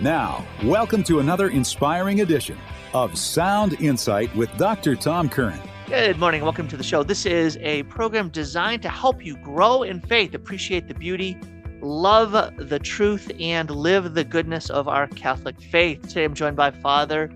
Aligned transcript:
Now, 0.00 0.44
welcome 0.64 1.02
to 1.04 1.20
another 1.20 1.48
inspiring 1.48 2.20
edition 2.22 2.58
of 2.94 3.16
Sound 3.16 3.80
Insight 3.80 4.34
with 4.34 4.54
Dr. 4.56 4.96
Tom 4.96 5.28
Curran. 5.28 5.60
Good 5.86 6.18
morning. 6.18 6.42
Welcome 6.42 6.66
to 6.68 6.76
the 6.76 6.82
show. 6.82 7.02
This 7.02 7.26
is 7.26 7.56
a 7.58 7.82
program 7.84 8.28
designed 8.30 8.82
to 8.82 8.88
help 8.88 9.24
you 9.24 9.36
grow 9.38 9.82
in 9.82 10.00
faith, 10.00 10.34
appreciate 10.34 10.88
the 10.88 10.94
beauty, 10.94 11.36
love 11.80 12.32
the 12.56 12.78
truth, 12.78 13.30
and 13.38 13.70
live 13.70 14.14
the 14.14 14.24
goodness 14.24 14.70
of 14.70 14.88
our 14.88 15.06
Catholic 15.08 15.60
faith. 15.60 16.02
Today 16.08 16.24
I'm 16.24 16.34
joined 16.34 16.56
by 16.56 16.70
Father. 16.70 17.30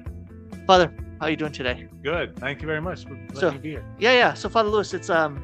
Father, 0.66 0.92
how 1.20 1.26
are 1.26 1.30
you 1.30 1.36
doing 1.36 1.52
today? 1.52 1.86
Good. 2.02 2.36
Thank 2.38 2.62
you 2.62 2.66
very 2.66 2.80
much 2.80 3.04
for 3.04 3.10
letting 3.14 3.34
So- 3.36 3.50
me 3.52 3.58
be 3.58 3.70
here. 3.70 3.84
Yeah, 3.98 4.12
yeah. 4.14 4.34
So 4.34 4.48
Father 4.48 4.70
Lewis, 4.70 4.92
it's 4.94 5.10
um, 5.10 5.40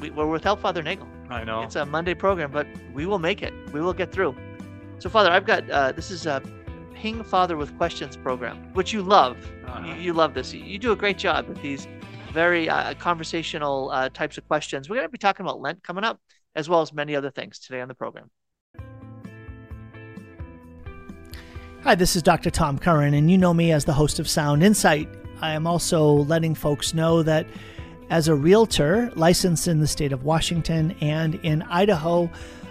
we, 0.00 0.10
we're 0.10 0.26
without 0.26 0.60
Father 0.60 0.82
Nagel. 0.82 1.06
I 1.30 1.44
know. 1.44 1.62
It's 1.62 1.76
a 1.76 1.84
Monday 1.84 2.14
program, 2.14 2.50
but 2.50 2.66
we 2.94 3.04
will 3.06 3.18
make 3.18 3.42
it. 3.42 3.52
We 3.72 3.80
will 3.82 3.92
get 3.92 4.10
through. 4.10 4.34
So, 5.00 5.08
Father, 5.08 5.30
I've 5.30 5.46
got 5.46 5.68
uh, 5.70 5.92
this 5.92 6.10
is 6.10 6.26
a 6.26 6.42
Ping 6.94 7.22
Father 7.22 7.56
with 7.56 7.76
Questions 7.78 8.16
program, 8.16 8.56
which 8.74 8.92
you 8.92 9.00
love. 9.00 9.36
Uh-huh. 9.64 9.86
You, 9.86 9.94
you 9.94 10.12
love 10.12 10.34
this. 10.34 10.52
You, 10.52 10.64
you 10.64 10.78
do 10.78 10.90
a 10.90 10.96
great 10.96 11.18
job 11.18 11.46
with 11.46 11.62
these 11.62 11.86
very 12.32 12.68
uh, 12.68 12.94
conversational 12.94 13.90
uh, 13.90 14.08
types 14.08 14.38
of 14.38 14.46
questions. 14.48 14.88
We're 14.88 14.96
going 14.96 15.06
to 15.06 15.12
be 15.12 15.18
talking 15.18 15.46
about 15.46 15.60
Lent 15.60 15.84
coming 15.84 16.02
up, 16.02 16.20
as 16.56 16.68
well 16.68 16.80
as 16.80 16.92
many 16.92 17.14
other 17.14 17.30
things 17.30 17.60
today 17.60 17.80
on 17.80 17.86
the 17.86 17.94
program. 17.94 18.28
Hi, 21.84 21.94
this 21.94 22.16
is 22.16 22.22
Dr. 22.24 22.50
Tom 22.50 22.76
Curran, 22.76 23.14
and 23.14 23.30
you 23.30 23.38
know 23.38 23.54
me 23.54 23.70
as 23.70 23.84
the 23.84 23.92
host 23.92 24.18
of 24.18 24.28
Sound 24.28 24.64
Insight. 24.64 25.08
I 25.40 25.52
am 25.52 25.64
also 25.64 26.10
letting 26.12 26.56
folks 26.56 26.92
know 26.92 27.22
that 27.22 27.46
as 28.10 28.26
a 28.26 28.34
realtor 28.34 29.12
licensed 29.14 29.68
in 29.68 29.78
the 29.78 29.86
state 29.86 30.12
of 30.12 30.24
Washington 30.24 30.96
and 31.00 31.36
in 31.36 31.62
Idaho, 31.62 32.28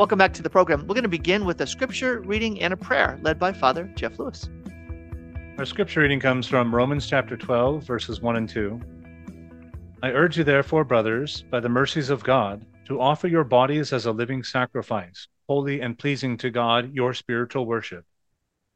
Welcome 0.00 0.16
back 0.16 0.32
to 0.32 0.42
the 0.42 0.48
program. 0.48 0.86
We're 0.86 0.94
going 0.94 1.02
to 1.02 1.10
begin 1.10 1.44
with 1.44 1.60
a 1.60 1.66
scripture 1.66 2.20
reading 2.20 2.62
and 2.62 2.72
a 2.72 2.76
prayer 2.78 3.18
led 3.20 3.38
by 3.38 3.52
Father 3.52 3.84
Jeff 3.96 4.18
Lewis. 4.18 4.48
Our 5.58 5.66
scripture 5.66 6.00
reading 6.00 6.20
comes 6.20 6.46
from 6.46 6.74
Romans 6.74 7.06
chapter 7.06 7.36
12, 7.36 7.82
verses 7.84 8.22
1 8.22 8.36
and 8.36 8.48
2. 8.48 8.80
I 10.02 10.12
urge 10.12 10.38
you, 10.38 10.44
therefore, 10.44 10.84
brothers, 10.84 11.44
by 11.50 11.60
the 11.60 11.68
mercies 11.68 12.08
of 12.08 12.24
God, 12.24 12.64
to 12.86 12.98
offer 12.98 13.28
your 13.28 13.44
bodies 13.44 13.92
as 13.92 14.06
a 14.06 14.10
living 14.10 14.42
sacrifice, 14.42 15.28
holy 15.46 15.82
and 15.82 15.98
pleasing 15.98 16.38
to 16.38 16.48
God, 16.48 16.94
your 16.94 17.12
spiritual 17.12 17.66
worship. 17.66 18.06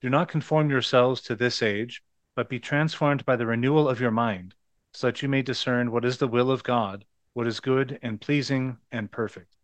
Do 0.02 0.11
not 0.11 0.28
conform 0.28 0.69
yourselves 0.69 1.22
to 1.22 1.34
this 1.34 1.62
age, 1.62 2.02
but 2.36 2.50
be 2.50 2.61
transformed 2.61 3.25
by 3.25 3.36
the 3.36 3.47
renewal 3.47 3.89
of 3.89 3.98
your 3.98 4.11
mind, 4.11 4.55
so 4.92 5.06
that 5.06 5.22
you 5.22 5.30
may 5.30 5.41
discern 5.41 5.91
what 5.91 6.05
is 6.05 6.19
the 6.19 6.28
will 6.28 6.50
of 6.50 6.62
God, 6.62 7.06
what 7.33 7.47
is 7.47 7.61
good 7.61 7.98
and 8.02 8.20
pleasing 8.20 8.77
and 8.92 9.11
perfect. 9.11 9.55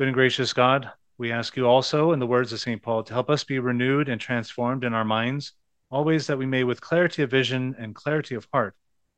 Good 0.00 0.08
and 0.08 0.14
gracious 0.14 0.54
God, 0.54 0.90
we 1.18 1.30
ask 1.30 1.58
you 1.58 1.66
also, 1.66 2.12
in 2.12 2.20
the 2.20 2.26
words 2.26 2.54
of 2.54 2.60
St. 2.60 2.80
Paul, 2.80 3.02
to 3.02 3.12
help 3.12 3.28
us 3.28 3.44
be 3.44 3.58
renewed 3.58 4.08
and 4.08 4.18
transformed 4.18 4.82
in 4.82 4.94
our 4.94 5.04
minds, 5.04 5.52
always 5.90 6.26
that 6.26 6.38
we 6.38 6.46
may, 6.46 6.64
with 6.64 6.80
clarity 6.80 7.22
of 7.22 7.30
vision 7.30 7.76
and 7.78 7.94
clarity 7.94 8.34
of 8.34 8.48
heart, 8.50 8.74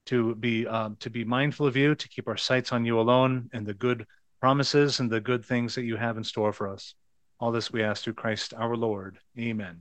to 0.06 0.34
be 0.34 0.66
um, 0.66 0.96
to 0.96 1.08
be 1.08 1.24
mindful 1.24 1.68
of 1.68 1.76
you, 1.76 1.94
to 1.94 2.08
keep 2.08 2.26
our 2.26 2.36
sights 2.36 2.72
on 2.72 2.84
you 2.84 2.98
alone, 2.98 3.48
and 3.52 3.64
the 3.64 3.74
good 3.74 4.08
promises 4.40 4.98
and 4.98 5.08
the 5.08 5.20
good 5.20 5.44
things 5.44 5.76
that 5.76 5.84
you 5.84 5.94
have 5.94 6.16
in 6.16 6.24
store 6.24 6.52
for 6.52 6.66
us. 6.66 6.96
All 7.38 7.52
this 7.52 7.72
we 7.72 7.84
ask 7.84 8.02
through 8.02 8.14
Christ 8.14 8.52
our 8.52 8.74
Lord. 8.74 9.20
Amen. 9.38 9.78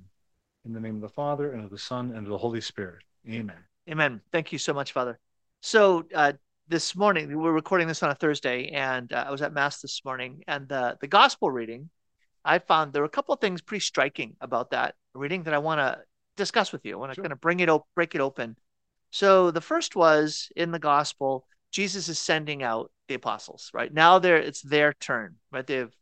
In 0.65 0.71
the 0.71 0.79
name 0.79 0.97
of 0.97 1.01
the 1.01 1.09
Father 1.09 1.53
and 1.53 1.63
of 1.63 1.71
the 1.71 1.79
Son 1.79 2.11
and 2.11 2.27
of 2.27 2.29
the 2.29 2.37
Holy 2.37 2.61
Spirit. 2.61 3.01
Amen. 3.27 3.57
Amen. 3.89 4.21
Thank 4.31 4.51
you 4.51 4.59
so 4.59 4.71
much, 4.71 4.91
Father. 4.91 5.17
So 5.61 6.05
uh, 6.13 6.33
this 6.71 6.95
morning 6.95 7.37
we're 7.37 7.51
recording 7.51 7.85
this 7.85 8.01
on 8.01 8.11
a 8.11 8.15
Thursday, 8.15 8.69
and 8.69 9.11
uh, 9.11 9.25
I 9.27 9.31
was 9.31 9.41
at 9.41 9.51
Mass 9.51 9.81
this 9.81 10.05
morning, 10.05 10.41
and 10.47 10.69
the 10.69 10.97
the 11.01 11.07
Gospel 11.07 11.51
reading, 11.51 11.89
I 12.45 12.59
found 12.59 12.93
there 12.93 13.01
were 13.01 13.07
a 13.07 13.17
couple 13.17 13.33
of 13.33 13.41
things 13.41 13.61
pretty 13.61 13.81
striking 13.81 14.37
about 14.39 14.71
that 14.71 14.95
reading 15.13 15.43
that 15.43 15.53
I 15.53 15.57
want 15.57 15.79
to 15.79 15.99
discuss 16.37 16.71
with 16.71 16.85
you. 16.85 16.93
I 16.93 16.99
want 16.99 17.11
to 17.11 17.15
Sure. 17.15 17.25
kind 17.25 17.33
of 17.33 17.41
bring 17.41 17.59
it 17.59 17.67
op- 17.67 17.89
break 17.93 18.15
it 18.15 18.21
open. 18.21 18.55
So 19.09 19.51
the 19.51 19.59
first 19.59 19.97
was 19.97 20.49
in 20.55 20.71
the 20.71 20.79
Gospel, 20.79 21.45
Jesus 21.71 22.07
is 22.07 22.17
sending 22.19 22.63
out 22.63 22.89
the 23.09 23.15
apostles. 23.15 23.69
Right 23.73 23.93
now, 23.93 24.17
they're 24.17 24.37
it's 24.37 24.61
their 24.61 24.93
turn. 24.93 25.35
Right, 25.51 25.67
they've 25.67 25.93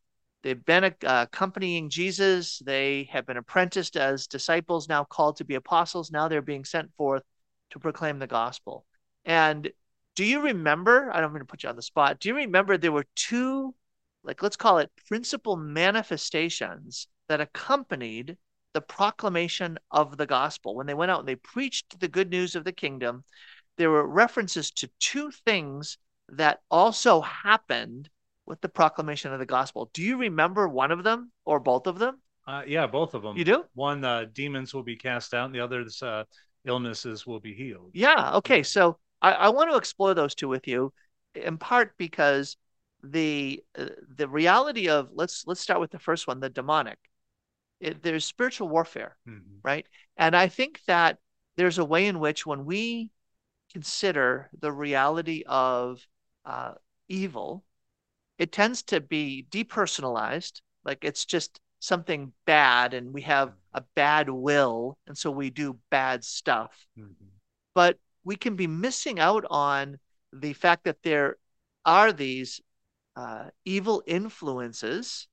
they've 0.43 0.63
been 0.63 0.83
uh, 0.83 0.91
accompanying 1.01 1.89
Jesus. 1.89 2.59
They 2.59 3.09
have 3.11 3.25
been 3.25 3.37
apprenticed 3.37 3.97
as 3.97 4.27
disciples, 4.27 4.87
now 4.87 5.03
called 5.03 5.37
to 5.37 5.45
be 5.45 5.55
apostles. 5.55 6.11
Now 6.11 6.27
they're 6.27 6.43
being 6.43 6.63
sent 6.63 6.93
forth 6.95 7.23
to 7.71 7.79
proclaim 7.79 8.19
the 8.19 8.27
gospel. 8.27 8.85
And 9.25 9.71
do 10.19 10.25
you 10.25 10.41
remember? 10.41 11.09
I 11.13 11.21
don't 11.21 11.31
mean 11.31 11.39
to 11.39 11.45
put 11.45 11.63
you 11.63 11.69
on 11.69 11.77
the 11.77 11.81
spot. 11.81 12.19
Do 12.19 12.27
you 12.27 12.35
remember 12.35 12.77
there 12.77 12.91
were 12.91 13.05
two, 13.15 13.73
like 14.21 14.43
let's 14.43 14.57
call 14.57 14.79
it 14.79 14.91
principal 15.07 15.55
manifestations 15.55 17.07
that 17.29 17.39
accompanied 17.39 18.35
the 18.73 18.81
proclamation 18.81 19.79
of 19.91 20.17
the 20.17 20.25
gospel? 20.25 20.75
When 20.75 20.87
they 20.87 20.93
went 20.93 21.09
out 21.09 21.19
and 21.19 21.27
they 21.29 21.37
preached 21.37 22.01
the 22.01 22.09
good 22.09 22.29
news 22.29 22.57
of 22.57 22.65
the 22.65 22.73
kingdom, 22.73 23.23
there 23.77 23.89
were 23.89 24.05
references 24.05 24.71
to 24.71 24.89
two 24.99 25.31
things 25.45 25.97
that 26.27 26.59
also 26.69 27.21
happened 27.21 28.09
with 28.45 28.59
the 28.59 28.67
proclamation 28.67 29.31
of 29.31 29.39
the 29.39 29.45
gospel. 29.45 29.89
Do 29.93 30.01
you 30.03 30.17
remember 30.17 30.67
one 30.67 30.91
of 30.91 31.05
them 31.05 31.31
or 31.45 31.61
both 31.61 31.87
of 31.87 31.97
them? 31.97 32.19
Uh, 32.45 32.63
yeah, 32.67 32.87
both 32.87 33.13
of 33.13 33.21
them. 33.21 33.37
You 33.37 33.45
do? 33.45 33.63
One, 33.73 34.03
uh, 34.03 34.25
demons 34.33 34.73
will 34.73 34.83
be 34.83 34.97
cast 34.97 35.33
out, 35.33 35.45
and 35.45 35.55
the 35.55 35.61
other's 35.61 36.03
uh, 36.03 36.25
illnesses 36.65 37.25
will 37.25 37.39
be 37.39 37.53
healed. 37.53 37.91
Yeah. 37.93 38.35
Okay. 38.35 38.63
So 38.63 38.99
I, 39.21 39.31
I 39.33 39.49
want 39.49 39.71
to 39.71 39.77
explore 39.77 40.13
those 40.13 40.35
two 40.35 40.47
with 40.47 40.67
you, 40.67 40.93
in 41.35 41.57
part 41.57 41.97
because 41.97 42.57
the 43.03 43.63
uh, 43.77 43.87
the 44.15 44.27
reality 44.27 44.89
of 44.89 45.09
let's 45.13 45.45
let's 45.47 45.61
start 45.61 45.79
with 45.79 45.91
the 45.91 45.99
first 45.99 46.27
one, 46.27 46.39
the 46.39 46.49
demonic. 46.49 46.97
It, 47.79 48.03
there's 48.03 48.25
spiritual 48.25 48.69
warfare, 48.69 49.17
Mhm. 49.27 49.59
right? 49.63 49.87
And 50.17 50.35
I 50.35 50.47
think 50.49 50.81
that 50.85 51.19
there's 51.55 51.77
a 51.77 51.85
way 51.85 52.07
in 52.07 52.19
which 52.19 52.45
when 52.45 52.65
we 52.65 53.11
consider 53.71 54.49
the 54.59 54.71
reality 54.71 55.43
of 55.47 56.05
uh, 56.45 56.75
evil, 57.07 57.65
it 58.37 58.51
tends 58.51 58.83
to 58.83 59.01
be 59.01 59.45
depersonalized, 59.51 60.61
like 60.83 61.03
it's 61.03 61.25
just 61.25 61.59
something 61.79 62.33
bad, 62.45 62.93
and 62.93 63.13
we 63.13 63.21
have 63.23 63.53
a 63.73 63.81
bad 63.95 64.29
will, 64.29 64.97
and 65.07 65.17
so 65.17 65.31
we 65.31 65.49
do 65.49 65.79
bad 65.89 66.23
stuff 66.23 66.87
Mhm. 66.97 67.31
but 67.73 67.97
we 68.23 68.35
can 68.35 68.55
be 68.55 68.67
missing 68.67 69.19
out 69.19 69.45
on 69.49 69.97
the 70.33 70.53
fact 70.53 70.83
that 70.83 71.01
there 71.03 71.37
are 71.85 72.11
these 72.11 72.61
uh, 73.15 73.45
evil 73.65 74.03
influences 74.05 75.27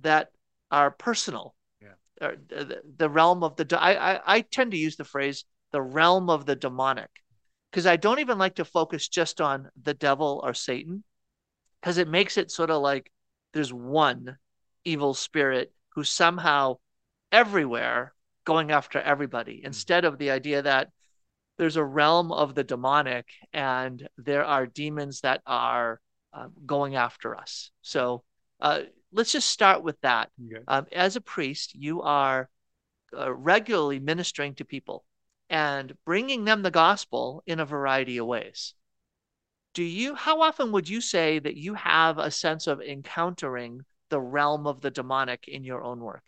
that 0.00 0.30
are 0.70 0.90
personal. 0.90 1.54
Yeah. 1.80 1.94
Or 2.20 2.36
the, 2.48 2.82
the 2.96 3.08
realm 3.08 3.42
of 3.42 3.56
the. 3.56 3.78
I, 3.80 4.14
I 4.14 4.20
I 4.26 4.40
tend 4.40 4.72
to 4.72 4.78
use 4.78 4.96
the 4.96 5.04
phrase 5.04 5.44
the 5.72 5.82
realm 5.82 6.30
of 6.30 6.46
the 6.46 6.54
demonic 6.54 7.10
because 7.70 7.86
I 7.86 7.96
don't 7.96 8.20
even 8.20 8.38
like 8.38 8.54
to 8.56 8.64
focus 8.64 9.08
just 9.08 9.40
on 9.40 9.68
the 9.82 9.94
devil 9.94 10.40
or 10.44 10.54
Satan 10.54 11.02
because 11.80 11.98
it 11.98 12.08
makes 12.08 12.38
it 12.38 12.52
sort 12.52 12.70
of 12.70 12.80
like 12.80 13.10
there's 13.52 13.72
one 13.72 14.38
evil 14.84 15.14
spirit 15.14 15.72
who's 15.90 16.08
somehow 16.08 16.76
everywhere 17.32 18.14
going 18.44 18.70
after 18.70 19.00
everybody 19.00 19.62
instead 19.64 20.04
of 20.04 20.18
the 20.18 20.30
idea 20.30 20.62
that 20.62 20.90
there's 21.56 21.76
a 21.76 21.84
realm 21.84 22.32
of 22.32 22.54
the 22.54 22.64
demonic 22.64 23.26
and 23.52 24.08
there 24.18 24.44
are 24.44 24.66
demons 24.66 25.20
that 25.20 25.40
are 25.46 26.00
uh, 26.32 26.48
going 26.66 26.96
after 26.96 27.36
us. 27.36 27.70
So 27.82 28.24
uh, 28.60 28.82
let's 29.12 29.32
just 29.32 29.48
start 29.48 29.82
with 29.82 30.00
that. 30.00 30.30
Okay. 30.44 30.62
Um, 30.66 30.86
as 30.92 31.16
a 31.16 31.20
priest, 31.20 31.74
you 31.74 32.02
are 32.02 32.48
uh, 33.16 33.32
regularly 33.32 34.00
ministering 34.00 34.54
to 34.56 34.64
people 34.64 35.04
and 35.48 35.92
bringing 36.04 36.44
them 36.44 36.62
the 36.62 36.70
gospel 36.70 37.42
in 37.46 37.60
a 37.60 37.64
variety 37.64 38.18
of 38.18 38.26
ways. 38.26 38.74
Do 39.74 39.82
you, 39.82 40.14
how 40.14 40.40
often 40.42 40.72
would 40.72 40.88
you 40.88 41.00
say 41.00 41.38
that 41.38 41.56
you 41.56 41.74
have 41.74 42.18
a 42.18 42.30
sense 42.30 42.66
of 42.66 42.80
encountering 42.80 43.82
the 44.08 44.20
realm 44.20 44.66
of 44.66 44.80
the 44.80 44.90
demonic 44.90 45.48
in 45.48 45.64
your 45.64 45.82
own 45.82 46.00
work? 46.00 46.22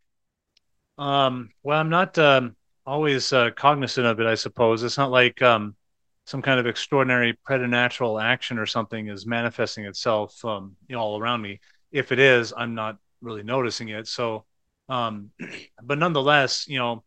Um, 0.98 1.50
well, 1.62 1.80
I'm 1.80 1.88
not 1.88 2.18
um, 2.18 2.56
always 2.86 3.32
uh, 3.32 3.50
cognizant 3.50 4.06
of 4.06 4.20
it, 4.20 4.26
I 4.26 4.34
suppose. 4.34 4.82
It's 4.82 4.98
not 4.98 5.10
like 5.10 5.42
um, 5.42 5.74
some 6.24 6.42
kind 6.42 6.60
of 6.60 6.66
extraordinary 6.66 7.32
preternatural 7.44 8.18
action 8.18 8.58
or 8.58 8.66
something 8.66 9.08
is 9.08 9.26
manifesting 9.26 9.84
itself 9.84 10.44
um, 10.44 10.76
you 10.88 10.96
know, 10.96 11.02
all 11.02 11.20
around 11.20 11.42
me. 11.42 11.60
If 11.92 12.12
it 12.12 12.18
is, 12.18 12.52
I'm 12.56 12.74
not 12.74 12.98
really 13.20 13.42
noticing 13.42 13.88
it. 13.88 14.06
So, 14.08 14.44
um, 14.88 15.30
but 15.82 15.98
nonetheless, 15.98 16.66
you 16.68 16.78
know, 16.78 17.04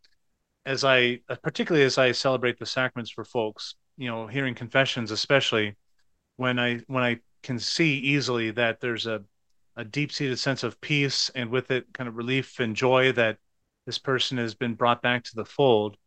as 0.66 0.84
I, 0.84 1.20
particularly 1.42 1.86
as 1.86 1.98
I 1.98 2.12
celebrate 2.12 2.60
the 2.60 2.66
sacraments 2.66 3.12
for 3.12 3.24
folks, 3.24 3.76
you 3.98 4.08
know, 4.10 4.28
hearing 4.28 4.56
confessions, 4.56 5.12
especially 5.12 5.76
when 6.38 6.60
I 6.60 6.80
when 6.88 7.04
I 7.04 7.20
can 7.44 7.60
see 7.60 7.98
easily 7.98 8.52
that 8.52 8.80
there's 8.80 9.08
a 9.08 9.24
a 9.76 9.84
deep 9.86 10.12
seated 10.12 10.38
sense 10.38 10.64
of 10.64 10.80
peace 10.82 11.30
and 11.36 11.50
with 11.50 11.72
it 11.72 11.86
kind 11.94 12.08
of 12.08 12.18
relief 12.18 12.60
and 12.60 12.76
joy 12.76 13.14
that 13.14 13.38
this 13.90 13.98
person 13.98 14.38
has 14.38 14.54
been 14.54 14.76
brought 14.76 15.02
back 15.02 15.24
to 15.24 15.36
the 15.36 15.44
fold, 15.44 15.98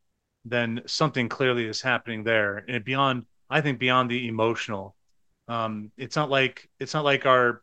then 0.45 0.81
something 0.87 1.29
clearly 1.29 1.67
is 1.67 1.83
happening 1.83 2.23
there. 2.23 2.65
And 2.69 2.85
beyond, 2.85 3.27
I 3.51 3.61
think 3.61 3.81
beyond 3.81 4.09
the 4.09 4.29
emotional. 4.29 4.95
Um, 5.49 5.91
it's 5.97 6.15
not 6.15 6.31
like 6.31 6.71
it's 6.79 6.95
not 6.95 7.03
like 7.05 7.27
our 7.27 7.61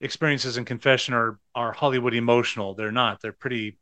experiences 0.00 0.56
in 0.56 0.64
confession 0.64 1.12
are 1.12 1.38
are 1.54 1.72
Hollywood 1.72 2.14
emotional. 2.14 2.74
They're 2.74 2.90
not. 2.90 3.20
They're 3.20 3.34
pretty 3.34 3.76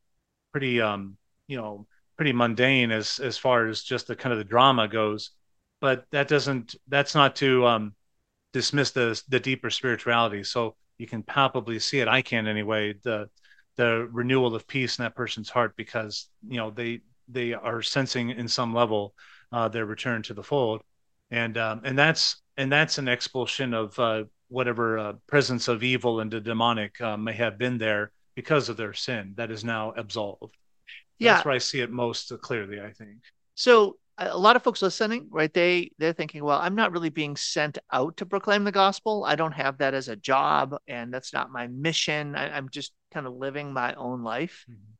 pretty 0.51 0.81
um, 0.81 1.17
you 1.47 1.57
know, 1.57 1.87
pretty 2.17 2.33
mundane 2.33 2.91
as 2.91 3.21
as 3.21 3.39
far 3.39 3.69
as 3.69 3.85
just 3.85 4.09
the 4.09 4.17
kind 4.17 4.33
of 4.33 4.41
the 4.41 4.45
drama 4.45 4.89
goes. 4.89 5.31
But 5.81 6.07
that 6.11 6.27
doesn't 6.27 6.75
that's 6.89 7.15
not 7.15 7.37
to 7.37 7.65
um 7.69 7.95
dismiss 8.53 8.91
the 8.91 9.23
the 9.29 9.39
deeper 9.39 9.71
spirituality. 9.71 10.43
So 10.43 10.75
you 10.99 11.07
can 11.07 11.23
palpably 11.23 11.79
see 11.79 12.01
it. 12.01 12.09
I 12.09 12.21
can 12.23 12.49
anyway. 12.49 12.95
The 13.05 13.31
the 13.79 14.09
renewal 14.11 14.55
of 14.57 14.67
peace 14.67 14.99
in 14.99 15.05
that 15.05 15.15
person's 15.15 15.49
heart 15.49 15.75
because 15.77 16.29
you 16.47 16.59
know 16.59 16.71
they 16.71 17.01
they 17.29 17.55
are 17.55 17.81
sensing 17.81 18.31
in 18.31 18.49
some 18.49 18.75
level 18.75 19.15
uh, 19.53 19.69
their 19.69 19.87
return 19.87 20.23
to 20.25 20.35
the 20.35 20.43
fold, 20.43 20.83
and 21.31 21.57
um, 21.57 21.81
and 21.85 21.97
that's 21.97 22.43
and 22.59 22.71
that's 22.71 22.99
an 22.99 23.09
expulsion 23.09 23.73
of 23.73 23.99
uh, 23.99 24.25
whatever 24.49 24.99
uh, 24.99 25.13
presence 25.29 25.69
of 25.69 25.83
evil 25.83 26.21
and 26.21 26.31
the 26.31 26.41
demonic 26.41 27.01
uh, 27.01 27.17
may 27.17 27.33
have 27.33 27.57
been 27.57 27.79
there 27.79 28.11
because 28.35 28.69
of 28.69 28.77
their 28.77 28.93
sin 28.93 29.33
that 29.37 29.51
is 29.51 29.65
now 29.65 29.93
absolved. 29.97 30.57
Yeah, 31.21 31.35
that's 31.35 31.45
where 31.45 31.55
I 31.55 31.59
see 31.59 31.81
it 31.81 31.91
most 31.91 32.33
clearly. 32.43 32.81
I 32.81 32.91
think. 32.93 33.19
So 33.55 33.97
a 34.19 34.37
lot 34.37 34.57
of 34.57 34.65
folks 34.65 34.83
listening, 34.83 35.29
right? 35.31 35.55
They 35.55 35.93
they're 35.99 36.13
thinking, 36.13 36.43
well, 36.43 36.59
I'm 36.61 36.75
not 36.75 36.91
really 36.91 37.11
being 37.11 37.37
sent 37.37 37.79
out 37.93 38.17
to 38.17 38.27
proclaim 38.27 38.65
the 38.65 38.73
gospel. 38.73 39.25
I 39.25 39.37
don't 39.37 39.53
have 39.53 39.79
that 39.79 39.95
as 39.95 40.09
a 40.09 40.17
job, 40.17 40.75
and 40.89 41.15
that's 41.15 41.33
not 41.33 41.53
my 41.53 41.69
mission. 41.69 42.35
I, 42.35 42.59
am 42.59 42.69
just 42.71 42.93
kind 43.12 43.26
of 43.26 43.34
living 43.34 43.72
my 43.72 43.94
own 43.94 44.22
life. 44.22 44.64
Mm-hmm. 44.70 44.93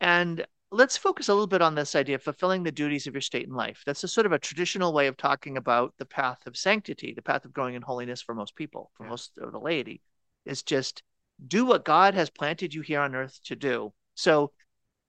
And 0.00 0.46
let's 0.70 0.96
focus 0.96 1.28
a 1.28 1.32
little 1.32 1.46
bit 1.46 1.62
on 1.62 1.74
this 1.74 1.94
idea 1.94 2.16
of 2.16 2.22
fulfilling 2.22 2.62
the 2.62 2.72
duties 2.72 3.06
of 3.06 3.14
your 3.14 3.20
state 3.20 3.46
in 3.46 3.54
life. 3.54 3.82
That's 3.86 4.04
a 4.04 4.08
sort 4.08 4.26
of 4.26 4.32
a 4.32 4.38
traditional 4.38 4.92
way 4.92 5.06
of 5.06 5.16
talking 5.16 5.56
about 5.56 5.94
the 5.98 6.06
path 6.06 6.46
of 6.46 6.56
sanctity, 6.56 7.14
the 7.14 7.22
path 7.22 7.44
of 7.44 7.52
growing 7.52 7.74
in 7.74 7.82
holiness 7.82 8.22
for 8.22 8.34
most 8.34 8.56
people, 8.56 8.90
for 8.94 9.04
yeah. 9.04 9.10
most 9.10 9.38
of 9.38 9.52
the 9.52 9.60
laity. 9.60 10.02
Is 10.44 10.62
just 10.62 11.02
do 11.44 11.64
what 11.66 11.84
God 11.84 12.14
has 12.14 12.30
planted 12.30 12.72
you 12.72 12.82
here 12.82 13.00
on 13.00 13.16
earth 13.16 13.40
to 13.46 13.56
do. 13.56 13.92
So 14.14 14.52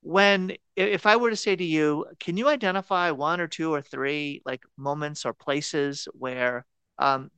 when 0.01 0.53
if 0.75 1.05
i 1.05 1.15
were 1.15 1.29
to 1.29 1.35
say 1.35 1.55
to 1.55 1.63
you 1.63 2.05
can 2.19 2.37
you 2.37 2.47
identify 2.47 3.11
one 3.11 3.41
or 3.41 3.47
two 3.47 3.73
or 3.73 3.81
three 3.81 4.41
like 4.45 4.63
moments 4.77 5.25
or 5.25 5.33
places 5.33 6.07
where 6.13 6.65
um, 6.99 7.29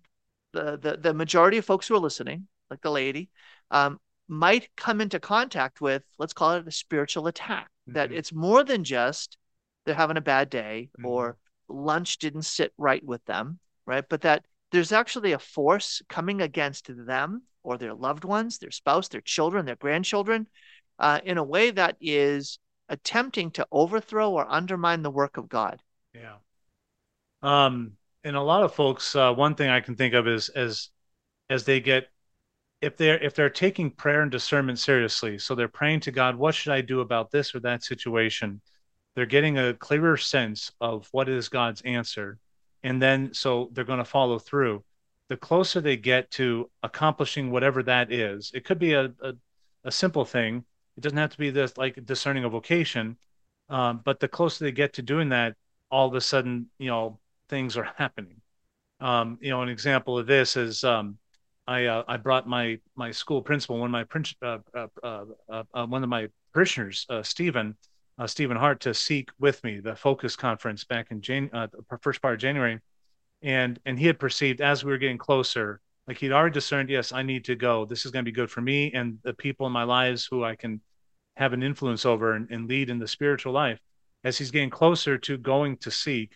the, 0.54 0.78
the 0.78 0.98
the 0.98 1.14
majority 1.14 1.58
of 1.58 1.66
folks 1.66 1.88
who 1.88 1.96
are 1.96 2.00
listening 2.00 2.48
like 2.70 2.82
the 2.82 2.92
laity 2.92 3.30
um, 3.72 4.00
might 4.30 4.70
come 4.76 5.02
into 5.02 5.20
contact 5.20 5.82
with 5.82 6.04
let's 6.18 6.34
call 6.34 6.54
it 6.54 6.68
a 6.68 6.72
spiritual 6.72 7.28
attack 7.28 7.66
mm-hmm. 7.66 7.94
that 7.94 8.12
it's 8.12 8.34
more 8.34 8.64
than 8.64 8.84
just 8.84 9.38
they're 9.86 9.96
having 9.96 10.18
a 10.18 10.22
bad 10.22 10.50
day 10.50 10.90
mm-hmm. 10.98 11.08
or 11.08 11.38
lunch 11.68 12.18
didn't 12.18 12.44
sit 12.44 12.74
right 12.78 13.04
with 13.04 13.24
them 13.26 13.60
right 13.86 14.06
but 14.10 14.22
that 14.22 14.46
there's 14.72 14.92
actually 14.92 15.32
a 15.32 15.40
force 15.40 16.02
coming 16.10 16.42
against 16.42 16.90
them 17.06 17.42
or 17.64 17.78
their 17.78 17.94
loved 17.94 18.24
ones 18.24 18.60
their 18.60 18.72
spouse 18.72 19.08
their 19.08 19.22
children 19.22 19.66
their 19.66 19.76
grandchildren 19.76 20.48
uh, 21.00 21.20
in 21.24 21.38
a 21.38 21.44
way 21.44 21.72
that 21.72 21.96
is 22.02 22.60
attempting 22.90 23.52
to 23.52 23.68
overthrow 23.72 24.32
or 24.32 24.46
undermine 24.50 25.02
the 25.02 25.12
work 25.12 25.38
of 25.38 25.48
God. 25.48 25.82
Yeah. 26.14 26.36
Um, 27.42 27.94
and 28.24 28.36
a 28.36 28.42
lot 28.42 28.64
of 28.64 28.74
folks, 28.74 29.16
uh, 29.16 29.34
one 29.34 29.56
thing 29.56 29.70
I 29.70 29.80
can 29.80 29.96
think 29.96 30.14
of 30.14 30.28
is 30.28 30.50
as 30.50 30.90
as 31.50 31.64
they 31.64 31.80
get 31.80 32.10
if 32.82 32.98
they're 32.98 33.22
if 33.24 33.36
they're 33.36 33.50
taking 33.50 33.92
prayer 33.92 34.22
and 34.22 34.32
discernment 34.32 34.80
seriously, 34.80 35.38
so 35.38 35.56
they're 35.56 35.68
praying 35.68 36.02
to 36.02 36.12
God, 36.12 36.36
what 36.36 36.56
should 36.56 36.74
I 36.74 36.82
do 36.82 37.02
about 37.02 37.32
this 37.32 37.54
or 37.54 37.60
that 37.62 37.84
situation? 37.84 38.62
They're 39.16 39.26
getting 39.26 39.58
a 39.58 39.74
clearer 39.74 40.18
sense 40.18 40.72
of 40.80 41.08
what 41.12 41.30
is 41.30 41.50
God's 41.50 41.82
answer, 41.82 42.40
and 42.84 43.02
then 43.02 43.34
so 43.34 43.70
they're 43.74 43.84
going 43.84 44.00
to 44.00 44.06
follow 44.06 44.40
through. 44.40 44.84
The 45.30 45.38
closer 45.38 45.82
they 45.82 45.98
get 45.98 46.32
to 46.32 46.70
accomplishing 46.82 47.52
whatever 47.52 47.84
that 47.84 48.12
is, 48.12 48.52
it 48.54 48.66
could 48.66 48.80
be 48.80 48.94
a, 48.94 49.12
a, 49.22 49.34
a 49.84 49.92
simple 49.92 50.26
thing 50.26 50.66
it 51.00 51.04
doesn't 51.04 51.18
have 51.18 51.32
to 51.32 51.38
be 51.38 51.50
this 51.50 51.78
like 51.78 52.06
discerning 52.06 52.44
a 52.44 52.50
vocation, 52.50 53.16
um, 53.70 54.02
but 54.04 54.20
the 54.20 54.28
closer 54.28 54.66
they 54.66 54.74
get 54.74 54.92
to 54.96 55.02
doing 55.02 55.30
that, 55.30 55.56
all 55.90 56.10
of 56.10 56.14
a 56.14 56.20
sudden, 56.20 56.70
you 56.78 56.88
know, 56.88 57.18
things 57.48 57.78
are 57.78 57.88
happening. 57.98 58.42
Um, 59.00 59.38
you 59.40 59.50
know, 59.50 59.62
an 59.62 59.70
example 59.70 60.20
of 60.20 60.28
this 60.28 60.58
is 60.58 60.84
um, 60.84 61.18
I 61.70 61.86
uh, 61.86 62.04
I 62.08 62.18
brought 62.18 62.48
my 62.48 62.80
my 62.96 63.12
school 63.12 63.44
principal, 63.44 63.78
one 63.78 63.94
of 63.94 64.10
my 64.12 64.22
uh, 64.42 64.58
uh, 64.74 64.88
uh, 65.04 65.64
uh, 65.72 65.86
one 65.86 66.02
of 66.02 66.10
my 66.10 66.28
parishioners, 66.52 67.06
Stephen 67.22 67.76
Stephen 68.26 68.58
Hart, 68.58 68.82
to 68.82 68.94
seek 68.96 69.30
with 69.40 69.64
me 69.64 69.80
the 69.80 69.96
Focus 69.96 70.36
Conference 70.36 70.84
back 70.84 71.12
in 71.12 71.22
Jan- 71.22 71.52
the 71.54 72.00
first 72.02 72.24
part 72.24 72.34
of 72.34 72.40
January, 72.40 72.80
and 73.44 73.80
and 73.86 74.00
he 74.00 74.08
had 74.08 74.18
perceived 74.18 74.62
as 74.62 74.84
we 74.84 74.92
were 74.92 74.98
getting 74.98 75.20
closer 75.20 75.80
like 76.08 76.18
he'd 76.18 76.32
already 76.32 76.52
discerned 76.52 76.90
yes 76.90 77.12
i 77.12 77.22
need 77.22 77.46
to 77.46 77.56
go. 77.56 77.86
This 77.86 78.04
is 78.04 78.12
going 78.12 78.26
to 78.26 78.32
be 78.32 78.36
good 78.36 78.50
for 78.50 78.62
me 78.62 78.92
and 78.94 79.20
the 79.22 79.36
people 79.36 79.68
in 79.68 79.72
my 79.72 79.84
lives 79.84 80.26
who 80.26 80.44
i 80.44 80.56
can 80.56 80.82
have 81.38 81.54
an 81.54 81.62
influence 81.62 82.04
over 82.04 82.34
and, 82.34 82.50
and 82.50 82.68
lead 82.68 82.90
in 82.90 82.98
the 82.98 83.08
spiritual 83.08 83.54
life. 83.54 83.80
As 84.24 84.38
he's 84.38 84.52
getting 84.52 84.72
closer 84.72 85.20
to 85.20 85.38
going 85.38 85.78
to 85.78 85.92
seek 85.92 86.36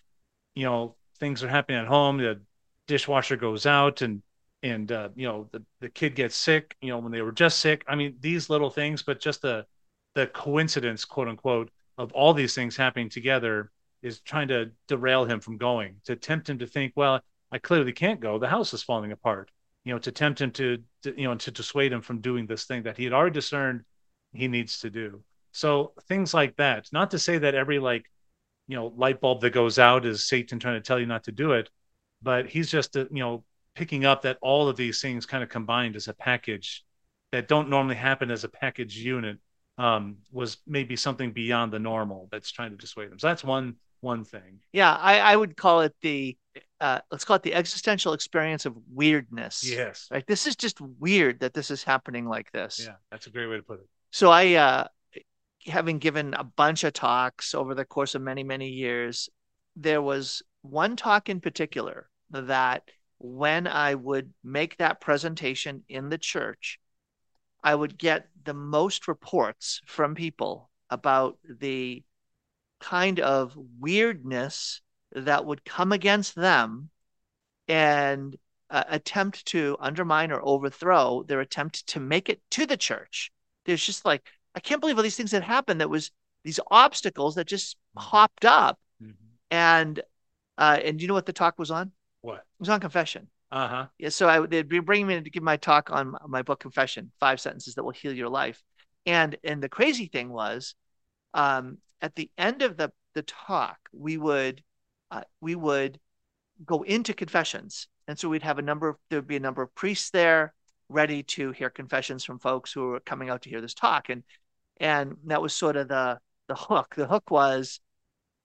you 0.53 0.65
know 0.65 0.95
things 1.19 1.43
are 1.43 1.49
happening 1.49 1.79
at 1.79 1.87
home 1.87 2.19
the 2.19 2.39
dishwasher 2.87 3.35
goes 3.35 3.65
out 3.65 4.03
and 4.03 4.21
and 4.63 4.91
uh, 4.91 5.09
you 5.15 5.27
know 5.27 5.47
the, 5.51 5.63
the 5.81 5.89
kid 5.89 6.15
gets 6.15 6.35
sick 6.35 6.75
you 6.81 6.89
know 6.89 6.97
when 6.97 7.11
they 7.11 7.21
were 7.21 7.31
just 7.31 7.59
sick 7.59 7.83
i 7.87 7.95
mean 7.95 8.15
these 8.19 8.49
little 8.49 8.69
things 8.69 9.03
but 9.03 9.19
just 9.19 9.41
the 9.41 9.65
the 10.15 10.27
coincidence 10.27 11.05
quote 11.05 11.27
unquote 11.27 11.69
of 11.97 12.11
all 12.13 12.33
these 12.33 12.55
things 12.55 12.75
happening 12.75 13.09
together 13.09 13.71
is 14.01 14.19
trying 14.21 14.47
to 14.47 14.71
derail 14.87 15.25
him 15.25 15.39
from 15.39 15.57
going 15.57 15.95
to 16.03 16.15
tempt 16.15 16.49
him 16.49 16.57
to 16.57 16.65
think 16.65 16.93
well 16.95 17.21
i 17.51 17.57
clearly 17.57 17.93
can't 17.93 18.19
go 18.19 18.39
the 18.39 18.47
house 18.47 18.73
is 18.73 18.81
falling 18.81 19.11
apart 19.11 19.51
you 19.85 19.93
know 19.93 19.99
to 19.99 20.11
tempt 20.11 20.41
him 20.41 20.49
to, 20.51 20.77
to 21.03 21.13
you 21.19 21.27
know 21.27 21.35
to 21.35 21.51
dissuade 21.51 21.91
him 21.91 22.01
from 22.01 22.19
doing 22.21 22.47
this 22.47 22.65
thing 22.65 22.83
that 22.83 22.97
he 22.97 23.03
had 23.03 23.13
already 23.13 23.33
discerned 23.33 23.83
he 24.33 24.47
needs 24.47 24.79
to 24.79 24.89
do. 24.89 25.23
So 25.51 25.93
things 26.07 26.33
like 26.33 26.55
that. 26.57 26.89
Not 26.91 27.11
to 27.11 27.19
say 27.19 27.37
that 27.37 27.55
every 27.55 27.79
like, 27.79 28.09
you 28.67 28.75
know, 28.75 28.87
light 28.95 29.21
bulb 29.21 29.41
that 29.41 29.51
goes 29.51 29.77
out 29.79 30.05
is 30.05 30.27
Satan 30.27 30.59
trying 30.59 30.75
to 30.75 30.81
tell 30.81 30.99
you 30.99 31.05
not 31.05 31.25
to 31.25 31.31
do 31.31 31.53
it, 31.53 31.69
but 32.21 32.49
he's 32.49 32.71
just 32.71 32.97
uh, 32.97 33.05
you 33.11 33.19
know 33.19 33.43
picking 33.75 34.05
up 34.05 34.21
that 34.23 34.37
all 34.41 34.67
of 34.67 34.75
these 34.75 35.01
things 35.01 35.25
kind 35.25 35.43
of 35.43 35.49
combined 35.49 35.95
as 35.95 36.07
a 36.07 36.13
package 36.13 36.83
that 37.31 37.47
don't 37.47 37.69
normally 37.69 37.95
happen 37.95 38.29
as 38.29 38.43
a 38.43 38.49
package 38.49 38.97
unit 38.97 39.39
um, 39.77 40.17
was 40.31 40.57
maybe 40.67 40.95
something 40.95 41.31
beyond 41.31 41.73
the 41.73 41.79
normal 41.79 42.29
that's 42.31 42.51
trying 42.51 42.71
to 42.71 42.77
dissuade 42.77 43.09
them. 43.09 43.19
So 43.19 43.27
that's 43.27 43.43
one 43.43 43.75
one 44.01 44.25
thing. 44.25 44.59
Yeah, 44.73 44.93
I, 44.93 45.19
I 45.19 45.35
would 45.35 45.55
call 45.57 45.81
it 45.81 45.95
the 46.01 46.37
uh, 46.79 46.99
let's 47.09 47.23
call 47.23 47.37
it 47.37 47.43
the 47.43 47.55
existential 47.55 48.13
experience 48.13 48.65
of 48.65 48.75
weirdness. 48.93 49.63
Yes. 49.67 50.07
Like 50.11 50.27
this 50.27 50.45
is 50.45 50.55
just 50.55 50.79
weird 50.81 51.39
that 51.39 51.53
this 51.53 51.71
is 51.71 51.83
happening 51.83 52.27
like 52.27 52.51
this. 52.51 52.81
Yeah, 52.85 52.95
that's 53.09 53.25
a 53.25 53.29
great 53.29 53.47
way 53.47 53.55
to 53.55 53.63
put 53.63 53.79
it. 53.79 53.87
So 54.11 54.29
I, 54.29 54.53
uh, 54.53 54.87
having 55.65 55.97
given 55.97 56.33
a 56.33 56.43
bunch 56.43 56.83
of 56.83 56.93
talks 56.93 57.55
over 57.55 57.73
the 57.73 57.85
course 57.85 58.15
of 58.15 58.21
many, 58.21 58.43
many 58.43 58.67
years, 58.67 59.29
there 59.75 60.01
was 60.01 60.43
one 60.61 60.95
talk 60.95 61.29
in 61.29 61.39
particular 61.39 62.09
that 62.31 62.83
when 63.23 63.65
I 63.65 63.95
would 63.95 64.33
make 64.43 64.77
that 64.77 65.01
presentation 65.01 65.83
in 65.89 66.09
the 66.09 66.17
church, 66.17 66.79
I 67.63 67.73
would 67.73 67.97
get 67.97 68.27
the 68.43 68.53
most 68.53 69.07
reports 69.07 69.81
from 69.85 70.13
people 70.13 70.69
about 70.89 71.39
the 71.43 72.03
kind 72.79 73.19
of 73.19 73.57
weirdness 73.79 74.81
that 75.13 75.45
would 75.45 75.63
come 75.63 75.91
against 75.91 76.35
them 76.35 76.89
and 77.67 78.35
uh, 78.69 78.83
attempt 78.89 79.45
to 79.45 79.77
undermine 79.79 80.31
or 80.31 80.41
overthrow 80.43 81.23
their 81.23 81.39
attempt 81.39 81.87
to 81.87 81.99
make 81.99 82.29
it 82.29 82.41
to 82.51 82.65
the 82.65 82.77
church 82.77 83.31
there's 83.65 83.85
just 83.85 84.05
like 84.05 84.23
I 84.55 84.59
can't 84.59 84.81
believe 84.81 84.97
all 84.97 85.03
these 85.03 85.17
things 85.17 85.31
that 85.31 85.43
happened. 85.43 85.81
That 85.81 85.89
was 85.89 86.11
these 86.43 86.59
obstacles 86.69 87.35
that 87.35 87.47
just 87.47 87.75
mm-hmm. 87.75 88.09
popped 88.09 88.45
up, 88.45 88.79
mm-hmm. 89.01 89.11
and 89.51 90.01
uh, 90.57 90.79
and 90.83 91.01
you 91.01 91.07
know 91.07 91.13
what 91.13 91.25
the 91.25 91.33
talk 91.33 91.57
was 91.57 91.71
on? 91.71 91.91
What 92.23 92.37
it 92.37 92.43
was 92.57 92.69
on 92.69 92.79
confession. 92.79 93.27
Uh 93.51 93.67
huh. 93.67 93.85
Yeah. 93.99 94.09
So 94.09 94.27
I 94.27 94.45
they'd 94.47 94.67
be 94.67 94.79
bringing 94.79 95.07
me 95.07 95.21
to 95.21 95.29
give 95.29 95.43
my 95.43 95.57
talk 95.57 95.91
on 95.91 96.15
my 96.27 96.41
book 96.41 96.59
Confession, 96.59 97.11
five 97.19 97.39
sentences 97.39 97.75
that 97.75 97.83
will 97.83 97.91
heal 97.91 98.13
your 98.13 98.29
life, 98.29 98.63
and 99.05 99.37
and 99.43 99.61
the 99.61 99.69
crazy 99.69 100.07
thing 100.07 100.29
was, 100.29 100.73
um, 101.33 101.77
at 102.01 102.15
the 102.15 102.31
end 102.37 102.63
of 102.63 102.77
the 102.77 102.91
the 103.13 103.23
talk, 103.23 103.77
we 103.91 104.17
would 104.17 104.63
uh, 105.11 105.21
we 105.41 105.53
would 105.53 105.99
go 106.65 106.81
into 106.83 107.13
confessions, 107.13 107.87
and 108.07 108.17
so 108.17 108.29
we'd 108.29 108.43
have 108.43 108.57
a 108.57 108.63
number 108.63 108.89
of 108.89 108.95
there 109.09 109.19
would 109.19 109.27
be 109.27 109.35
a 109.35 109.41
number 109.41 109.61
of 109.61 109.75
priests 109.75 110.09
there 110.09 110.53
ready 110.89 111.23
to 111.23 111.51
hear 111.51 111.69
confessions 111.69 112.23
from 112.23 112.39
folks 112.39 112.71
who 112.71 112.87
were 112.87 112.99
coming 113.01 113.29
out 113.29 113.41
to 113.41 113.49
hear 113.49 113.61
this 113.61 113.73
talk 113.73 114.09
and 114.09 114.23
and 114.77 115.17
that 115.25 115.41
was 115.41 115.53
sort 115.53 115.75
of 115.75 115.87
the 115.87 116.19
the 116.47 116.55
hook 116.55 116.93
the 116.95 117.07
hook 117.07 117.31
was 117.31 117.79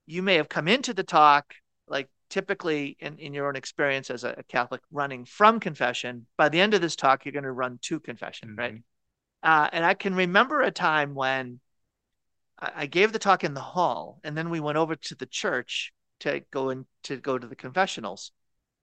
you 0.07 0.23
may 0.23 0.37
have 0.37 0.49
come 0.49 0.69
into 0.69 0.95
the 0.95 1.03
talk 1.03 1.55
like 1.89 2.09
typically 2.29 2.97
in, 3.01 3.19
in 3.19 3.35
your 3.35 3.49
own 3.49 3.57
experience 3.57 4.11
as 4.11 4.25
a, 4.25 4.31
a 4.39 4.43
Catholic 4.45 4.83
running 4.91 5.25
from 5.25 5.61
confession. 5.61 6.27
By 6.37 6.49
the 6.49 6.61
end 6.61 6.75
of 6.75 6.81
this 6.81 6.97
talk, 6.97 7.25
you're 7.25 7.33
going 7.33 7.45
to 7.45 7.53
run 7.53 7.79
to 7.83 8.01
confession, 8.01 8.51
Mhm. 8.51 8.59
right? 8.59 8.83
Uh, 9.43 9.69
and 9.73 9.85
I 9.85 9.95
can 9.95 10.15
remember 10.15 10.63
a 10.63 10.71
time 10.71 11.15
when 11.15 11.61
I, 12.59 12.73
I 12.83 12.87
gave 12.87 13.13
the 13.13 13.19
talk 13.19 13.45
in 13.45 13.55
the 13.55 13.61
hall, 13.61 14.21
and 14.25 14.37
then 14.37 14.51
we 14.51 14.61
went 14.61 14.79
over 14.79 14.97
to 14.97 15.15
the 15.15 15.27
church 15.27 15.93
to 16.21 16.41
go 16.51 16.71
in 16.71 16.87
to 17.05 17.17
go 17.17 17.39
to 17.39 17.47
the 17.47 17.57
confessionals. 17.57 18.33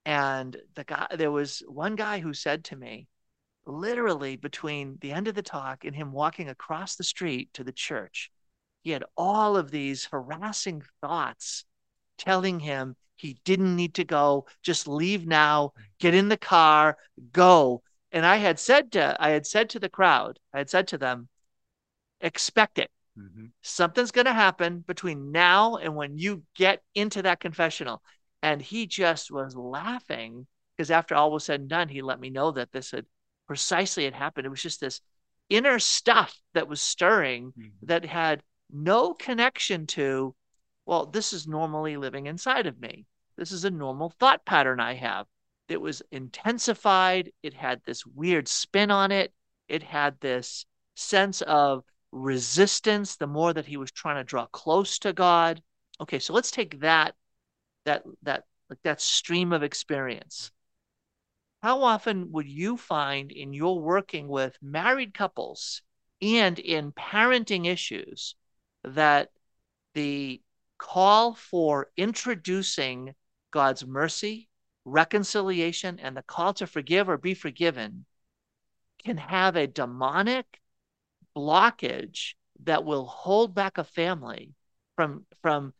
And 0.05 0.57
the 0.75 0.83
guy, 0.83 1.07
there 1.15 1.31
was 1.31 1.63
one 1.67 1.95
guy 1.95 2.19
who 2.19 2.33
said 2.33 2.65
to 2.65 2.75
me, 2.75 3.07
literally 3.65 4.35
between 4.37 4.97
the 5.01 5.11
end 5.11 5.27
of 5.27 5.35
the 5.35 5.41
talk 5.41 5.85
and 5.85 5.95
him 5.95 6.11
walking 6.11 6.49
across 6.49 6.95
the 6.95 7.03
street 7.03 7.53
to 7.53 7.63
the 7.63 7.71
church, 7.71 8.31
he 8.83 8.91
had 8.91 9.03
all 9.17 9.57
of 9.57 9.71
these 9.71 10.05
harassing 10.05 10.83
thoughts 11.01 11.65
telling 12.17 12.59
him 12.59 12.95
he 13.15 13.37
didn't 13.45 13.75
need 13.75 13.95
to 13.95 14.03
go, 14.03 14.45
just 14.61 14.87
leave 14.87 15.25
now, 15.25 15.73
get 15.99 16.13
in 16.13 16.29
the 16.29 16.37
car, 16.37 16.97
go. 17.31 17.83
And 18.11 18.25
I 18.25 18.37
had 18.37 18.59
said 18.59 18.91
to 18.93 19.15
I 19.19 19.29
had 19.31 19.45
said 19.47 19.69
to 19.71 19.79
the 19.79 19.89
crowd, 19.89 20.39
I 20.53 20.59
had 20.59 20.69
said 20.69 20.87
to 20.89 20.97
them, 20.97 21.29
expect 22.21 22.79
it. 22.79 22.91
Mhm. 23.17 23.51
Something's 23.61 24.11
going 24.11 24.25
to 24.25 24.33
happen 24.33 24.79
between 24.81 25.31
now 25.31 25.77
and 25.77 25.95
when 25.95 26.17
you 26.17 26.43
get 26.55 26.83
into 26.93 27.21
that 27.23 27.39
confessional. 27.39 28.03
And 28.41 28.61
he 28.61 28.85
just 28.87 29.31
was 29.31 29.55
laughing 29.55 30.47
because 30.75 30.91
after 30.91 31.15
all 31.15 31.31
was 31.31 31.45
said 31.45 31.61
and 31.61 31.69
done, 31.69 31.89
he 31.89 32.01
let 32.01 32.19
me 32.19 32.29
know 32.29 32.51
that 32.51 32.71
this 32.71 32.91
had 32.91 33.05
precisely 33.47 34.03
had 34.05 34.13
happened. 34.13 34.45
It 34.45 34.49
was 34.49 34.61
just 34.61 34.81
this 34.81 35.01
inner 35.49 35.79
stuff 35.79 36.37
that 36.53 36.67
was 36.67 36.81
stirring 36.81 37.53
Mhm. 37.57 37.71
that 37.83 38.05
had 38.05 38.43
no 38.69 39.13
connection 39.13 39.87
to, 39.87 40.35
well, 40.85 41.05
this 41.05 41.33
is 41.33 41.47
normally 41.47 41.97
living 41.97 42.27
inside 42.27 42.67
of 42.67 42.79
me. 42.79 43.05
This 43.37 43.51
is 43.51 43.65
a 43.65 43.71
normal 43.71 44.11
thought 44.19 44.45
pattern 44.45 44.79
I 44.79 44.93
have. 44.93 45.27
It 45.67 45.81
was 45.81 46.01
intensified. 46.11 47.31
It 47.41 47.53
had 47.53 47.81
this 47.85 48.05
weird 48.05 48.47
spin 48.47 48.91
on 48.91 49.11
it. 49.11 49.33
It 49.67 49.81
had 49.81 50.19
this 50.19 50.65
sense 50.95 51.41
of 51.41 51.83
resistance 52.11 53.17
the 53.17 53.27
more 53.27 53.51
that 53.53 53.65
he 53.65 53.77
was 53.77 53.91
trying 53.91 54.17
to 54.17 54.23
draw 54.23 54.45
close 54.47 54.99
to 54.99 55.11
God. 55.11 55.61
Okay, 55.99 56.19
so 56.19 56.33
let's 56.33 56.51
take 56.51 56.79
that 56.81 57.15
that 57.85 58.03
that 58.23 58.43
like 58.69 58.81
that 58.83 59.01
stream 59.01 59.53
of 59.53 59.63
experience. 59.63 60.51
How 61.61 61.81
often 61.81 62.31
would 62.31 62.47
you 62.47 62.77
find 62.77 63.31
in 63.31 63.53
your 63.53 63.79
working 63.79 64.27
with 64.27 64.55
married 64.61 65.13
couples 65.13 65.81
and 66.21 66.59
in 66.59 66.91
parenting 66.91 67.65
issues 67.65 68.35
that 68.83 69.29
the 69.93 70.41
call 70.77 71.35
for 71.35 71.91
introducing 71.97 73.15
God's 73.51 73.85
mercy, 73.85 74.49
reconciliation, 74.85 75.99
and 75.99 76.17
the 76.17 76.23
call 76.23 76.53
to 76.55 76.67
forgive 76.67 77.09
or 77.09 77.17
be 77.17 77.33
forgiven 77.33 78.05
can 79.03 79.17
have 79.17 79.55
a 79.55 79.67
demonic 79.67 80.61
blockage 81.35 82.35
that 82.63 82.85
will 82.85 83.05
hold 83.05 83.55
back 83.55 83.77
a 83.77 83.83
family 83.83 84.53
from 84.95 85.25
from 85.41 85.73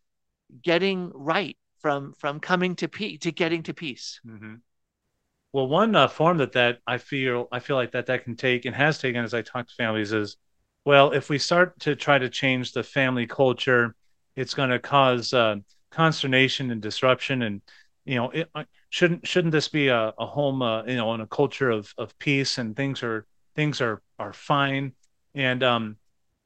getting 0.62 1.12
right, 1.14 1.58
from 1.82 2.14
from 2.14 2.40
coming 2.40 2.76
to 2.78 2.88
peace, 2.88 3.20
to 3.22 3.32
getting 3.32 3.64
to 3.64 3.74
peace. 3.74 4.22
hmm 4.26 4.56
Well, 5.54 5.68
one 5.68 5.96
uh, 5.96 6.08
form 6.08 6.38
that 6.40 6.54
that 6.54 6.80
I 6.86 6.98
feel 6.98 7.48
I 7.52 7.60
feel 7.60 7.76
like 7.76 7.92
that 7.92 8.08
that 8.08 8.24
can 8.24 8.36
take 8.36 8.66
and 8.66 8.76
has 8.76 8.98
taken 9.00 9.24
as 9.24 9.34
I 9.34 9.42
talk 9.42 9.68
to 9.68 9.74
families 9.76 10.12
is, 10.14 10.38
well, 10.86 11.12
if 11.12 11.30
we 11.30 11.38
start 11.40 11.80
to 11.82 11.96
try 11.96 12.18
to 12.20 12.30
change 12.30 12.74
the 12.74 12.84
family 12.84 13.26
culture, 13.28 13.96
it's 14.36 14.54
going 14.54 14.70
to 14.70 14.80
cause 14.80 15.34
uh, 15.34 15.56
consternation 15.92 16.72
and 16.72 16.82
disruption, 16.82 17.42
and 17.44 17.62
you 18.06 18.16
know, 18.16 18.30
it, 18.32 18.50
uh, 18.54 18.64
shouldn't 18.90 19.28
shouldn't 19.28 19.52
this 19.52 19.68
be 19.68 19.88
a, 19.88 20.14
a 20.18 20.26
home, 20.26 20.62
uh, 20.62 20.84
you 20.84 20.96
know, 20.96 21.14
in 21.14 21.22
a 21.22 21.28
culture 21.28 21.70
of 21.70 21.94
of 21.98 22.18
peace 22.20 22.58
and 22.58 22.76
things 22.76 23.04
are 23.04 23.26
things 23.56 23.82
are 23.82 24.02
are 24.20 24.34
fine, 24.34 24.94
and 25.34 25.64
um, 25.64 25.98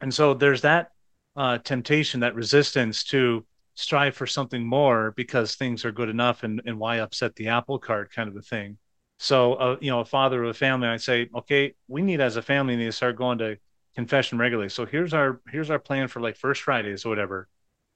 and 0.02 0.14
so 0.14 0.34
there's 0.34 0.62
that 0.62 0.92
uh, 1.36 1.58
temptation, 1.60 2.22
that 2.22 2.36
resistance 2.36 3.04
to 3.06 3.46
strive 3.76 4.16
for 4.16 4.28
something 4.28 4.66
more 4.66 5.14
because 5.16 5.56
things 5.56 5.86
are 5.86 5.92
good 5.92 6.10
enough 6.10 6.44
and, 6.44 6.62
and 6.66 6.78
why 6.78 6.98
upset 6.98 7.34
the 7.36 7.48
apple 7.48 7.80
cart 7.80 8.12
kind 8.12 8.28
of 8.28 8.36
a 8.36 8.42
thing. 8.42 8.78
So 9.18 9.54
uh, 9.56 9.78
you 9.82 9.90
know 9.90 10.02
a 10.02 10.06
father 10.06 10.44
of 10.44 10.50
a 10.50 10.54
family 10.54 10.88
i 10.88 10.98
say 10.98 11.30
okay 11.36 11.74
we 11.88 12.02
need 12.02 12.22
as 12.22 12.38
a 12.38 12.42
family 12.42 12.76
need 12.76 12.86
to 12.86 12.92
start 12.92 13.18
going 13.18 13.38
to 13.40 13.58
confession 13.96 14.38
regularly. 14.38 14.70
So 14.70 14.86
here's 14.86 15.14
our 15.14 15.42
here's 15.52 15.70
our 15.70 15.80
plan 15.80 16.08
for 16.08 16.22
like 16.22 16.38
first 16.38 16.62
fridays 16.62 17.06
or 17.06 17.10
whatever 17.10 17.48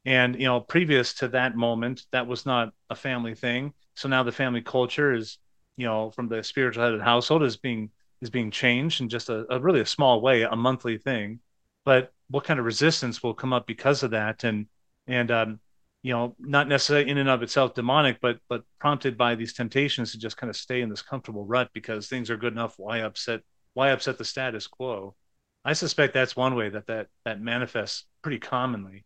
and 0.05 0.36
you 0.39 0.45
know 0.45 0.60
previous 0.60 1.13
to 1.15 1.29
that 1.29 1.55
moment 1.55 2.05
that 2.12 2.27
was 2.27 2.45
not 2.45 2.74
a 2.89 2.95
family 2.95 3.36
thing. 3.36 3.74
So 3.95 4.10
now 4.10 4.24
the 4.24 4.31
family 4.31 4.62
culture 4.62 5.13
is 5.13 5.38
you 5.77 5.86
know 5.86 6.12
from 6.12 6.27
the 6.27 6.43
spiritual 6.43 6.83
head 6.83 6.93
of 6.93 7.00
the 7.00 7.05
household 7.05 7.43
is 7.43 7.57
being 7.57 7.89
is 8.22 8.29
being 8.29 8.51
changed 8.51 9.01
in 9.01 9.10
just 9.10 9.29
a, 9.29 9.45
a 9.53 9.60
really 9.60 9.81
a 9.81 9.86
small 9.86 10.22
way 10.22 10.43
a 10.43 10.55
monthly 10.55 10.98
thing. 10.98 11.39
But 11.86 12.12
what 12.29 12.43
kind 12.43 12.60
of 12.60 12.65
resistance 12.65 13.22
will 13.22 13.33
come 13.33 13.53
up 13.53 13.67
because 13.67 14.03
of 14.03 14.12
that? 14.12 14.43
And 14.43 14.67
and 15.07 15.31
um 15.31 15.60
you 16.01 16.13
know 16.13 16.36
not 16.39 16.67
necessarily 16.67 17.10
in 17.10 17.17
and 17.17 17.29
of 17.29 17.43
itself 17.43 17.74
demonic 17.74 18.19
but 18.22 18.39
but 18.50 18.63
prompted 18.79 19.17
by 19.17 19.36
these 19.36 19.53
temptations 19.53 20.12
to 20.12 20.17
just 20.19 20.38
kind 20.38 20.50
of 20.50 20.55
stay 20.57 20.81
in 20.81 20.89
this 20.89 21.01
comfortable 21.01 21.45
rut 21.45 21.69
because 21.74 22.07
things 22.07 22.29
are 22.29 22.38
good 22.38 22.53
enough. 22.53 22.75
Why 22.77 23.00
upset 23.00 23.41
why 23.74 23.89
upset 23.91 24.17
the 24.17 24.25
status 24.25 24.67
quo? 24.67 25.15
I 25.65 25.74
suspect 25.74 26.13
that's 26.13 26.36
one 26.36 26.55
way 26.55 26.69
that 26.69 26.88
that 26.88 27.07
that 27.24 27.41
manifests 27.41 28.05
pretty 28.22 28.39
commonly 28.39 29.05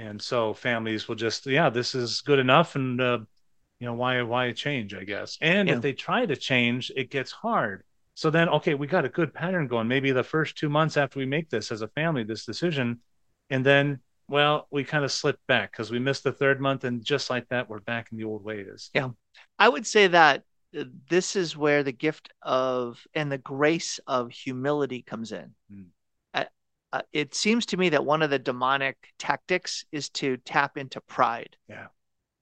and 0.00 0.20
so 0.20 0.54
families 0.54 1.08
will 1.08 1.14
just 1.16 1.46
yeah 1.46 1.70
this 1.70 1.94
is 1.94 2.20
good 2.22 2.38
enough 2.38 2.76
and 2.76 3.00
uh, 3.00 3.18
you 3.78 3.86
know 3.86 3.94
why 3.94 4.22
why 4.22 4.52
change 4.52 4.94
i 4.94 5.04
guess 5.04 5.38
and 5.40 5.68
Yeah. 5.68 5.76
if 5.76 5.82
they 5.82 5.92
try 5.92 6.26
to 6.26 6.36
change 6.36 6.90
it 6.96 7.10
gets 7.10 7.32
hard 7.32 7.82
so 8.14 8.30
then 8.30 8.48
okay 8.48 8.74
we 8.74 8.86
got 8.86 9.04
a 9.04 9.08
good 9.08 9.32
pattern 9.34 9.66
going 9.66 9.88
maybe 9.88 10.12
the 10.12 10.24
first 10.24 10.56
two 10.56 10.68
months 10.68 10.96
after 10.96 11.18
we 11.18 11.26
make 11.26 11.50
this 11.50 11.70
as 11.72 11.82
a 11.82 11.88
family 11.88 12.24
this 12.24 12.44
decision 12.44 13.00
and 13.50 13.64
then 13.64 14.00
well 14.28 14.66
we 14.70 14.84
kind 14.84 15.04
of 15.04 15.12
slip 15.12 15.38
back 15.48 15.72
because 15.72 15.90
we 15.90 15.98
missed 15.98 16.24
the 16.24 16.32
third 16.32 16.60
month 16.60 16.84
and 16.84 17.04
just 17.04 17.30
like 17.30 17.48
that 17.48 17.68
we're 17.68 17.80
back 17.80 18.08
in 18.12 18.18
the 18.18 18.24
old 18.24 18.44
ways 18.44 18.90
yeah 18.94 19.10
I 19.58 19.68
would 19.68 19.86
say 19.86 20.08
that 20.08 20.42
uh, 20.78 20.84
this 21.08 21.36
is 21.36 21.56
where 21.56 21.82
the 21.82 21.92
gift 21.92 22.30
of 22.42 23.06
and 23.14 23.30
the 23.30 23.38
grace 23.38 24.00
of 24.06 24.30
humility 24.30 25.02
comes 25.02 25.32
in. 25.32 25.54
Mm. 25.72 25.86
Uh, 26.92 27.02
it 27.12 27.34
seems 27.34 27.66
to 27.66 27.76
me 27.76 27.88
that 27.90 28.04
one 28.04 28.22
of 28.22 28.30
the 28.30 28.38
demonic 28.38 28.96
tactics 29.18 29.84
is 29.92 30.08
to 30.10 30.36
tap 30.38 30.76
into 30.76 31.00
pride. 31.00 31.56
Yeah. 31.68 31.86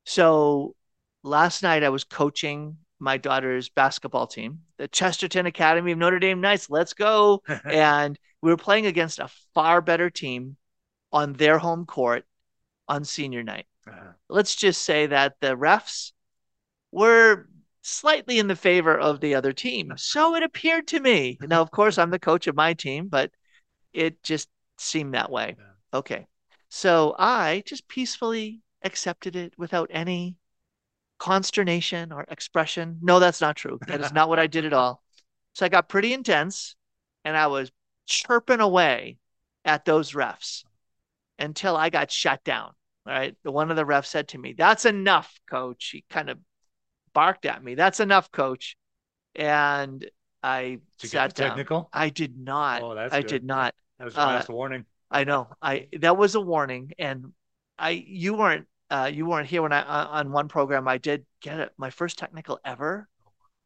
So 0.05 0.75
last 1.23 1.63
night 1.63 1.85
I 1.85 1.91
was 1.91 2.05
coaching 2.05 2.79
my 2.99 3.17
daughter's 3.19 3.69
basketball 3.69 4.27
team, 4.27 4.61
the 4.79 4.89
Chesterton 4.89 5.47
Academy 5.47 5.93
of 5.93 5.99
Notre 5.99 6.19
Dame 6.19 6.41
Knights. 6.41 6.71
Let's 6.71 6.95
go. 6.95 7.43
and 7.65 8.19
we 8.41 8.51
were 8.51 8.57
playing 8.57 8.87
against 8.87 9.19
a 9.19 9.29
far 9.55 9.81
better 9.81 10.11
team 10.11 10.57
on 11.13 11.35
their 11.35 11.59
home 11.59 11.87
court 11.87 12.25
on 12.89 13.05
senior 13.05 13.43
night 13.43 13.67
Uh, 13.87 14.13
let's 14.29 14.55
just 14.57 14.83
say 14.83 15.07
that 15.07 15.35
the 15.41 15.57
refs 15.57 16.13
were 16.91 17.47
slightly 17.83 18.39
in 18.39 18.47
the 18.49 18.57
favor 18.57 18.99
of 18.99 19.21
the 19.21 19.35
other 19.35 19.53
team. 19.53 19.93
So 19.99 20.35
it 20.35 20.43
appeared 20.43 20.89
to 20.89 21.01
me. 21.01 21.39
Now, 21.41 21.61
of 21.61 21.71
course, 21.71 21.99
I'm 21.99 22.11
the 22.11 22.19
coach 22.19 22.47
of 22.47 22.57
my 22.57 22.75
team, 22.75 23.09
but 23.09 23.31
it 23.93 24.23
just 24.23 24.49
seemed 24.79 25.15
that 25.15 25.31
way. 25.31 25.57
Yeah. 25.59 25.99
Okay. 25.99 26.27
So 26.69 27.15
I 27.19 27.63
just 27.67 27.89
peacefully 27.89 28.61
accepted 28.83 29.37
it 29.37 29.55
without 29.57 29.91
any 29.93 30.37
consternation 31.19 32.13
or 32.13 32.25
expression. 32.29 32.99
No, 33.03 33.19
that's 33.19 33.41
not 33.41 33.57
true. 33.57 33.79
That 33.87 34.01
is 34.01 34.13
not 34.13 34.29
what 34.29 34.39
I 34.39 34.47
did 34.47 34.65
at 34.65 34.73
all. 34.73 35.03
So 35.55 35.67
I 35.67 35.69
got 35.69 35.89
pretty 35.89 36.13
intense 36.13 36.77
and 37.25 37.37
I 37.37 37.49
was 37.49 37.73
chirping 38.07 38.61
away 38.61 39.19
at 39.65 39.85
those 39.85 40.13
refs 40.13 40.65
until 41.39 41.77
I 41.77 41.91
got 41.91 42.11
shut 42.11 42.45
down. 42.45 42.73
All 43.07 43.13
right. 43.13 43.37
The 43.43 43.51
one 43.51 43.71
of 43.71 43.77
the 43.77 43.85
refs 43.85 44.07
said 44.07 44.29
to 44.29 44.39
me, 44.39 44.55
That's 44.57 44.85
enough, 44.85 45.41
coach. 45.51 45.91
He 45.93 46.05
kind 46.09 46.31
of 46.31 46.39
barked 47.13 47.47
at 47.47 47.63
me. 47.63 47.75
That's 47.75 48.01
enough, 48.01 48.31
coach. 48.31 48.77
And 49.35 50.09
I 50.43 50.79
did 50.99 51.11
sat 51.11 51.35
down. 51.35 51.49
technical 51.49 51.91
I 51.93 52.11
did 52.11 52.39
not. 52.39 52.83
Oh, 52.83 52.95
that's 52.95 53.13
I 53.13 53.23
good. 53.23 53.29
did 53.29 53.45
not. 53.45 53.75
that 53.99 54.05
was 54.05 54.15
your 54.15 54.25
uh, 54.25 54.27
last 54.27 54.49
warning 54.49 54.85
I 55.11 55.25
know. 55.25 55.49
I 55.63 55.89
that 56.01 56.17
was 56.17 56.35
a 56.35 56.41
warning, 56.41 56.93
and 56.99 57.33
I 57.79 57.91
you 57.91 58.35
weren't 58.35 58.67
uh, 58.91 59.11
you 59.13 59.27
weren't 59.27 59.49
here 59.49 59.63
when 59.63 59.73
I 59.73 59.83
on 59.83 60.07
on 60.07 60.33
one 60.33 60.49
program 60.49 60.87
I 60.87 60.99
did 60.99 61.25
get 61.41 61.61
it 61.61 61.73
my 61.77 61.91
first 61.91 62.19
technical 62.19 62.59
ever 62.65 63.09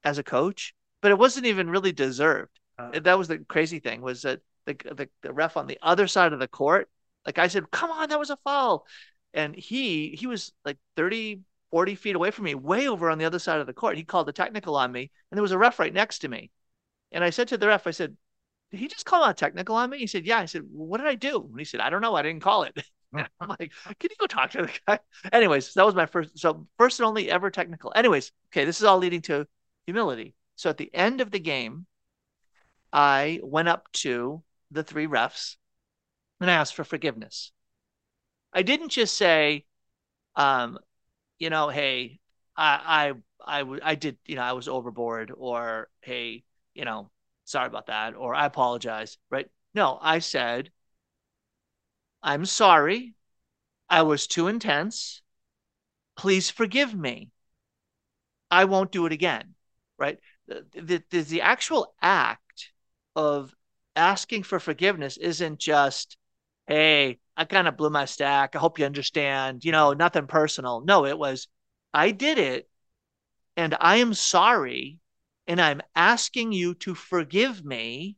as 0.04 0.18
a 0.18 0.22
coach, 0.22 0.74
but 1.00 1.10
it 1.10 1.18
wasn't 1.18 1.46
even 1.46 1.70
really 1.70 1.92
deserved. 1.92 2.58
Uh, 2.78 3.00
that 3.00 3.18
was 3.18 3.28
the 3.28 3.38
crazy 3.38 3.80
thing 3.80 4.00
was 4.00 4.22
that 4.22 4.40
the, 4.66 4.74
the 4.74 5.08
the 5.22 5.32
ref 5.32 5.56
on 5.56 5.66
the 5.66 5.78
other 5.82 6.06
side 6.06 6.32
of 6.32 6.38
the 6.38 6.48
court, 6.48 6.88
like 7.26 7.38
I 7.38 7.48
said, 7.48 7.70
come 7.70 7.90
on, 7.90 8.08
that 8.08 8.18
was 8.18 8.30
a 8.30 8.38
foul, 8.44 8.86
and 9.34 9.54
he 9.54 10.10
he 10.10 10.26
was 10.26 10.52
like 10.64 10.78
30, 10.96 11.40
40 11.70 11.94
feet 11.96 12.16
away 12.16 12.30
from 12.30 12.44
me, 12.44 12.54
way 12.54 12.88
over 12.88 13.10
on 13.10 13.18
the 13.18 13.24
other 13.24 13.38
side 13.40 13.60
of 13.60 13.66
the 13.66 13.72
court. 13.72 13.96
He 13.96 14.04
called 14.04 14.28
the 14.28 14.32
technical 14.32 14.76
on 14.76 14.92
me, 14.92 15.10
and 15.30 15.36
there 15.36 15.42
was 15.42 15.52
a 15.52 15.58
ref 15.58 15.78
right 15.78 15.92
next 15.92 16.20
to 16.20 16.28
me, 16.28 16.50
and 17.12 17.24
I 17.24 17.30
said 17.30 17.48
to 17.48 17.58
the 17.58 17.68
ref, 17.68 17.86
I 17.86 17.90
said, 17.92 18.16
did 18.70 18.80
he 18.80 18.88
just 18.88 19.06
call 19.06 19.24
out 19.24 19.36
technical 19.36 19.76
on 19.76 19.90
me? 19.90 19.98
He 19.98 20.06
said, 20.06 20.26
yeah. 20.26 20.38
I 20.38 20.46
said, 20.46 20.62
well, 20.70 20.86
what 20.86 20.98
did 20.98 21.06
I 21.06 21.14
do? 21.14 21.46
And 21.50 21.58
he 21.58 21.64
said, 21.64 21.80
I 21.80 21.90
don't 21.90 22.00
know. 22.00 22.14
I 22.14 22.22
didn't 22.22 22.42
call 22.42 22.64
it. 22.64 22.76
I'm 23.14 23.48
like, 23.48 23.72
can 24.00 24.10
you 24.10 24.16
go 24.18 24.26
talk 24.26 24.50
to 24.52 24.62
the 24.62 24.72
guy? 24.86 24.98
Anyways, 25.32 25.74
that 25.74 25.86
was 25.86 25.94
my 25.94 26.06
first, 26.06 26.38
so 26.38 26.66
first 26.78 26.98
and 27.00 27.06
only 27.06 27.30
ever 27.30 27.50
technical. 27.50 27.92
Anyways, 27.94 28.32
okay, 28.50 28.64
this 28.64 28.78
is 28.78 28.84
all 28.84 28.98
leading 28.98 29.22
to 29.22 29.46
humility. 29.86 30.34
So 30.56 30.70
at 30.70 30.78
the 30.78 30.92
end 30.94 31.20
of 31.20 31.30
the 31.30 31.40
game, 31.40 31.86
I 32.92 33.40
went 33.42 33.68
up 33.68 33.92
to 33.92 34.42
the 34.70 34.82
three 34.82 35.06
refs 35.06 35.56
and 36.40 36.50
I 36.50 36.54
asked 36.54 36.74
for 36.74 36.84
forgiveness. 36.84 37.52
I 38.52 38.62
didn't 38.62 38.90
just 38.90 39.16
say, 39.16 39.64
um, 40.36 40.78
you 41.38 41.50
know, 41.50 41.68
hey, 41.68 42.20
I, 42.56 43.14
I, 43.46 43.62
I, 43.62 43.78
I 43.82 43.94
did, 43.96 44.18
you 44.26 44.36
know, 44.36 44.42
I 44.42 44.52
was 44.52 44.68
overboard, 44.68 45.32
or 45.36 45.90
hey, 46.02 46.44
you 46.74 46.84
know, 46.84 47.10
sorry 47.44 47.66
about 47.66 47.86
that, 47.86 48.14
or 48.14 48.34
I 48.34 48.46
apologize, 48.46 49.18
right? 49.30 49.48
No, 49.74 49.98
I 50.00 50.18
said, 50.18 50.70
I'm 52.22 52.46
sorry. 52.46 53.14
I 53.88 54.02
was 54.02 54.26
too 54.26 54.48
intense. 54.48 55.22
Please 56.16 56.50
forgive 56.50 56.94
me. 56.94 57.30
I 58.50 58.64
won't 58.66 58.92
do 58.92 59.06
it 59.06 59.12
again, 59.12 59.54
right? 59.98 60.18
The, 60.46 61.02
the, 61.10 61.22
the, 61.22 61.40
actual 61.40 61.94
act 62.02 62.70
of 63.16 63.54
asking 63.96 64.42
for 64.42 64.60
forgiveness 64.60 65.16
isn't 65.16 65.58
just, 65.58 66.16
hey, 66.66 67.18
I 67.36 67.44
kind 67.44 67.66
of 67.66 67.76
blew 67.76 67.90
my 67.90 68.04
stack. 68.04 68.54
I 68.54 68.58
hope 68.58 68.78
you 68.78 68.84
understand, 68.84 69.64
you 69.64 69.72
know, 69.72 69.92
nothing 69.94 70.26
personal. 70.26 70.82
No, 70.82 71.06
it 71.06 71.18
was, 71.18 71.48
I 71.94 72.10
did 72.10 72.38
it 72.38 72.68
and 73.56 73.76
I 73.80 73.96
am 73.96 74.14
sorry 74.14 74.98
and 75.46 75.60
I'm 75.60 75.80
asking 75.94 76.52
you 76.52 76.74
to 76.74 76.94
forgive 76.94 77.64
me 77.64 78.16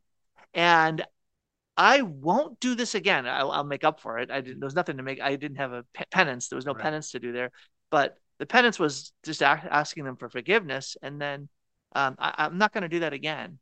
and 0.53 1.05
I 1.77 2.03
won't 2.03 2.61
do 2.61 2.75
this 2.75 2.95
again. 2.95 3.27
I'll, 3.27 3.51
I'll 3.51 3.65
make 3.65 3.83
up 3.83 4.01
for 4.01 4.19
it. 4.19 4.31
I 4.31 4.41
didn't, 4.41 4.61
there 4.61 4.67
was 4.67 4.77
nothing 4.77 4.99
to 4.99 5.03
make. 5.03 5.21
I 5.21 5.37
didn't 5.37 5.57
have 5.57 5.73
a 5.73 5.85
penance. 6.11 6.49
There 6.49 6.57
was 6.57 6.67
no 6.67 6.73
right. 6.73 6.83
penance 6.83 7.11
to 7.13 7.19
do 7.19 7.33
there, 7.33 7.51
but 7.91 8.17
the 8.39 8.47
penance 8.47 8.79
was 8.79 9.13
just 9.25 9.43
a- 9.43 9.47
asking 9.47 10.05
them 10.05 10.17
for 10.17 10.29
forgiveness. 10.29 10.97
And 11.03 11.21
then 11.21 11.49
um, 11.95 12.15
I, 12.19 12.35
I'm 12.39 12.59
not 12.59 12.73
going 12.73 12.83
to 12.83 12.89
do 12.89 13.01
that 13.01 13.13
again. 13.13 13.59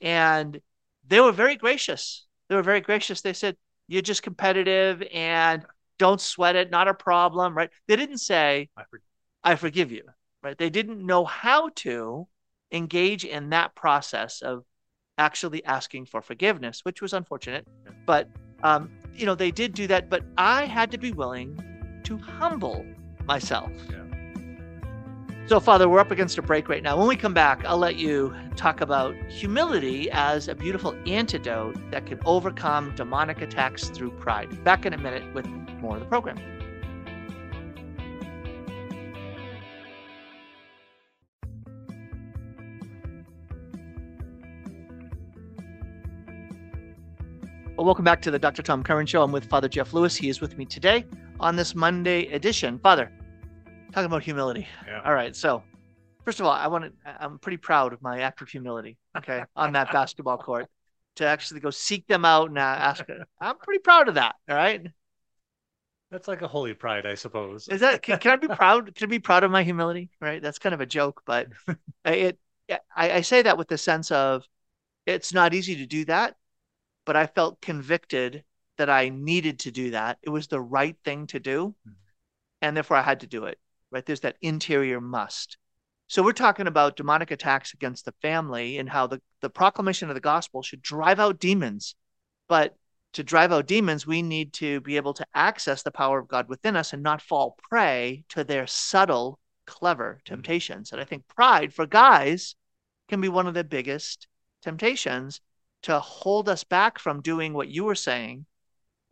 And 0.00 0.60
they 1.06 1.20
were 1.20 1.32
very 1.32 1.56
gracious. 1.56 2.26
They 2.48 2.54
were 2.56 2.62
very 2.62 2.80
gracious. 2.80 3.22
They 3.22 3.32
said, 3.32 3.56
you're 3.88 4.02
just 4.02 4.22
competitive 4.22 5.02
and 5.12 5.64
don't 5.98 6.20
sweat 6.20 6.56
it. 6.56 6.70
Not 6.70 6.88
a 6.88 6.94
problem. 6.94 7.56
Right. 7.56 7.70
They 7.86 7.96
didn't 7.96 8.18
say, 8.18 8.68
I, 8.76 8.82
for- 8.90 9.00
I 9.42 9.54
forgive 9.54 9.90
you. 9.90 10.02
Right. 10.42 10.58
They 10.58 10.68
didn't 10.68 11.04
know 11.04 11.24
how 11.24 11.70
to 11.76 12.28
engage 12.74 13.24
in 13.24 13.50
that 13.50 13.74
process 13.74 14.42
of 14.42 14.64
actually 15.16 15.64
asking 15.64 16.06
for 16.06 16.20
forgiveness, 16.20 16.80
which 16.84 17.00
was 17.00 17.12
unfortunate. 17.12 17.66
But 18.04 18.28
um, 18.62 18.90
you 19.14 19.26
know, 19.26 19.34
they 19.34 19.50
did 19.50 19.74
do 19.74 19.86
that. 19.86 20.10
But 20.10 20.24
I 20.36 20.64
had 20.64 20.90
to 20.90 20.98
be 20.98 21.12
willing 21.12 21.60
to 22.04 22.16
humble 22.18 22.84
myself. 23.26 23.70
Yeah. 23.90 24.00
So, 25.46 25.60
Father, 25.60 25.90
we're 25.90 26.00
up 26.00 26.10
against 26.10 26.38
a 26.38 26.42
break 26.42 26.70
right 26.70 26.82
now. 26.82 26.96
When 26.96 27.06
we 27.06 27.16
come 27.16 27.34
back, 27.34 27.66
I'll 27.66 27.76
let 27.76 27.96
you 27.96 28.34
talk 28.56 28.80
about 28.80 29.14
humility 29.28 30.10
as 30.10 30.48
a 30.48 30.54
beautiful 30.54 30.96
antidote 31.06 31.76
that 31.90 32.06
can 32.06 32.18
overcome 32.24 32.94
demonic 32.96 33.42
attacks 33.42 33.90
through 33.90 34.12
pride. 34.12 34.64
Back 34.64 34.86
in 34.86 34.94
a 34.94 34.98
minute 34.98 35.34
with 35.34 35.46
more 35.82 35.96
of 35.96 36.00
the 36.00 36.06
program. 36.06 36.38
Well, 47.84 47.90
welcome 47.90 48.06
back 48.06 48.22
to 48.22 48.30
the 48.30 48.38
Dr. 48.38 48.62
Tom 48.62 48.82
Curran 48.82 49.04
Show. 49.04 49.22
I'm 49.22 49.30
with 49.30 49.44
Father 49.44 49.68
Jeff 49.68 49.92
Lewis. 49.92 50.16
He 50.16 50.30
is 50.30 50.40
with 50.40 50.56
me 50.56 50.64
today 50.64 51.04
on 51.38 51.54
this 51.54 51.74
Monday 51.74 52.28
edition. 52.28 52.78
Father, 52.78 53.12
talking 53.92 54.06
about 54.06 54.22
humility. 54.22 54.66
Yeah. 54.86 55.02
All 55.04 55.12
right. 55.12 55.36
So, 55.36 55.62
first 56.24 56.40
of 56.40 56.46
all, 56.46 56.52
I 56.52 56.66
want 56.66 56.84
to, 56.86 56.92
I'm 57.22 57.38
pretty 57.38 57.58
proud 57.58 57.92
of 57.92 58.00
my 58.00 58.20
act 58.20 58.40
of 58.40 58.48
humility, 58.48 58.96
okay, 59.18 59.44
on 59.54 59.72
that 59.72 59.92
basketball 59.92 60.38
court 60.38 60.66
to 61.16 61.26
actually 61.26 61.60
go 61.60 61.68
seek 61.68 62.06
them 62.06 62.24
out 62.24 62.48
and 62.48 62.58
ask. 62.58 63.04
I'm 63.38 63.58
pretty 63.58 63.80
proud 63.80 64.08
of 64.08 64.14
that. 64.14 64.36
All 64.48 64.56
right. 64.56 64.86
That's 66.10 66.26
like 66.26 66.40
a 66.40 66.48
holy 66.48 66.72
pride, 66.72 67.04
I 67.04 67.16
suppose. 67.16 67.68
Is 67.68 67.82
that, 67.82 68.00
can, 68.00 68.18
can 68.18 68.32
I 68.32 68.36
be 68.36 68.48
proud? 68.56 68.94
Can 68.94 69.08
I 69.08 69.10
be 69.10 69.18
proud 69.18 69.44
of 69.44 69.50
my 69.50 69.62
humility? 69.62 70.08
Right. 70.22 70.40
That's 70.40 70.58
kind 70.58 70.74
of 70.74 70.80
a 70.80 70.86
joke, 70.86 71.20
but 71.26 71.48
it, 72.06 72.38
I, 72.70 72.78
I 72.96 73.20
say 73.20 73.42
that 73.42 73.58
with 73.58 73.68
the 73.68 73.76
sense 73.76 74.10
of 74.10 74.48
it's 75.04 75.34
not 75.34 75.52
easy 75.52 75.76
to 75.76 75.84
do 75.84 76.06
that 76.06 76.36
but 77.04 77.16
I 77.16 77.26
felt 77.26 77.60
convicted 77.60 78.44
that 78.76 78.90
I 78.90 79.08
needed 79.08 79.60
to 79.60 79.70
do 79.70 79.90
that. 79.92 80.18
It 80.22 80.30
was 80.30 80.46
the 80.46 80.60
right 80.60 80.96
thing 81.04 81.26
to 81.28 81.40
do. 81.40 81.74
Mm-hmm. 81.86 81.92
And 82.62 82.76
therefore 82.76 82.96
I 82.96 83.02
had 83.02 83.20
to 83.20 83.26
do 83.26 83.44
it. 83.44 83.58
Right. 83.90 84.04
There's 84.04 84.20
that 84.20 84.36
interior 84.40 85.00
must. 85.00 85.58
So 86.08 86.22
we're 86.22 86.32
talking 86.32 86.66
about 86.66 86.96
demonic 86.96 87.30
attacks 87.30 87.72
against 87.72 88.04
the 88.04 88.14
family 88.22 88.78
and 88.78 88.88
how 88.88 89.06
the, 89.06 89.20
the 89.40 89.50
proclamation 89.50 90.08
of 90.08 90.14
the 90.14 90.20
gospel 90.20 90.62
should 90.62 90.82
drive 90.82 91.20
out 91.20 91.38
demons. 91.38 91.94
But 92.48 92.76
to 93.12 93.22
drive 93.22 93.52
out 93.52 93.66
demons, 93.66 94.06
we 94.06 94.20
need 94.20 94.52
to 94.54 94.80
be 94.80 94.96
able 94.96 95.14
to 95.14 95.26
access 95.34 95.82
the 95.82 95.90
power 95.90 96.18
of 96.18 96.28
God 96.28 96.48
within 96.48 96.76
us 96.76 96.92
and 96.92 97.02
not 97.02 97.22
fall 97.22 97.56
prey 97.70 98.24
to 98.30 98.44
their 98.44 98.66
subtle, 98.66 99.38
clever 99.66 100.14
mm-hmm. 100.14 100.34
temptations. 100.34 100.92
And 100.92 101.00
I 101.00 101.04
think 101.04 101.28
pride 101.28 101.72
for 101.72 101.86
guys 101.86 102.56
can 103.08 103.20
be 103.20 103.28
one 103.28 103.46
of 103.46 103.54
the 103.54 103.64
biggest 103.64 104.26
temptations 104.62 105.40
to 105.84 106.00
hold 106.00 106.48
us 106.48 106.64
back 106.64 106.98
from 106.98 107.22
doing 107.22 107.52
what 107.54 107.68
you 107.68 107.84
were 107.84 107.94
saying. 107.94 108.46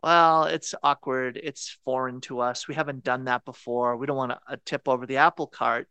Well 0.03 0.45
it's 0.45 0.75
awkward. 0.83 1.39
It's 1.43 1.79
foreign 1.85 2.21
to 2.23 2.41
us. 2.41 2.67
We 2.69 2.75
haven't 2.75 3.05
done 3.05 3.25
that 3.27 3.45
before. 3.45 3.97
We 3.97 4.07
don't 4.07 4.17
want 4.17 4.33
to 4.33 4.57
tip 4.65 4.89
over 4.89 5.07
the 5.07 5.19
apple 5.19 5.47
cart. 5.47 5.89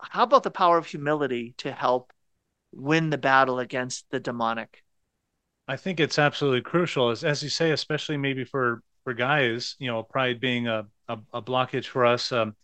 How 0.00 0.24
about 0.24 0.42
the 0.42 0.50
power 0.50 0.78
of 0.78 0.86
humility 0.86 1.54
to 1.58 1.72
help 1.72 2.12
win 2.72 3.10
the 3.10 3.18
battle 3.18 3.58
against 3.58 4.10
the 4.10 4.18
demonic? 4.18 4.82
I 5.68 5.76
think 5.76 6.00
it's 6.00 6.18
absolutely 6.18 6.62
crucial. 6.62 7.10
As, 7.10 7.22
as 7.24 7.42
you 7.42 7.48
say 7.48 7.70
especially 7.70 8.16
maybe 8.16 8.44
for 8.44 8.82
for 9.04 9.14
guys 9.14 9.76
you 9.78 9.88
know 9.88 10.02
pride 10.02 10.40
being 10.40 10.68
a, 10.68 10.86
a, 11.08 11.18
a 11.34 11.42
blockage 11.42 11.86
for 11.86 12.04
us 12.06 12.32
um, 12.32 12.54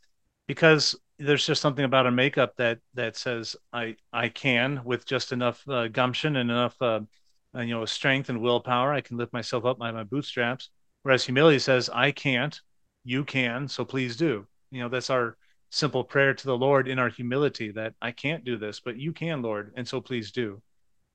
because 0.46 0.96
there's 1.18 1.46
just 1.46 1.60
something 1.60 1.84
about 1.84 2.06
a 2.06 2.10
makeup 2.10 2.54
that 2.56 2.78
that 2.94 3.16
says 3.16 3.56
I 3.72 3.96
I 4.12 4.28
can 4.28 4.82
with 4.84 5.04
just 5.04 5.32
enough 5.32 5.62
uh, 5.68 5.88
gumption 5.88 6.36
and 6.36 6.50
enough 6.50 6.76
uh, 6.80 7.00
uh, 7.54 7.60
you 7.60 7.74
know 7.74 7.84
strength 7.84 8.28
and 8.28 8.40
willpower 8.40 8.92
I 8.92 9.00
can 9.00 9.16
lift 9.16 9.32
myself 9.32 9.64
up 9.64 9.78
by 9.78 9.90
my 9.90 10.04
bootstraps. 10.04 10.70
Whereas 11.02 11.24
humility 11.24 11.58
says 11.58 11.88
I 11.88 12.10
can't, 12.10 12.60
you 13.04 13.24
can, 13.24 13.68
so 13.68 13.84
please 13.84 14.16
do. 14.16 14.46
You 14.70 14.82
know 14.82 14.88
that's 14.88 15.10
our 15.10 15.36
simple 15.70 16.04
prayer 16.04 16.34
to 16.34 16.46
the 16.46 16.56
Lord 16.56 16.88
in 16.88 16.98
our 16.98 17.08
humility 17.08 17.72
that 17.72 17.94
I 18.00 18.12
can't 18.12 18.44
do 18.44 18.56
this, 18.56 18.80
but 18.80 18.96
you 18.96 19.12
can, 19.12 19.42
Lord, 19.42 19.72
and 19.76 19.86
so 19.86 20.00
please 20.00 20.32
do. 20.32 20.62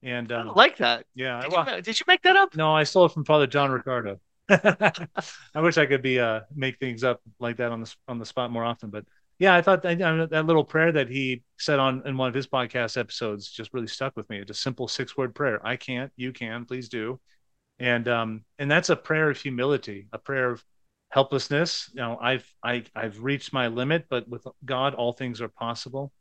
And 0.04 0.32
um, 0.32 0.50
I 0.50 0.54
like 0.54 0.78
that. 0.78 1.06
Yeah, 1.16 1.42
did, 1.42 1.52
well, 1.52 1.76
you, 1.76 1.82
did 1.82 2.00
you 2.00 2.04
make 2.08 2.22
that 2.24 2.36
up? 2.36 2.56
No, 2.56 2.76
I 2.76 2.84
stole 2.84 3.06
it 3.06 3.14
from 3.14 3.24
Father 3.24 3.48
John 3.48 3.72
Riccardo. 3.72 4.20
I 4.50 5.62
wish 5.62 5.78
I 5.78 5.86
could 5.86 6.02
be 6.02 6.20
uh 6.20 6.42
make 6.54 6.78
things 6.78 7.06
up 7.06 7.22
like 7.40 7.58
that 7.58 7.72
on 7.72 7.82
the 7.82 7.96
on 8.10 8.20
the 8.20 8.26
spot 8.26 8.52
more 8.52 8.66
often, 8.66 8.90
but 8.90 9.06
yeah, 9.40 9.56
I 9.56 9.62
thought 9.62 9.82
that, 9.82 9.98
that 10.30 10.46
little 10.46 10.64
prayer 10.64 10.92
that 10.92 11.10
he 11.10 11.44
said 11.58 11.80
on 11.80 12.04
in 12.06 12.18
one 12.18 12.30
of 12.30 12.36
his 12.36 12.48
podcast 12.48 12.98
episodes 12.98 13.50
just 13.50 13.74
really 13.74 13.88
stuck 13.88 14.16
with 14.16 14.30
me. 14.30 14.40
It's 14.40 14.52
a 14.52 14.54
simple 14.54 14.88
six 14.88 15.18
word 15.18 15.34
prayer. 15.36 15.66
I 15.66 15.76
can't, 15.76 16.12
you 16.16 16.32
can, 16.32 16.66
please 16.66 16.90
do. 16.90 17.20
And 17.80 18.08
um 18.08 18.46
and 18.60 18.70
that's 18.70 18.90
a 18.90 18.96
prayer 18.96 19.30
of 19.30 19.42
humility, 19.42 20.08
a 20.14 20.18
prayer 20.18 20.52
of 20.52 20.64
helplessness. 21.10 21.90
You 21.94 22.02
know, 22.02 22.18
I've 22.22 22.48
I 22.64 22.84
I've 22.96 23.20
reached 23.24 23.52
my 23.52 23.68
limit, 23.68 24.06
but 24.10 24.28
with 24.28 24.46
God 24.64 24.94
all 24.94 25.14
things 25.14 25.42
are 25.42 25.50
possible. 25.50 26.12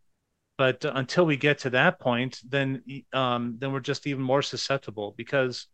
But 0.59 0.85
until 0.85 1.27
we 1.27 1.37
get 1.37 1.59
to 1.61 1.71
that 1.71 2.01
point, 2.01 2.41
then 2.49 2.83
um 3.13 3.57
then 3.59 3.73
we're 3.73 3.81
just 3.81 4.07
even 4.07 4.23
more 4.23 4.43
susceptible 4.43 5.15
because 5.17 5.67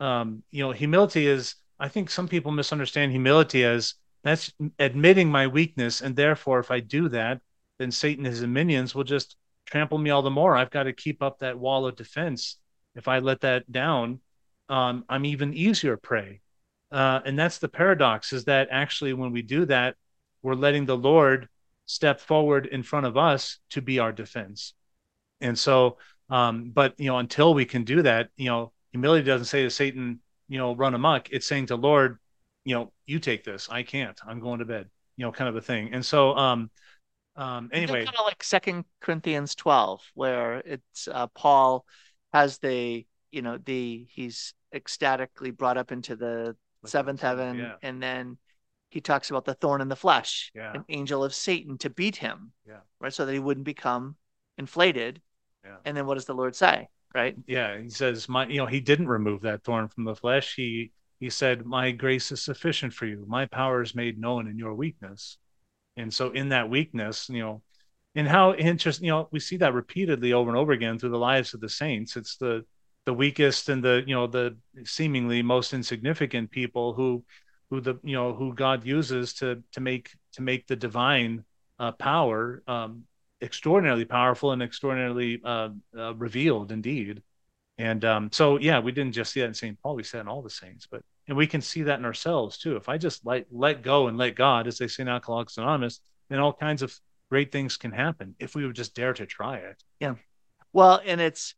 um 0.00 0.42
you 0.50 0.64
know, 0.64 0.72
humility 0.72 1.26
is 1.26 1.54
I 1.78 1.88
think 1.88 2.10
some 2.10 2.26
people 2.28 2.52
misunderstand 2.52 3.12
humility 3.12 3.64
as 3.64 3.94
that's 4.26 4.52
admitting 4.78 5.30
my 5.30 5.46
weakness. 5.46 6.00
And 6.00 6.16
therefore, 6.16 6.58
if 6.58 6.70
I 6.70 6.80
do 6.80 7.08
that, 7.10 7.40
then 7.78 7.90
Satan 7.90 8.26
and 8.26 8.34
his 8.34 8.44
minions 8.44 8.94
will 8.94 9.04
just 9.04 9.36
trample 9.66 9.98
me 9.98 10.10
all 10.10 10.22
the 10.22 10.30
more. 10.30 10.56
I've 10.56 10.70
got 10.70 10.84
to 10.84 10.92
keep 10.92 11.22
up 11.22 11.38
that 11.40 11.58
wall 11.58 11.86
of 11.86 11.96
defense. 11.96 12.58
If 12.94 13.08
I 13.08 13.18
let 13.18 13.42
that 13.42 13.70
down, 13.70 14.20
um, 14.68 15.04
I'm 15.08 15.24
even 15.24 15.54
easier 15.54 15.96
prey. 15.96 16.40
Uh, 16.90 17.20
and 17.24 17.38
that's 17.38 17.58
the 17.58 17.68
paradox 17.68 18.32
is 18.32 18.44
that 18.44 18.68
actually, 18.70 19.12
when 19.12 19.32
we 19.32 19.42
do 19.42 19.64
that, 19.66 19.96
we're 20.42 20.54
letting 20.54 20.86
the 20.86 20.96
Lord 20.96 21.48
step 21.86 22.20
forward 22.20 22.66
in 22.66 22.82
front 22.82 23.06
of 23.06 23.16
us 23.16 23.58
to 23.70 23.82
be 23.82 23.98
our 23.98 24.12
defense. 24.12 24.74
And 25.40 25.58
so, 25.58 25.98
um, 26.30 26.70
but 26.72 26.94
you 26.98 27.06
know, 27.06 27.18
until 27.18 27.54
we 27.54 27.64
can 27.64 27.84
do 27.84 28.02
that, 28.02 28.30
you 28.36 28.46
know, 28.46 28.72
humility 28.92 29.24
doesn't 29.24 29.46
say 29.46 29.62
to 29.62 29.70
Satan, 29.70 30.20
you 30.48 30.58
know, 30.58 30.74
run 30.74 30.94
amok. 30.94 31.28
It's 31.30 31.46
saying 31.46 31.66
to 31.66 31.76
Lord, 31.76 32.18
you 32.66 32.74
know, 32.74 32.92
you 33.06 33.20
take 33.20 33.44
this. 33.44 33.68
I 33.70 33.84
can't. 33.84 34.18
I'm 34.26 34.40
going 34.40 34.58
to 34.58 34.64
bed. 34.64 34.88
You 35.16 35.24
know, 35.24 35.32
kind 35.32 35.48
of 35.48 35.54
a 35.56 35.60
thing. 35.60 35.94
And 35.94 36.04
so, 36.04 36.36
um, 36.36 36.68
um, 37.36 37.70
anyway, 37.72 38.04
kind 38.04 38.16
of 38.18 38.26
like 38.26 38.42
Second 38.42 38.84
Corinthians 39.00 39.54
12, 39.54 40.02
where 40.14 40.56
it's 40.58 41.06
uh, 41.06 41.28
Paul 41.28 41.86
has 42.32 42.58
the, 42.58 43.06
you 43.30 43.40
know, 43.42 43.56
the 43.64 44.06
he's 44.10 44.52
ecstatically 44.74 45.52
brought 45.52 45.78
up 45.78 45.92
into 45.92 46.16
the 46.16 46.56
seventh 46.84 47.20
heaven, 47.22 47.56
Yeah. 47.56 47.74
and 47.82 48.02
then 48.02 48.36
he 48.90 49.00
talks 49.00 49.30
about 49.30 49.44
the 49.44 49.54
thorn 49.54 49.80
in 49.80 49.88
the 49.88 49.96
flesh, 49.96 50.50
Yeah. 50.54 50.72
an 50.74 50.84
angel 50.88 51.22
of 51.22 51.34
Satan 51.34 51.78
to 51.78 51.90
beat 51.90 52.16
him, 52.16 52.52
Yeah. 52.66 52.80
right, 53.00 53.12
so 53.12 53.26
that 53.26 53.32
he 53.32 53.38
wouldn't 53.38 53.64
become 53.64 54.16
inflated. 54.58 55.22
Yeah. 55.64 55.76
And 55.84 55.96
then 55.96 56.06
what 56.06 56.14
does 56.14 56.24
the 56.24 56.34
Lord 56.34 56.56
say, 56.56 56.88
right? 57.14 57.36
Yeah, 57.46 57.80
he 57.80 57.90
says, 57.90 58.28
"My, 58.28 58.46
you 58.46 58.56
know, 58.56 58.66
he 58.66 58.80
didn't 58.80 59.08
remove 59.08 59.42
that 59.42 59.62
thorn 59.62 59.88
from 59.88 60.04
the 60.04 60.16
flesh. 60.16 60.54
He 60.56 60.92
he 61.20 61.30
said, 61.30 61.66
"My 61.66 61.92
grace 61.92 62.32
is 62.32 62.42
sufficient 62.42 62.92
for 62.94 63.06
you. 63.06 63.24
My 63.28 63.46
power 63.46 63.82
is 63.82 63.94
made 63.94 64.18
known 64.18 64.48
in 64.48 64.58
your 64.58 64.74
weakness." 64.74 65.38
And 65.96 66.12
so, 66.12 66.30
in 66.30 66.50
that 66.50 66.68
weakness, 66.70 67.28
you 67.28 67.40
know, 67.40 67.62
and 68.14 68.28
how 68.28 68.54
interesting, 68.54 69.06
you 69.06 69.12
know, 69.12 69.28
we 69.30 69.40
see 69.40 69.58
that 69.58 69.74
repeatedly 69.74 70.32
over 70.32 70.50
and 70.50 70.58
over 70.58 70.72
again 70.72 70.98
through 70.98 71.10
the 71.10 71.18
lives 71.18 71.54
of 71.54 71.60
the 71.60 71.68
saints. 71.68 72.16
It's 72.16 72.36
the 72.36 72.64
the 73.06 73.14
weakest 73.14 73.68
and 73.68 73.82
the 73.82 74.02
you 74.06 74.14
know 74.14 74.26
the 74.26 74.56
seemingly 74.84 75.42
most 75.42 75.72
insignificant 75.72 76.50
people 76.50 76.92
who 76.92 77.24
who 77.70 77.80
the 77.80 77.94
you 78.02 78.14
know 78.14 78.34
who 78.34 78.54
God 78.54 78.84
uses 78.84 79.34
to 79.34 79.62
to 79.72 79.80
make 79.80 80.10
to 80.32 80.42
make 80.42 80.66
the 80.66 80.76
divine 80.76 81.44
uh, 81.78 81.92
power 81.92 82.62
um, 82.66 83.04
extraordinarily 83.42 84.04
powerful 84.04 84.52
and 84.52 84.62
extraordinarily 84.62 85.40
uh, 85.44 85.70
uh, 85.96 86.14
revealed 86.14 86.72
indeed. 86.72 87.22
And 87.78 88.04
um, 88.04 88.30
so, 88.32 88.58
yeah, 88.58 88.78
we 88.78 88.92
didn't 88.92 89.12
just 89.12 89.32
see 89.32 89.40
that 89.40 89.46
in 89.46 89.54
St. 89.54 89.80
Paul; 89.82 89.96
we 89.96 90.02
see 90.02 90.16
that 90.16 90.22
in 90.22 90.28
all 90.28 90.42
the 90.42 90.50
saints. 90.50 90.86
But 90.90 91.02
and 91.28 91.36
we 91.36 91.46
can 91.46 91.60
see 91.60 91.82
that 91.82 91.98
in 91.98 92.04
ourselves 92.04 92.58
too. 92.58 92.76
If 92.76 92.88
I 92.88 92.96
just 92.96 93.26
let 93.26 93.46
let 93.50 93.82
go 93.82 94.08
and 94.08 94.16
let 94.16 94.34
God, 94.34 94.66
as 94.66 94.78
they 94.78 94.88
say 94.88 95.02
in 95.02 95.08
Alcoholics 95.08 95.58
Anonymous, 95.58 96.00
then 96.28 96.38
all 96.38 96.52
kinds 96.52 96.82
of 96.82 96.98
great 97.30 97.52
things 97.52 97.76
can 97.76 97.92
happen 97.92 98.34
if 98.38 98.54
we 98.54 98.64
would 98.64 98.76
just 98.76 98.94
dare 98.94 99.12
to 99.12 99.26
try 99.26 99.56
it. 99.56 99.82
Yeah. 100.00 100.14
Well, 100.72 101.00
and 101.04 101.20
it's 101.20 101.54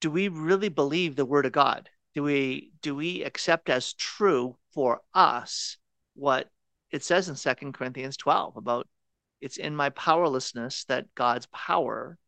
do 0.00 0.10
we 0.10 0.28
really 0.28 0.68
believe 0.68 1.16
the 1.16 1.24
word 1.24 1.46
of 1.46 1.52
God? 1.52 1.88
Do 2.14 2.22
we 2.22 2.72
do 2.82 2.94
we 2.94 3.24
accept 3.24 3.70
as 3.70 3.92
true 3.94 4.56
for 4.72 5.00
us 5.14 5.78
what 6.14 6.48
it 6.90 7.02
says 7.02 7.28
in 7.28 7.36
Second 7.36 7.72
Corinthians 7.72 8.16
12 8.16 8.56
about 8.56 8.88
it's 9.40 9.56
in 9.56 9.74
my 9.74 9.90
powerlessness 9.90 10.84
that 10.84 11.14
God's 11.14 11.46
power 11.46 12.18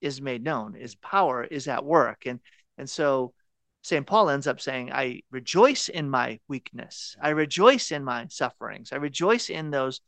is 0.00 0.20
made 0.20 0.42
known. 0.42 0.74
His 0.74 0.94
power 0.94 1.44
is 1.44 1.68
at 1.68 1.84
work. 1.84 2.26
And 2.26 2.40
and 2.80 2.88
so 2.88 3.34
St. 3.82 4.06
Paul 4.06 4.30
ends 4.30 4.46
up 4.46 4.60
saying, 4.60 4.92
I 4.92 5.20
rejoice 5.30 5.88
in 5.88 6.10
my 6.10 6.40
weakness. 6.48 7.16
I 7.20 7.30
rejoice 7.30 7.92
in 7.92 8.04
my 8.04 8.26
sufferings. 8.28 8.92
I 8.92 8.96
rejoice 8.96 9.50
in 9.50 9.70
those 9.70 10.00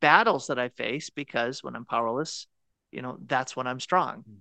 battles 0.00 0.46
that 0.46 0.58
I 0.58 0.68
face 0.68 1.10
because 1.10 1.62
when 1.62 1.74
I'm 1.74 1.84
powerless, 1.84 2.46
you 2.92 3.02
know, 3.02 3.18
that's 3.26 3.56
when 3.56 3.66
I'm 3.66 3.80
strong. 3.80 4.22
Hmm. 4.22 4.38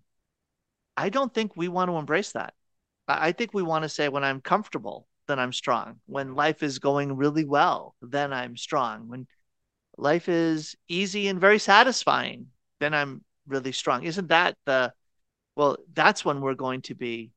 I 0.96 1.10
don't 1.10 1.34
think 1.34 1.56
we 1.56 1.68
want 1.68 1.90
to 1.90 1.98
embrace 1.98 2.32
that. 2.34 2.54
I 3.08 3.28
I 3.28 3.32
think 3.32 3.54
we 3.54 3.64
want 3.64 3.84
to 3.84 3.90
say 3.90 4.10
when 4.10 4.24
I'm 4.24 4.42
comfortable, 4.42 5.08
then 5.28 5.40
I'm 5.40 5.54
strong. 5.54 6.00
When 6.06 6.36
life 6.36 6.64
is 6.64 6.80
going 6.80 7.16
really 7.16 7.46
well, 7.46 7.96
then 8.02 8.34
I'm 8.34 8.58
strong. 8.58 9.08
When 9.08 9.28
life 9.98 10.28
is 10.30 10.76
easy 10.88 11.28
and 11.28 11.40
very 11.40 11.60
satisfying, 11.60 12.48
then 12.80 12.94
I'm 12.94 13.24
really 13.48 13.72
strong. 13.72 14.04
Isn't 14.04 14.28
that 14.28 14.58
the, 14.66 14.94
well, 15.56 15.78
that's 15.94 16.26
when 16.26 16.42
we're 16.42 16.54
going 16.54 16.82
to 16.84 16.96
be 16.96 17.32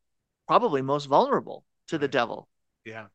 probably 0.50 0.82
most 0.82 1.06
vulnerable 1.06 1.64
to 1.86 1.96
the 1.96 2.08
devil. 2.08 2.48
Yeah. 2.84 3.06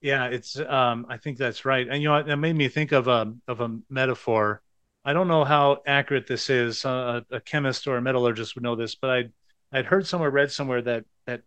Yeah, 0.00 0.24
it's 0.26 0.58
um 0.58 1.06
I 1.08 1.16
think 1.16 1.38
that's 1.38 1.64
right. 1.64 1.86
And 1.88 2.02
you 2.02 2.08
know, 2.08 2.20
that 2.20 2.36
made 2.36 2.56
me 2.56 2.68
think 2.68 2.90
of 2.90 3.06
a 3.06 3.32
of 3.46 3.60
a 3.60 3.78
metaphor. 3.88 4.60
I 5.04 5.12
don't 5.12 5.28
know 5.28 5.44
how 5.44 5.82
accurate 5.86 6.26
this 6.26 6.50
is. 6.50 6.84
Uh, 6.84 7.20
a 7.30 7.40
chemist 7.40 7.86
or 7.86 7.96
a 7.96 8.02
metallurgist 8.02 8.56
would 8.56 8.64
know 8.64 8.74
this, 8.74 8.96
but 8.96 9.08
I 9.08 9.18
I'd 9.70 9.86
heard 9.86 10.04
somewhere 10.04 10.32
read 10.32 10.50
somewhere 10.50 10.82
that 10.82 11.04
that 11.26 11.42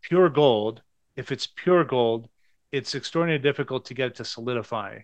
pure 0.00 0.30
gold, 0.30 0.80
if 1.14 1.30
it's 1.30 1.46
pure 1.46 1.84
gold, 1.84 2.30
it's 2.72 2.94
extraordinarily 2.94 3.42
difficult 3.42 3.84
to 3.84 3.94
get 3.94 4.12
it 4.12 4.14
to 4.14 4.24
solidify 4.24 5.00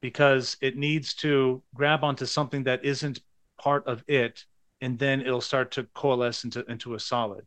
because 0.00 0.56
it 0.60 0.76
needs 0.76 1.14
to 1.22 1.62
grab 1.72 2.02
onto 2.02 2.26
something 2.26 2.64
that 2.64 2.84
isn't 2.84 3.20
part 3.60 3.86
of 3.86 4.02
it 4.08 4.44
and 4.80 4.98
then 4.98 5.20
it'll 5.20 5.40
start 5.40 5.70
to 5.70 5.84
coalesce 5.94 6.42
into 6.42 6.64
into 6.68 6.94
a 6.94 6.98
solid 6.98 7.46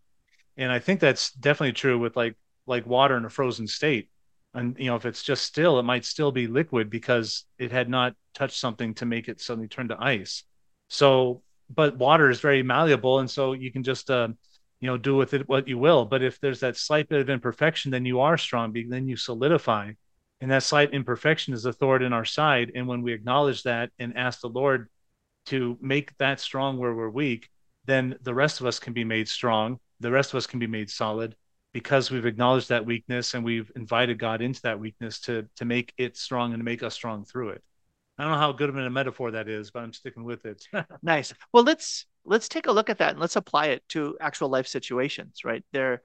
and 0.57 0.71
i 0.71 0.79
think 0.79 0.99
that's 0.99 1.31
definitely 1.31 1.73
true 1.73 1.97
with 1.97 2.15
like 2.15 2.35
like 2.67 2.85
water 2.85 3.17
in 3.17 3.25
a 3.25 3.29
frozen 3.29 3.67
state. 3.67 4.09
And 4.53 4.75
you 4.77 4.87
know 4.87 4.95
if 4.95 5.05
it's 5.05 5.23
just 5.23 5.43
still 5.43 5.79
it 5.79 5.83
might 5.83 6.05
still 6.05 6.31
be 6.31 6.47
liquid 6.47 6.89
because 6.89 7.45
it 7.57 7.71
had 7.71 7.89
not 7.89 8.15
touched 8.33 8.59
something 8.59 8.93
to 8.95 9.05
make 9.05 9.29
it 9.29 9.39
suddenly 9.39 9.67
turn 9.67 9.87
to 9.89 9.97
ice. 10.01 10.43
So 10.89 11.43
but 11.73 11.97
water 11.97 12.29
is 12.29 12.41
very 12.41 12.63
malleable 12.63 13.19
and 13.19 13.29
so 13.29 13.53
you 13.53 13.71
can 13.71 13.83
just 13.83 14.09
uh, 14.11 14.27
you 14.81 14.87
know 14.87 14.97
do 14.97 15.15
with 15.15 15.33
it 15.33 15.47
what 15.47 15.67
you 15.67 15.77
will. 15.77 16.05
But 16.05 16.21
if 16.21 16.39
there's 16.39 16.59
that 16.61 16.75
slight 16.75 17.07
bit 17.07 17.21
of 17.21 17.29
imperfection 17.29 17.91
then 17.91 18.05
you 18.05 18.19
are 18.19 18.37
strong 18.37 18.73
then 18.73 19.07
you 19.07 19.15
solidify. 19.15 19.91
And 20.41 20.51
that 20.51 20.63
slight 20.63 20.93
imperfection 20.93 21.53
is 21.53 21.63
the 21.63 21.71
thorn 21.71 22.01
in 22.01 22.13
our 22.13 22.25
side. 22.25 22.71
And 22.73 22.87
when 22.87 23.03
we 23.03 23.13
acknowledge 23.13 23.63
that 23.63 23.91
and 23.99 24.17
ask 24.17 24.41
the 24.41 24.49
lord 24.49 24.89
to 25.45 25.77
make 25.81 26.17
that 26.17 26.39
strong 26.39 26.77
where 26.77 26.93
we're 26.93 27.09
weak 27.09 27.49
then 27.85 28.15
the 28.21 28.33
rest 28.33 28.59
of 28.59 28.67
us 28.67 28.79
can 28.79 28.93
be 28.93 29.03
made 29.03 29.27
strong 29.27 29.79
the 30.01 30.11
rest 30.11 30.33
of 30.33 30.37
us 30.37 30.47
can 30.47 30.59
be 30.59 30.67
made 30.67 30.89
solid 30.89 31.35
because 31.73 32.11
we've 32.11 32.25
acknowledged 32.25 32.69
that 32.69 32.85
weakness 32.85 33.33
and 33.33 33.43
we've 33.45 33.71
invited 33.75 34.19
god 34.19 34.41
into 34.41 34.61
that 34.61 34.79
weakness 34.79 35.19
to 35.19 35.47
to 35.55 35.65
make 35.65 35.93
it 35.97 36.17
strong 36.17 36.53
and 36.53 36.59
to 36.59 36.65
make 36.65 36.83
us 36.83 36.93
strong 36.93 37.23
through 37.23 37.49
it 37.49 37.63
i 38.17 38.23
don't 38.23 38.31
know 38.33 38.37
how 38.37 38.51
good 38.51 38.69
of 38.69 38.75
a 38.75 38.89
metaphor 38.89 39.31
that 39.31 39.47
is 39.47 39.71
but 39.71 39.83
i'm 39.83 39.93
sticking 39.93 40.23
with 40.23 40.45
it 40.45 40.63
Nice. 41.01 41.33
Well, 41.51 41.63
let's 41.63 42.05
let's 42.23 42.47
take 42.47 42.67
a 42.67 42.71
look 42.71 42.89
at 42.89 42.99
that 42.99 43.11
and 43.11 43.19
let's 43.19 43.35
apply 43.35 43.67
it 43.67 43.83
to 43.89 44.17
actual 44.21 44.49
life 44.49 44.67
situations, 44.67 45.43
right? 45.43 45.63
There 45.71 46.01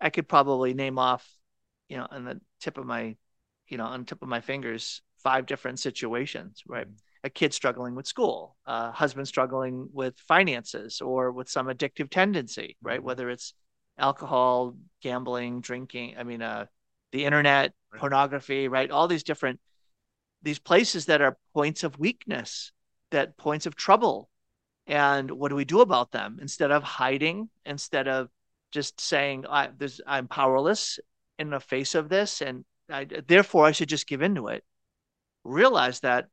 I 0.00 0.10
could 0.10 0.28
probably 0.28 0.74
name 0.74 0.98
off, 0.98 1.26
you 1.88 1.96
know, 1.96 2.06
on 2.10 2.24
the 2.24 2.40
tip 2.60 2.76
of 2.76 2.84
my, 2.84 3.16
you 3.68 3.78
know, 3.78 3.86
on 3.86 4.00
the 4.00 4.06
tip 4.06 4.22
of 4.22 4.28
my 4.28 4.40
fingers, 4.40 5.00
five 5.18 5.46
different 5.46 5.78
situations, 5.78 6.62
right? 6.66 6.86
Mm-hmm. 6.86 6.96
A 7.24 7.30
kid 7.30 7.52
struggling 7.52 7.94
with 7.96 8.06
school, 8.06 8.56
a 8.66 8.92
husband 8.92 9.26
struggling 9.26 9.88
with 9.92 10.16
finances 10.20 11.00
or 11.00 11.32
with 11.32 11.48
some 11.48 11.66
addictive 11.66 12.10
tendency, 12.10 12.76
right? 12.82 13.00
Mhm. 13.00 13.04
Whether 13.04 13.30
it's 13.30 13.54
alcohol, 13.98 14.76
gambling, 15.00 15.60
drinking, 15.62 16.16
I 16.18 16.22
mean, 16.22 16.42
uh, 16.42 16.66
the 17.10 17.24
internet, 17.24 17.74
Right. 17.90 18.00
pornography, 18.00 18.68
right? 18.68 18.90
All 18.90 19.08
these 19.08 19.24
different 19.24 19.60
these 20.42 20.58
places 20.58 21.06
that 21.06 21.22
are 21.22 21.38
points 21.54 21.82
of 21.84 21.98
weakness, 21.98 22.70
that 23.10 23.36
points 23.38 23.66
of 23.66 23.74
trouble. 23.74 24.28
And 24.86 25.30
what 25.30 25.48
do 25.48 25.54
we 25.54 25.64
do 25.64 25.80
about 25.80 26.10
them? 26.12 26.38
Instead 26.42 26.70
of 26.70 26.82
hiding, 26.82 27.48
instead 27.64 28.06
of 28.06 28.28
just 28.70 29.00
saying, 29.00 29.46
I, 29.48 29.70
I'm 30.06 30.28
powerless 30.28 30.98
in 31.38 31.48
the 31.48 31.60
face 31.60 31.94
of 31.94 32.10
this, 32.10 32.42
and 32.42 32.66
I, 32.90 33.04
therefore 33.04 33.64
I 33.64 33.72
should 33.72 33.88
just 33.88 34.06
give 34.06 34.20
into 34.20 34.48
it. 34.48 34.62
Realize 35.44 36.00
that 36.00 36.28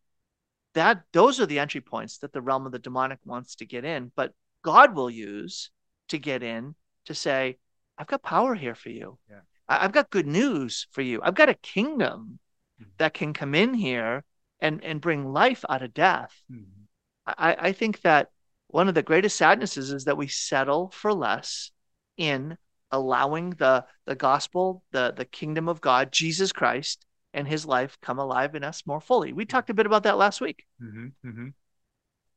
that 0.74 1.04
those 1.12 1.40
are 1.40 1.46
the 1.46 1.60
entry 1.60 1.82
points 1.82 2.20
that 2.20 2.34
the 2.34 2.42
realm 2.42 2.66
of 2.66 2.72
the 2.72 2.80
demonic 2.80 3.20
wants 3.26 3.56
to 3.56 3.66
get 3.66 3.86
in, 3.86 4.12
but 4.16 4.34
God 4.64 4.96
will 4.96 5.10
use 5.10 5.72
to 6.10 6.18
get 6.18 6.44
in 6.44 6.76
to 7.06 7.16
say, 7.16 7.58
I've 7.98 8.08
got 8.08 8.24
power 8.24 8.56
here 8.56 8.76
for 8.76 8.90
you. 8.90 9.18
Yeah. 9.30 9.42
I, 9.68 9.86
I've 9.86 9.92
got 9.92 10.10
good 10.10 10.28
news 10.28 10.88
for 10.92 11.02
you. 11.02 11.22
I've 11.22 11.36
got 11.36 11.50
a 11.50 11.56
kingdom 11.56 12.40
Mhm. 12.80 12.88
that 12.98 13.14
can 13.14 13.34
come 13.34 13.54
in 13.54 13.74
here 13.74 14.24
and 14.60 14.84
and 14.84 15.02
bring 15.02 15.32
life 15.34 15.66
out 15.68 15.82
of 15.82 15.94
death. 15.94 16.34
Mhm. 16.50 16.88
I, 17.26 17.56
I 17.60 17.72
think 17.74 18.02
that 18.02 18.30
one 18.68 18.88
of 18.88 18.96
the 18.96 19.04
greatest 19.04 19.36
sadnesses 19.38 19.92
is 19.92 20.06
that 20.06 20.18
we 20.18 20.28
settle 20.28 20.90
for 20.92 21.14
less 21.14 21.72
in 22.18 22.58
allowing 22.92 23.52
the 23.52 23.86
the 24.06 24.16
gospel, 24.16 24.84
the 24.92 25.14
the 25.16 25.26
kingdom 25.26 25.68
of 25.68 25.82
God, 25.82 26.12
Jesus 26.12 26.52
Christ, 26.52 27.06
and 27.34 27.48
his 27.48 27.66
life 27.66 27.98
come 28.02 28.20
alive 28.20 28.56
in 28.56 28.64
us 28.64 28.86
more 28.86 29.02
fully. 29.02 29.34
We 29.34 29.46
talked 29.46 29.70
a 29.70 29.74
bit 29.74 29.86
about 29.86 30.04
that 30.04 30.18
last 30.18 30.42
week. 30.42 30.66
hmm 30.80 31.08
hmm 31.24 31.50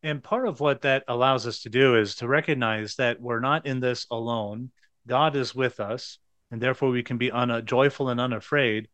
And 0.02 0.22
part 0.22 0.46
of 0.46 0.61
what 0.61 0.83
that 0.83 1.04
allows 1.09 1.46
us 1.46 1.62
to 1.62 1.70
do 1.70 1.96
is 1.96 2.16
to 2.16 2.28
recognize 2.28 2.96
that 2.96 3.20
we're 3.20 3.40
not 3.40 3.66
in 3.66 3.80
this 3.80 4.07
alone. 4.11 4.70
God 5.07 5.37
is 5.37 5.54
with 5.54 5.80
us, 5.80 6.18
and 6.50 6.61
therefore 6.61 6.90
we 6.90 7.02
can 7.02 7.18
be 7.18 7.30
un- 7.30 7.64
joyful 7.66 8.09
and 8.09 8.20
unafraid. 8.20 8.88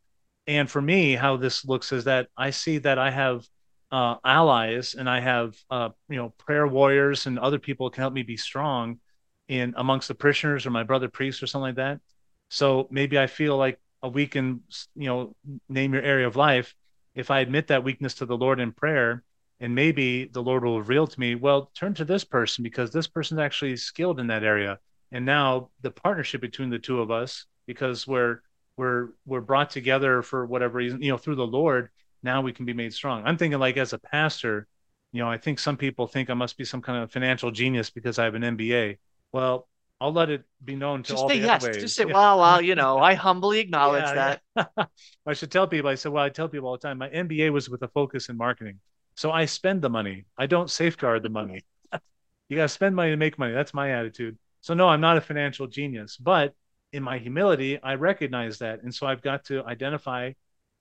And 0.46 0.70
for 0.70 0.80
me, 0.80 1.14
how 1.14 1.36
this 1.36 1.64
looks 1.64 1.92
is 1.92 2.04
that 2.04 2.28
I 2.36 2.50
see 2.50 2.78
that 2.78 2.98
I 2.98 3.10
have 3.10 3.44
uh, 3.92 4.16
allies 4.24 4.94
and 4.94 5.08
I 5.08 5.20
have 5.20 5.56
uh, 5.70 5.90
you 6.08 6.16
know 6.16 6.30
prayer 6.38 6.66
warriors 6.66 7.26
and 7.26 7.38
other 7.38 7.58
people 7.58 7.90
can 7.90 8.02
help 8.02 8.14
me 8.14 8.22
be 8.22 8.36
strong 8.36 9.00
in 9.48 9.74
amongst 9.76 10.08
the 10.08 10.14
parishioners 10.14 10.64
or 10.66 10.70
my 10.70 10.84
brother 10.84 11.08
priests 11.08 11.42
or 11.42 11.46
something 11.46 11.68
like 11.68 11.76
that. 11.76 12.00
So 12.48 12.88
maybe 12.90 13.18
I 13.18 13.26
feel 13.26 13.56
like 13.56 13.80
a 14.02 14.08
weak 14.08 14.34
and 14.34 14.60
you 14.94 15.06
know 15.06 15.36
name 15.68 15.92
your 15.92 16.02
area 16.02 16.26
of 16.26 16.36
life. 16.36 16.74
If 17.14 17.30
I 17.30 17.40
admit 17.40 17.68
that 17.68 17.84
weakness 17.84 18.14
to 18.16 18.26
the 18.26 18.36
Lord 18.36 18.60
in 18.60 18.72
prayer, 18.72 19.24
and 19.60 19.74
maybe 19.74 20.24
the 20.24 20.42
Lord 20.42 20.64
will 20.64 20.80
reveal 20.80 21.06
to 21.06 21.20
me, 21.20 21.34
well, 21.34 21.70
turn 21.74 21.94
to 21.94 22.04
this 22.04 22.24
person 22.24 22.62
because 22.62 22.90
this 22.90 23.06
person's 23.06 23.40
actually 23.40 23.76
skilled 23.76 24.20
in 24.20 24.28
that 24.28 24.44
area. 24.44 24.78
And 25.12 25.26
now 25.26 25.70
the 25.82 25.90
partnership 25.90 26.40
between 26.40 26.70
the 26.70 26.78
two 26.78 27.00
of 27.00 27.10
us, 27.10 27.46
because 27.66 28.06
we're 28.06 28.40
we're 28.76 29.08
we're 29.26 29.40
brought 29.40 29.70
together 29.70 30.22
for 30.22 30.46
whatever 30.46 30.78
reason, 30.78 31.02
you 31.02 31.10
know, 31.10 31.18
through 31.18 31.36
the 31.36 31.46
Lord, 31.46 31.90
now 32.22 32.40
we 32.40 32.52
can 32.52 32.64
be 32.64 32.72
made 32.72 32.94
strong. 32.94 33.22
I'm 33.26 33.36
thinking 33.36 33.58
like 33.58 33.76
as 33.76 33.92
a 33.92 33.98
pastor, 33.98 34.66
you 35.12 35.20
know, 35.20 35.28
I 35.28 35.38
think 35.38 35.58
some 35.58 35.76
people 35.76 36.06
think 36.06 36.30
I 36.30 36.34
must 36.34 36.56
be 36.56 36.64
some 36.64 36.80
kind 36.80 37.02
of 37.02 37.12
financial 37.12 37.50
genius 37.50 37.90
because 37.90 38.18
I 38.18 38.24
have 38.24 38.34
an 38.34 38.42
MBA. 38.42 38.98
Well, 39.32 39.68
I'll 40.00 40.12
let 40.12 40.30
it 40.30 40.44
be 40.64 40.76
known 40.76 41.02
to 41.04 41.14
Just 41.14 41.16
all 41.16 41.30
say 41.30 41.34
the 41.34 41.40
yes. 41.40 41.60
ways. 41.60 41.78
Just 41.78 41.96
say, 41.96 42.04
Yeah. 42.04 42.14
well, 42.14 42.38
well, 42.38 42.60
you 42.62 42.74
know, 42.74 42.98
I 42.98 43.14
humbly 43.14 43.60
acknowledge 43.60 44.12
Yeah, 44.12 44.14
that. 44.14 44.42
yeah. 44.56 44.86
I 45.26 45.32
should 45.32 45.50
tell 45.50 45.66
people. 45.66 45.88
I 45.90 45.94
said, 45.94 46.12
well, 46.12 46.24
I 46.24 46.28
tell 46.28 46.48
people 46.48 46.68
all 46.68 46.74
the 46.76 46.86
time. 46.86 46.98
My 46.98 47.08
MBA 47.08 47.50
was 47.50 47.68
with 47.70 47.82
a 47.82 47.88
focus 47.88 48.28
in 48.28 48.36
marketing, 48.36 48.80
so 49.14 49.30
I 49.30 49.46
spend 49.46 49.80
the 49.82 49.88
money. 49.88 50.26
I 50.36 50.46
don't 50.46 50.70
safeguard 50.70 51.22
the 51.22 51.30
money. 51.30 51.64
you 52.48 52.56
got 52.56 52.64
to 52.64 52.68
spend 52.68 52.94
money 52.96 53.10
to 53.10 53.16
make 53.16 53.38
money. 53.38 53.54
That's 53.54 53.74
my 53.74 53.92
attitude. 53.92 54.38
So 54.60 54.74
no, 54.74 54.88
I'm 54.88 55.00
not 55.00 55.16
a 55.16 55.20
financial 55.22 55.66
genius, 55.66 56.16
but 56.18 56.54
in 56.92 57.02
my 57.02 57.18
humility, 57.18 57.82
I 57.82 57.94
recognize 57.94 58.58
that, 58.58 58.82
and 58.82 58.94
so 58.94 59.06
I've 59.06 59.22
got 59.22 59.44
to 59.46 59.64
identify 59.64 60.32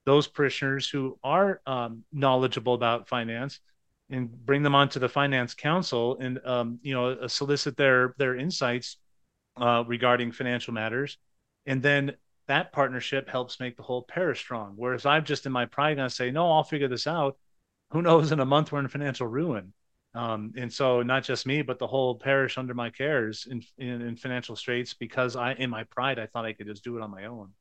those 0.05 0.27
parishioners 0.27 0.89
who 0.89 1.17
are 1.23 1.62
um, 1.65 2.03
knowledgeable 2.12 2.73
about 2.73 3.08
finance 3.08 3.60
and 4.10 4.32
bring 4.45 4.63
them 4.63 4.75
onto 4.75 4.99
the 4.99 5.10
finance 5.10 5.53
council 5.53 6.17
and 6.19 6.39
um, 6.45 6.79
you 6.82 6.93
know 6.93 7.27
solicit 7.27 7.77
their 7.77 8.15
their 8.17 8.36
insights 8.36 8.97
uh, 9.60 9.84
regarding 9.84 10.32
financial 10.32 10.74
matters. 10.74 11.17
And 11.65 11.82
then 11.82 12.15
that 12.50 12.72
partnership 12.72 13.30
helps 13.30 13.60
make 13.60 13.78
the 13.78 13.84
whole 13.84 14.02
parish 14.02 14.39
strong. 14.39 14.74
Whereas 14.76 15.06
i'm 15.06 15.24
just 15.24 15.45
in 15.45 15.52
my 15.52 15.65
pride 15.65 15.95
going 15.95 16.10
to 16.10 16.13
say 16.13 16.32
no 16.32 16.52
i'll 16.52 16.63
figure 16.63 16.88
this 16.88 17.08
out. 17.08 17.38
Who 17.91 18.02
knows 18.02 18.32
in 18.32 18.39
a 18.39 18.45
month 18.45 18.72
we're 18.72 18.80
in 18.80 18.88
financial 18.88 19.28
ruin. 19.28 19.74
Um, 20.15 20.54
and 20.58 20.74
so 20.74 21.04
not 21.04 21.24
just 21.24 21.45
me 21.45 21.62
but 21.62 21.78
the 21.78 21.88
whole 21.88 22.15
parish 22.15 22.58
under 22.58 22.74
my 22.74 22.89
cares 22.89 23.48
in, 23.50 23.63
in, 23.78 24.02
in 24.02 24.15
financial 24.17 24.56
straits 24.56 24.95
because 24.95 25.36
i 25.36 25.54
in 25.54 25.69
my 25.69 25.84
pride 25.84 26.17
i 26.17 26.26
thought 26.26 26.45
i 26.45 26.54
could 26.54 26.65
just 26.65 26.84
do 26.84 26.98
it 26.98 27.04
on 27.04 27.12
my 27.12 27.26
own. 27.26 27.52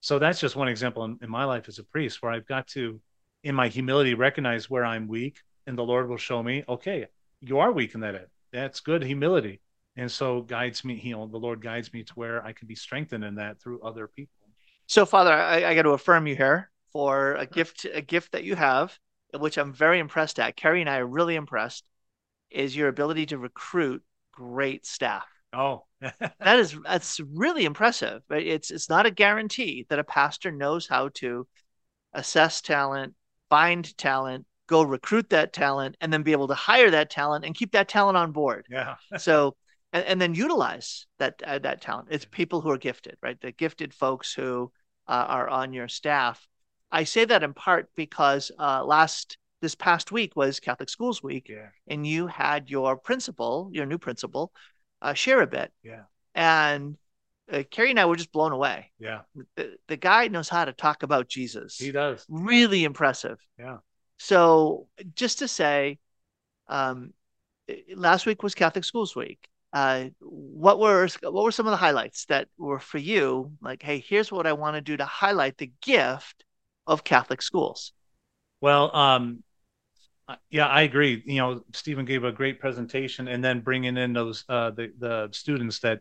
So 0.00 0.18
that's 0.18 0.40
just 0.40 0.56
one 0.56 0.68
example 0.68 1.04
in, 1.04 1.18
in 1.22 1.30
my 1.30 1.44
life 1.44 1.66
as 1.66 1.78
a 1.78 1.84
priest 1.84 2.22
where 2.22 2.30
i've 2.30 2.46
got 2.46 2.66
to 2.68 3.00
in 3.42 3.54
my 3.54 3.68
humility 3.68 4.12
recognize 4.12 4.68
where 4.68 4.84
i'm 4.84 5.08
weak 5.08 5.38
and 5.66 5.78
the 5.78 5.82
lord 5.82 6.08
will 6.08 6.18
show 6.18 6.42
me 6.42 6.64
okay 6.68 7.06
you 7.40 7.58
are 7.58 7.72
weak 7.72 7.94
in 7.94 8.00
that 8.00 8.14
area. 8.14 8.26
that's 8.52 8.80
good 8.80 9.02
humility 9.02 9.60
and 9.96 10.10
so 10.10 10.42
guides 10.42 10.84
me 10.84 11.00
you 11.02 11.12
know 11.14 11.26
the 11.26 11.38
lord 11.38 11.62
guides 11.62 11.92
me 11.92 12.02
to 12.02 12.12
where 12.14 12.44
i 12.44 12.52
can 12.52 12.66
be 12.66 12.74
strengthened 12.74 13.24
in 13.24 13.34
that 13.36 13.60
through 13.60 13.80
other 13.82 14.06
people 14.08 14.32
So, 14.86 15.06
Father, 15.06 15.32
I, 15.32 15.64
I 15.64 15.74
got 15.74 15.82
to 15.82 15.90
affirm 15.96 16.26
you 16.26 16.36
here 16.36 16.70
for 16.92 17.34
a 17.36 17.46
gift, 17.46 17.86
a 17.90 18.02
gift 18.02 18.32
that 18.32 18.44
you 18.44 18.54
have, 18.54 18.98
which 19.32 19.56
I'm 19.56 19.72
very 19.72 19.98
impressed 19.98 20.38
at. 20.38 20.56
Carrie 20.56 20.82
and 20.82 20.90
I 20.90 20.98
are 20.98 21.06
really 21.06 21.36
impressed, 21.36 21.84
is 22.50 22.76
your 22.76 22.88
ability 22.88 23.26
to 23.26 23.38
recruit 23.38 24.02
great 24.32 24.84
staff. 24.86 25.26
oh 25.52 25.84
That 26.38 26.58
is 26.58 26.76
that's 26.84 27.20
really 27.20 27.64
impressive. 27.64 28.22
But 28.28 28.42
it's 28.42 28.70
it's 28.70 28.88
not 28.90 29.06
a 29.06 29.10
guarantee 29.10 29.86
that 29.88 29.98
a 29.98 30.04
pastor 30.04 30.52
knows 30.52 30.86
how 30.86 31.08
to 31.14 31.46
assess 32.12 32.60
talent, 32.60 33.14
find 33.50 33.96
talent, 33.96 34.46
go 34.66 34.82
recruit 34.82 35.30
that 35.30 35.52
talent, 35.52 35.96
and 36.00 36.12
then 36.12 36.22
be 36.22 36.32
able 36.32 36.48
to 36.48 36.54
hire 36.54 36.90
that 36.90 37.10
talent 37.10 37.44
and 37.44 37.54
keep 37.54 37.72
that 37.72 37.88
talent 37.88 38.16
on 38.16 38.32
board. 38.32 38.66
yeah 38.68 38.96
so 39.16 39.56
and, 39.94 40.04
and 40.04 40.20
then 40.20 40.34
utilize 40.34 41.06
that 41.18 41.40
uh, 41.46 41.58
that 41.60 41.80
talent. 41.80 42.08
It's 42.10 42.26
people 42.26 42.60
who 42.60 42.70
are 42.70 42.76
gifted 42.76 43.16
right? 43.22 43.40
The 43.40 43.52
gifted 43.52 43.94
folks 43.94 44.34
who 44.34 44.70
uh, 45.08 45.26
are 45.28 45.48
on 45.48 45.72
your 45.72 45.88
staff. 45.88 46.46
I 46.92 47.04
say 47.04 47.24
that 47.24 47.42
in 47.42 47.54
part 47.54 47.88
because 47.96 48.50
uh, 48.58 48.84
last 48.84 49.38
this 49.62 49.74
past 49.74 50.12
week 50.12 50.36
was 50.36 50.60
catholic 50.60 50.90
schools 50.90 51.22
week 51.22 51.48
yeah. 51.48 51.68
and 51.88 52.06
you 52.06 52.26
had 52.26 52.68
your 52.68 52.98
principal 52.98 53.70
your 53.72 53.86
new 53.86 53.96
principal 53.96 54.52
uh, 55.00 55.14
share 55.14 55.40
a 55.40 55.46
bit. 55.46 55.72
Yeah. 55.82 56.02
And 56.34 56.98
uh, 57.50 57.62
carrie 57.70 57.90
and 57.90 58.00
i 58.00 58.04
were 58.04 58.16
just 58.16 58.32
blown 58.32 58.52
away. 58.52 58.90
Yeah. 58.98 59.20
The, 59.56 59.76
the 59.86 59.96
guy 59.96 60.28
knows 60.28 60.48
how 60.48 60.64
to 60.64 60.72
talk 60.72 61.02
about 61.02 61.28
jesus. 61.28 61.78
He 61.78 61.92
does. 61.92 62.26
Really 62.28 62.84
impressive. 62.84 63.38
Yeah. 63.58 63.78
So 64.18 64.88
just 65.14 65.38
to 65.40 65.48
say, 65.48 65.98
um, 66.68 67.12
last 67.94 68.26
week 68.26 68.42
was 68.42 68.54
Catholic 68.54 68.84
Schools 68.84 69.16
Week. 69.16 69.48
Uh, 69.74 70.04
what 70.20 70.78
were 70.78 71.08
what 71.22 71.44
were 71.44 71.50
some 71.50 71.66
of 71.66 71.72
the 71.72 71.76
highlights 71.76 72.26
that 72.26 72.46
were 72.56 72.78
for 72.78 72.98
you? 72.98 73.50
Like, 73.60 73.82
hey, 73.82 73.98
here's 73.98 74.30
what 74.30 74.46
I 74.46 74.52
want 74.52 74.76
to 74.76 74.80
do 74.80 74.96
to 74.96 75.04
highlight 75.04 75.58
the 75.58 75.72
gift 75.82 76.44
of 76.86 77.02
Catholic 77.02 77.42
schools. 77.42 77.92
Well, 78.60 78.94
um, 78.94 79.42
yeah, 80.48 80.68
I 80.68 80.82
agree. 80.82 81.22
You 81.26 81.38
know, 81.38 81.64
Stephen 81.72 82.04
gave 82.04 82.22
a 82.22 82.30
great 82.30 82.60
presentation, 82.60 83.26
and 83.26 83.42
then 83.44 83.60
bringing 83.60 83.96
in 83.96 84.12
those 84.12 84.44
uh, 84.48 84.70
the 84.70 84.92
the 84.96 85.28
students 85.32 85.80
that 85.80 86.00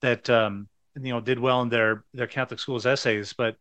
that 0.00 0.28
um, 0.28 0.68
you 1.00 1.12
know 1.12 1.20
did 1.20 1.38
well 1.38 1.62
in 1.62 1.68
their 1.68 2.04
their 2.12 2.26
Catholic 2.26 2.58
schools 2.58 2.86
essays. 2.86 3.32
But 3.32 3.56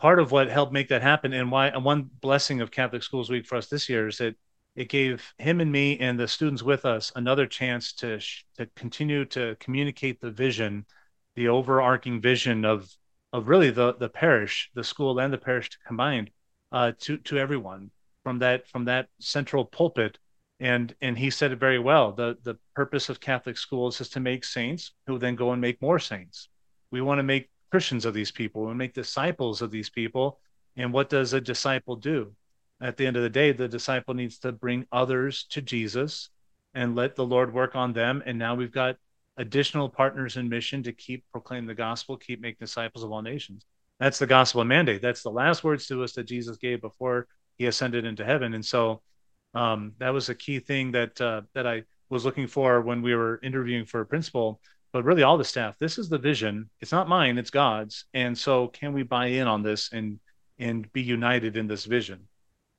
part 0.00 0.18
of 0.18 0.32
what 0.32 0.50
helped 0.50 0.72
make 0.72 0.88
that 0.88 1.02
happen, 1.02 1.32
and 1.32 1.52
why 1.52 1.68
and 1.68 1.84
one 1.84 2.10
blessing 2.20 2.60
of 2.60 2.72
Catholic 2.72 3.04
Schools 3.04 3.30
Week 3.30 3.46
for 3.46 3.56
us 3.56 3.68
this 3.68 3.88
year 3.88 4.08
is 4.08 4.18
that 4.18 4.34
it 4.74 4.88
gave 4.88 5.34
him 5.38 5.60
and 5.60 5.70
me 5.70 5.98
and 5.98 6.18
the 6.18 6.28
students 6.28 6.62
with 6.62 6.84
us 6.84 7.12
another 7.16 7.46
chance 7.46 7.92
to 7.94 8.18
sh- 8.20 8.44
to 8.56 8.66
continue 8.76 9.24
to 9.26 9.56
communicate 9.60 10.20
the 10.20 10.30
vision, 10.30 10.86
the 11.34 11.48
overarching 11.48 12.20
vision 12.20 12.64
of 12.64 12.90
of 13.32 13.48
really 13.48 13.70
the 13.70 13.94
the 13.94 14.08
parish, 14.08 14.70
the 14.74 14.84
school 14.84 15.18
and 15.20 15.32
the 15.32 15.38
parish 15.38 15.70
combined, 15.86 16.30
uh, 16.72 16.92
to 17.00 17.18
to 17.18 17.38
everyone 17.38 17.90
from 18.22 18.38
that 18.38 18.66
from 18.68 18.84
that 18.86 19.08
central 19.20 19.64
pulpit. 19.64 20.18
And 20.60 20.94
and 21.00 21.18
he 21.18 21.30
said 21.30 21.52
it 21.52 21.58
very 21.58 21.78
well. 21.78 22.12
The 22.12 22.38
the 22.42 22.56
purpose 22.74 23.08
of 23.08 23.20
Catholic 23.20 23.58
schools 23.58 24.00
is 24.00 24.08
to 24.10 24.20
make 24.20 24.44
saints 24.44 24.92
who 25.06 25.18
then 25.18 25.34
go 25.36 25.52
and 25.52 25.60
make 25.60 25.82
more 25.82 25.98
saints. 25.98 26.48
We 26.90 27.00
want 27.00 27.18
to 27.18 27.22
make 27.24 27.50
Christians 27.70 28.04
of 28.04 28.14
these 28.14 28.30
people. 28.30 28.68
and 28.68 28.78
make 28.78 28.94
disciples 28.94 29.60
of 29.62 29.70
these 29.70 29.90
people. 29.90 30.40
And 30.76 30.92
what 30.92 31.10
does 31.10 31.32
a 31.32 31.40
disciple 31.40 31.96
do? 31.96 32.34
At 32.82 32.96
the 32.96 33.06
end 33.06 33.16
of 33.16 33.22
the 33.22 33.30
day, 33.30 33.52
the 33.52 33.68
disciple 33.68 34.12
needs 34.12 34.38
to 34.40 34.50
bring 34.50 34.86
others 34.90 35.44
to 35.50 35.62
Jesus 35.62 36.30
and 36.74 36.96
let 36.96 37.14
the 37.14 37.24
Lord 37.24 37.54
work 37.54 37.76
on 37.76 37.92
them. 37.92 38.24
And 38.26 38.36
now 38.36 38.56
we've 38.56 38.72
got 38.72 38.96
additional 39.36 39.88
partners 39.88 40.36
in 40.36 40.48
mission 40.48 40.82
to 40.82 40.92
keep 40.92 41.24
proclaim 41.30 41.64
the 41.64 41.74
gospel, 41.74 42.16
keep 42.16 42.40
making 42.40 42.58
disciples 42.60 43.04
of 43.04 43.12
all 43.12 43.22
nations. 43.22 43.64
That's 44.00 44.18
the 44.18 44.26
gospel 44.26 44.64
mandate. 44.64 45.00
That's 45.00 45.22
the 45.22 45.30
last 45.30 45.62
words 45.62 45.86
to 45.86 46.02
us 46.02 46.12
that 46.14 46.24
Jesus 46.24 46.56
gave 46.56 46.80
before 46.80 47.28
he 47.56 47.66
ascended 47.66 48.04
into 48.04 48.24
heaven. 48.24 48.52
And 48.54 48.64
so 48.64 49.00
um, 49.54 49.92
that 49.98 50.10
was 50.10 50.28
a 50.28 50.34
key 50.34 50.58
thing 50.58 50.90
that 50.92 51.20
uh, 51.20 51.42
that 51.54 51.68
I 51.68 51.84
was 52.08 52.24
looking 52.24 52.48
for 52.48 52.80
when 52.80 53.00
we 53.00 53.14
were 53.14 53.38
interviewing 53.44 53.84
for 53.84 54.00
a 54.00 54.06
principal. 54.06 54.60
But 54.92 55.04
really, 55.04 55.22
all 55.22 55.38
the 55.38 55.44
staff. 55.44 55.78
This 55.78 55.98
is 55.98 56.08
the 56.08 56.18
vision. 56.18 56.68
It's 56.80 56.92
not 56.92 57.08
mine. 57.08 57.38
It's 57.38 57.48
God's. 57.48 58.06
And 58.12 58.36
so, 58.36 58.68
can 58.68 58.92
we 58.92 59.04
buy 59.04 59.26
in 59.26 59.46
on 59.46 59.62
this 59.62 59.90
and 59.92 60.18
and 60.58 60.92
be 60.92 61.02
united 61.02 61.56
in 61.56 61.68
this 61.68 61.84
vision? 61.84 62.28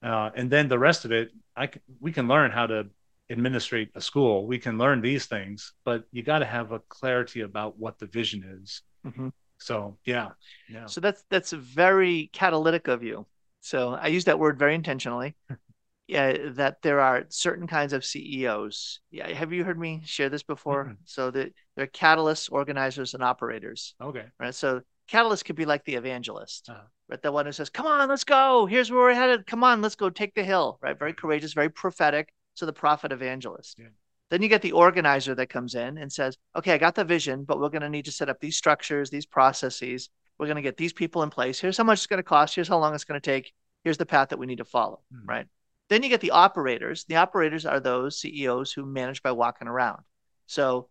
Uh, 0.03 0.31
and 0.35 0.49
then 0.51 0.67
the 0.67 0.79
rest 0.79 1.05
of 1.05 1.11
it, 1.11 1.31
I 1.55 1.67
c- 1.67 1.79
we 1.99 2.11
can 2.11 2.27
learn 2.27 2.51
how 2.51 2.67
to 2.67 2.87
administrate 3.29 3.89
a 3.95 4.01
school. 4.01 4.45
We 4.47 4.59
can 4.59 4.77
learn 4.77 5.01
these 5.01 5.25
things, 5.25 5.73
but 5.85 6.03
you 6.11 6.23
got 6.23 6.39
to 6.39 6.45
have 6.45 6.71
a 6.71 6.79
clarity 6.79 7.41
about 7.41 7.79
what 7.79 7.99
the 7.99 8.07
vision 8.07 8.43
is. 8.61 8.81
Mhm. 9.05 9.31
So 9.59 9.97
yeah, 10.05 10.31
yeah, 10.69 10.85
So 10.87 10.99
that's 10.99 11.23
that's 11.29 11.51
very 11.51 12.29
catalytic 12.33 12.87
of 12.89 13.01
you. 13.03 13.25
So 13.61 13.93
I 13.93 14.07
use 14.07 14.25
that 14.25 14.39
word 14.39 14.59
very 14.59 14.75
intentionally. 14.75 15.35
Yeah, 16.05 16.49
that 16.59 16.81
there 16.81 16.99
are 16.99 17.23
certain 17.29 17.65
kinds 17.65 17.93
of 17.93 18.03
CEOs. 18.03 18.99
Yeah, 19.09 19.29
have 19.29 19.53
you 19.53 19.63
heard 19.63 19.79
me 19.79 20.01
share 20.03 20.27
this 20.27 20.43
before? 20.43 20.87
Mhm. 20.87 20.97
So 21.05 21.31
that 21.31 21.53
they're 21.75 21.87
catalysts, 21.87 22.51
organizers, 22.51 23.13
and 23.13 23.23
operators. 23.23 23.95
okay, 24.01 24.25
right? 24.37 24.53
So 24.53 24.81
catalyst 25.07 25.45
could 25.45 25.55
be 25.55 25.65
like 25.65 25.85
the 25.85 25.95
evangelist, 25.95 26.67
Uh-huh. 26.69 26.81
The 27.21 27.31
one 27.31 27.45
who 27.45 27.51
says, 27.51 27.69
"Come 27.69 27.85
on, 27.85 28.09
let's 28.09 28.23
go. 28.23 28.65
Here's 28.65 28.91
where 28.91 29.01
we're 29.01 29.13
headed. 29.13 29.45
Come 29.45 29.63
on, 29.63 29.81
let's 29.81 29.95
go 29.95 30.09
take 30.09 30.33
the 30.33 30.43
hill." 30.43 30.79
Right? 30.81 30.97
Very 30.97 31.13
courageous, 31.13 31.53
very 31.53 31.69
prophetic. 31.69 32.33
So 32.55 32.65
the 32.65 32.73
prophet 32.73 33.11
evangelist. 33.11 33.77
Yeah. 33.79 33.87
Then 34.29 34.41
you 34.41 34.47
get 34.47 34.61
the 34.61 34.71
organizer 34.71 35.35
that 35.35 35.47
comes 35.47 35.75
in 35.75 35.97
and 35.97 36.11
says, 36.11 36.37
"Okay, 36.55 36.73
I 36.73 36.77
got 36.77 36.95
the 36.95 37.03
vision, 37.03 37.43
but 37.43 37.59
we're 37.59 37.69
going 37.69 37.81
to 37.81 37.89
need 37.89 38.05
to 38.05 38.11
set 38.11 38.29
up 38.29 38.39
these 38.39 38.57
structures, 38.57 39.09
these 39.09 39.25
processes. 39.25 40.09
We're 40.37 40.47
going 40.47 40.55
to 40.55 40.61
get 40.61 40.77
these 40.77 40.93
people 40.93 41.23
in 41.23 41.29
place. 41.29 41.59
Here's 41.59 41.77
how 41.77 41.83
much 41.83 41.99
it's 41.99 42.07
going 42.07 42.17
to 42.17 42.23
cost. 42.23 42.55
Here's 42.55 42.67
how 42.67 42.79
long 42.79 42.95
it's 42.95 43.03
going 43.03 43.19
to 43.19 43.25
take. 43.25 43.53
Here's 43.83 43.97
the 43.97 44.05
path 44.05 44.29
that 44.29 44.39
we 44.39 44.45
need 44.45 44.57
to 44.57 44.65
follow." 44.65 45.01
Hmm. 45.11 45.29
Right? 45.29 45.47
Then 45.89 46.01
you 46.01 46.09
get 46.09 46.21
the 46.21 46.31
operators. 46.31 47.05
The 47.05 47.17
operators 47.17 47.65
are 47.65 47.79
those 47.79 48.19
CEOs 48.19 48.71
who 48.71 48.85
manage 48.85 49.21
by 49.21 49.31
walking 49.33 49.67
around. 49.67 50.03
So 50.47 50.89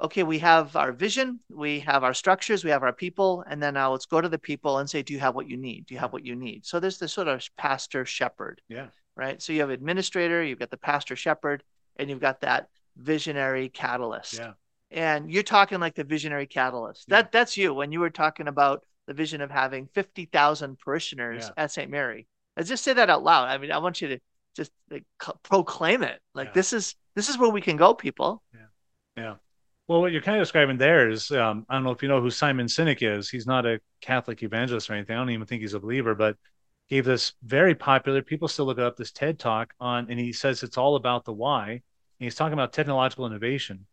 okay, 0.00 0.22
we 0.22 0.38
have 0.38 0.76
our 0.76 0.92
vision, 0.92 1.40
we 1.50 1.80
have 1.80 2.04
our 2.04 2.14
structures, 2.14 2.64
we 2.64 2.70
have 2.70 2.82
our 2.82 2.92
people, 2.92 3.44
and 3.48 3.62
then 3.62 3.74
now 3.74 3.92
let's 3.92 4.06
go 4.06 4.20
to 4.20 4.28
the 4.28 4.38
people 4.38 4.78
and 4.78 4.88
say, 4.88 5.02
do 5.02 5.12
you 5.12 5.18
have 5.20 5.34
what 5.34 5.48
you 5.48 5.56
need? 5.56 5.86
Do 5.86 5.94
you 5.94 6.00
have 6.00 6.12
what 6.12 6.24
you 6.24 6.36
need? 6.36 6.64
So 6.64 6.78
there's 6.80 6.98
this 6.98 7.12
sort 7.12 7.28
of 7.28 7.42
pastor 7.56 8.04
shepherd, 8.04 8.60
yeah, 8.68 8.88
right? 9.16 9.40
So 9.42 9.52
you 9.52 9.60
have 9.60 9.70
administrator, 9.70 10.42
you've 10.44 10.58
got 10.60 10.70
the 10.70 10.76
pastor 10.76 11.16
shepherd, 11.16 11.64
and 11.96 12.08
you've 12.08 12.20
got 12.20 12.40
that 12.42 12.68
visionary 12.96 13.68
catalyst. 13.68 14.34
yeah, 14.38 14.52
And 14.90 15.30
you're 15.32 15.42
talking 15.42 15.80
like 15.80 15.94
the 15.94 16.04
visionary 16.04 16.46
catalyst. 16.46 17.06
Yeah. 17.08 17.16
That 17.22 17.32
that's 17.32 17.56
you 17.56 17.74
when 17.74 17.90
you 17.92 18.00
were 18.00 18.10
talking 18.10 18.48
about 18.48 18.84
the 19.06 19.14
vision 19.14 19.40
of 19.40 19.50
having 19.50 19.88
50,000 19.94 20.78
parishioners 20.78 21.44
Yeah. 21.46 21.62
at 21.64 21.70
St. 21.72 21.90
Mary. 21.90 22.26
Let's 22.56 22.68
just 22.68 22.84
say 22.84 22.92
that 22.92 23.08
out 23.10 23.22
loud. 23.22 23.48
I 23.48 23.58
mean, 23.58 23.72
I 23.72 23.78
want 23.78 24.00
you 24.00 24.08
to 24.08 24.18
just 24.54 24.70
like, 24.90 25.04
proclaim 25.42 26.02
it. 26.02 26.20
Like 26.34 26.48
Yeah. 26.48 26.52
this 26.54 26.72
is 26.72 26.94
this 27.14 27.28
is 27.28 27.38
where 27.38 27.50
we 27.50 27.60
can 27.60 27.76
go, 27.76 27.94
people. 27.94 28.42
Yeah. 28.54 28.60
Yeah. 29.16 29.34
Well, 29.88 30.00
what 30.02 30.12
you're 30.12 30.22
kind 30.22 30.36
of 30.36 30.42
describing 30.42 30.76
there 30.76 31.08
is, 31.08 31.30
um, 31.30 31.64
I 31.68 31.74
don't 31.74 31.84
know 31.84 31.92
if 31.92 32.02
you 32.02 32.08
know 32.08 32.20
who 32.20 32.30
Simon 32.30 32.66
Sinek 32.66 32.98
is. 33.00 33.30
He's 33.30 33.46
not 33.46 33.64
a 33.66 33.80
Catholic 34.02 34.42
evangelist 34.42 34.90
or 34.90 34.94
anything. 34.94 35.16
I 35.16 35.20
don't 35.20 35.30
even 35.30 35.46
think 35.46 35.62
he's 35.62 35.74
a 35.74 35.80
believer, 35.80 36.14
but 36.14 36.36
gave 36.90 37.06
this 37.06 37.32
very 37.42 37.74
popular. 37.74 38.22
People 38.22 38.48
still 38.48 38.66
look 38.66 38.78
it 38.78 38.84
up. 38.84 38.96
This 38.96 39.12
TED 39.12 39.38
talk 39.38 39.72
on, 39.80 40.10
and 40.10 40.20
he 40.20 40.32
says 40.32 40.62
it's 40.62 40.76
all 40.78 40.96
about 40.96 41.24
the 41.24 41.32
why. 41.32 41.70
And 41.70 41.80
he's 42.18 42.34
talking 42.34 42.52
about 42.52 42.72
technological 42.72 43.26
innovation, 43.26 43.86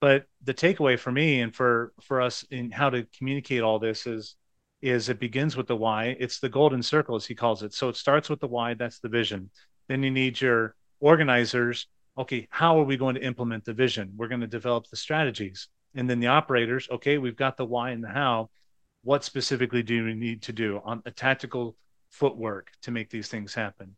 But 0.00 0.26
the 0.42 0.54
takeaway 0.54 0.98
for 0.98 1.12
me 1.12 1.40
and 1.40 1.54
for 1.54 1.92
for 2.02 2.20
us 2.20 2.44
in 2.50 2.70
how 2.70 2.90
to 2.90 3.06
communicate 3.18 3.62
all 3.62 3.78
this 3.78 4.06
is 4.06 4.36
is 4.82 5.08
it 5.08 5.20
begins 5.20 5.56
with 5.56 5.66
the 5.66 5.76
why. 5.76 6.16
It's 6.20 6.40
the 6.40 6.48
golden 6.48 6.82
circle, 6.82 7.16
as 7.16 7.26
he 7.26 7.34
calls 7.34 7.62
it. 7.62 7.74
So 7.74 7.88
it 7.88 7.96
starts 7.96 8.30
with 8.30 8.40
the 8.40 8.48
why. 8.48 8.74
That's 8.74 9.00
the 9.00 9.08
vision. 9.08 9.50
Then 9.88 10.02
you 10.02 10.10
need 10.10 10.40
your 10.40 10.74
organizers. 11.00 11.86
Okay, 12.20 12.46
how 12.50 12.78
are 12.78 12.84
we 12.84 12.98
going 12.98 13.14
to 13.14 13.24
implement 13.24 13.64
the 13.64 13.72
vision? 13.72 14.12
We're 14.14 14.28
going 14.28 14.42
to 14.42 14.46
develop 14.46 14.86
the 14.88 14.96
strategies. 14.96 15.68
And 15.94 16.08
then 16.08 16.20
the 16.20 16.26
operators. 16.26 16.86
Okay, 16.90 17.16
we've 17.16 17.34
got 17.34 17.56
the 17.56 17.64
why 17.64 17.90
and 17.90 18.04
the 18.04 18.08
how. 18.08 18.50
What 19.02 19.24
specifically 19.24 19.82
do 19.82 20.04
we 20.04 20.14
need 20.14 20.42
to 20.42 20.52
do 20.52 20.82
on 20.84 21.02
a 21.06 21.10
tactical 21.10 21.76
footwork 22.10 22.70
to 22.82 22.90
make 22.90 23.08
these 23.08 23.28
things 23.28 23.54
happen? 23.54 23.96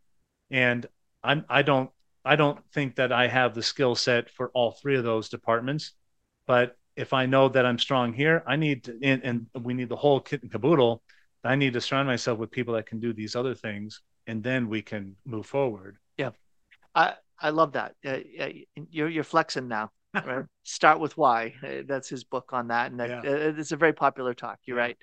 And 0.50 0.86
I'm 1.24 1.44
I 1.48 1.62
don't 1.62 1.90
I 2.24 2.36
don't 2.36 2.64
think 2.72 2.94
that 2.96 3.10
I 3.10 3.26
have 3.26 3.54
the 3.54 3.62
skill 3.62 3.96
set 3.96 4.30
for 4.30 4.50
all 4.54 4.70
three 4.70 4.96
of 4.96 5.02
those 5.02 5.28
departments, 5.28 5.92
but 6.46 6.76
if 6.94 7.12
I 7.12 7.26
know 7.26 7.48
that 7.48 7.66
I'm 7.66 7.78
strong 7.78 8.12
here, 8.12 8.44
I 8.46 8.54
need 8.54 8.84
to, 8.84 8.98
and, 9.02 9.22
and 9.24 9.46
we 9.64 9.74
need 9.74 9.88
the 9.88 9.96
whole 9.96 10.20
kit 10.20 10.42
and 10.42 10.52
caboodle. 10.52 11.02
I 11.42 11.56
need 11.56 11.72
to 11.72 11.80
surround 11.80 12.06
myself 12.06 12.38
with 12.38 12.52
people 12.52 12.74
that 12.74 12.86
can 12.86 13.00
do 13.00 13.12
these 13.12 13.34
other 13.34 13.54
things, 13.54 14.00
and 14.28 14.42
then 14.44 14.68
we 14.68 14.82
can 14.82 15.16
move 15.24 15.46
forward. 15.46 15.96
Yeah, 16.16 16.30
I 16.94 17.14
I 17.42 17.50
love 17.50 17.72
that. 17.72 17.94
Uh, 18.04 18.18
you're 18.90 19.08
you're 19.08 19.24
flexing 19.24 19.68
now. 19.68 19.90
Right? 20.14 20.44
Start 20.62 21.00
with 21.00 21.16
why. 21.16 21.54
Uh, 21.62 21.82
that's 21.86 22.08
his 22.08 22.24
book 22.24 22.50
on 22.52 22.68
that, 22.68 22.90
and 22.90 23.00
that, 23.00 23.24
yeah. 23.24 23.30
uh, 23.30 23.54
it's 23.56 23.72
a 23.72 23.76
very 23.76 23.92
popular 23.92 24.32
talk. 24.32 24.58
You're 24.64 24.78
yeah. 24.78 24.82
right. 24.82 24.96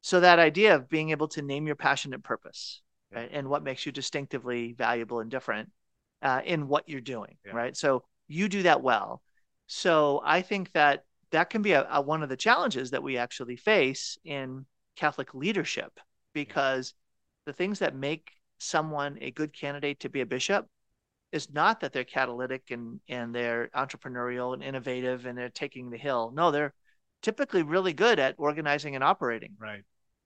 So 0.00 0.20
that 0.20 0.38
idea 0.38 0.74
of 0.74 0.88
being 0.88 1.10
able 1.10 1.28
to 1.28 1.42
name 1.42 1.66
your 1.66 1.76
passionate 1.76 2.22
purpose, 2.22 2.80
right, 3.12 3.28
and 3.32 3.48
what 3.48 3.62
makes 3.62 3.84
you 3.84 3.92
distinctively 3.92 4.72
valuable 4.72 5.20
and 5.20 5.30
different 5.30 5.70
uh, 6.22 6.40
in 6.44 6.68
what 6.68 6.88
you're 6.88 7.00
doing, 7.00 7.36
yeah. 7.44 7.52
right? 7.52 7.76
So 7.76 8.04
you 8.28 8.48
do 8.48 8.62
that 8.62 8.82
well. 8.82 9.22
So 9.66 10.22
I 10.24 10.42
think 10.42 10.72
that 10.72 11.04
that 11.32 11.50
can 11.50 11.62
be 11.62 11.72
a, 11.72 11.86
a, 11.90 12.00
one 12.00 12.22
of 12.22 12.28
the 12.28 12.36
challenges 12.36 12.92
that 12.92 13.02
we 13.02 13.16
actually 13.16 13.56
face 13.56 14.16
in 14.24 14.64
Catholic 14.96 15.34
leadership 15.34 15.92
because 16.32 16.94
the 17.46 17.52
things 17.52 17.80
that 17.80 17.94
make 17.94 18.30
someone 18.58 19.18
a 19.20 19.30
good 19.30 19.52
candidate 19.52 20.00
to 20.00 20.08
be 20.08 20.20
a 20.20 20.26
bishop 20.26 20.66
is 21.32 21.52
not 21.52 21.80
that 21.80 21.92
they're 21.92 22.04
catalytic 22.04 22.70
and 22.70 23.00
and 23.08 23.34
they're 23.34 23.68
entrepreneurial 23.74 24.54
and 24.54 24.62
innovative 24.62 25.26
and 25.26 25.36
they're 25.36 25.48
taking 25.48 25.90
the 25.90 25.98
hill. 25.98 26.32
No, 26.34 26.50
they're 26.50 26.74
typically 27.22 27.62
really 27.62 27.92
good 27.92 28.18
at 28.18 28.36
organizing 28.38 28.94
and 28.94 29.04
operating. 29.04 29.56
Right. 29.58 29.82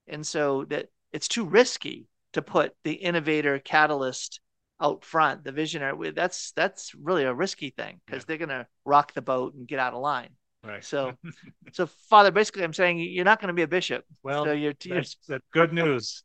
And 0.07 0.27
so 0.27 0.65
that 0.67 0.87
it's 1.13 1.29
too 1.29 1.45
risky 1.45 2.07
to 2.33 2.43
put 2.43 2.75
the 2.85 2.93
innovator 2.93 3.59
catalyst 3.59 4.41
out 4.81 5.05
front, 5.05 5.45
the 5.45 5.53
visionary. 5.53 6.11
That's 6.11 6.53
that's 6.53 6.95
really 6.95 7.25
a 7.25 7.35
risky 7.35 7.71
thing 7.71 8.01
because 8.07 8.23
yeah. 8.23 8.25
they're 8.29 8.47
going 8.47 8.49
to 8.51 8.67
rock 8.85 9.13
the 9.15 9.23
boat 9.23 9.55
and 9.55 9.67
get 9.67 9.79
out 9.79 9.95
of 9.95 10.01
line. 10.01 10.31
Right. 10.65 10.85
So, 10.85 11.13
so 11.73 11.87
Father, 11.87 12.31
basically, 12.31 12.65
I'm 12.65 12.73
saying 12.73 12.99
you're 12.99 13.25
not 13.25 13.41
going 13.41 13.49
to 13.49 13.55
be 13.55 13.63
a 13.63 13.69
bishop. 13.69 14.05
Well, 14.23 14.45
so 14.45 14.53
you're, 14.53 14.75
you're... 14.85 14.97
That's, 14.97 15.17
that's 15.29 15.45
good 15.53 15.73
news. 15.73 16.23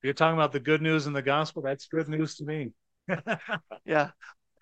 If 0.00 0.04
you're 0.04 0.14
talking 0.14 0.36
about 0.36 0.52
the 0.52 0.60
good 0.60 0.82
news 0.82 1.06
in 1.06 1.12
the 1.12 1.22
gospel, 1.22 1.62
that's 1.62 1.86
good 1.86 2.08
news 2.08 2.36
to 2.36 2.44
me. 2.44 2.70
Yeah, 3.84 4.10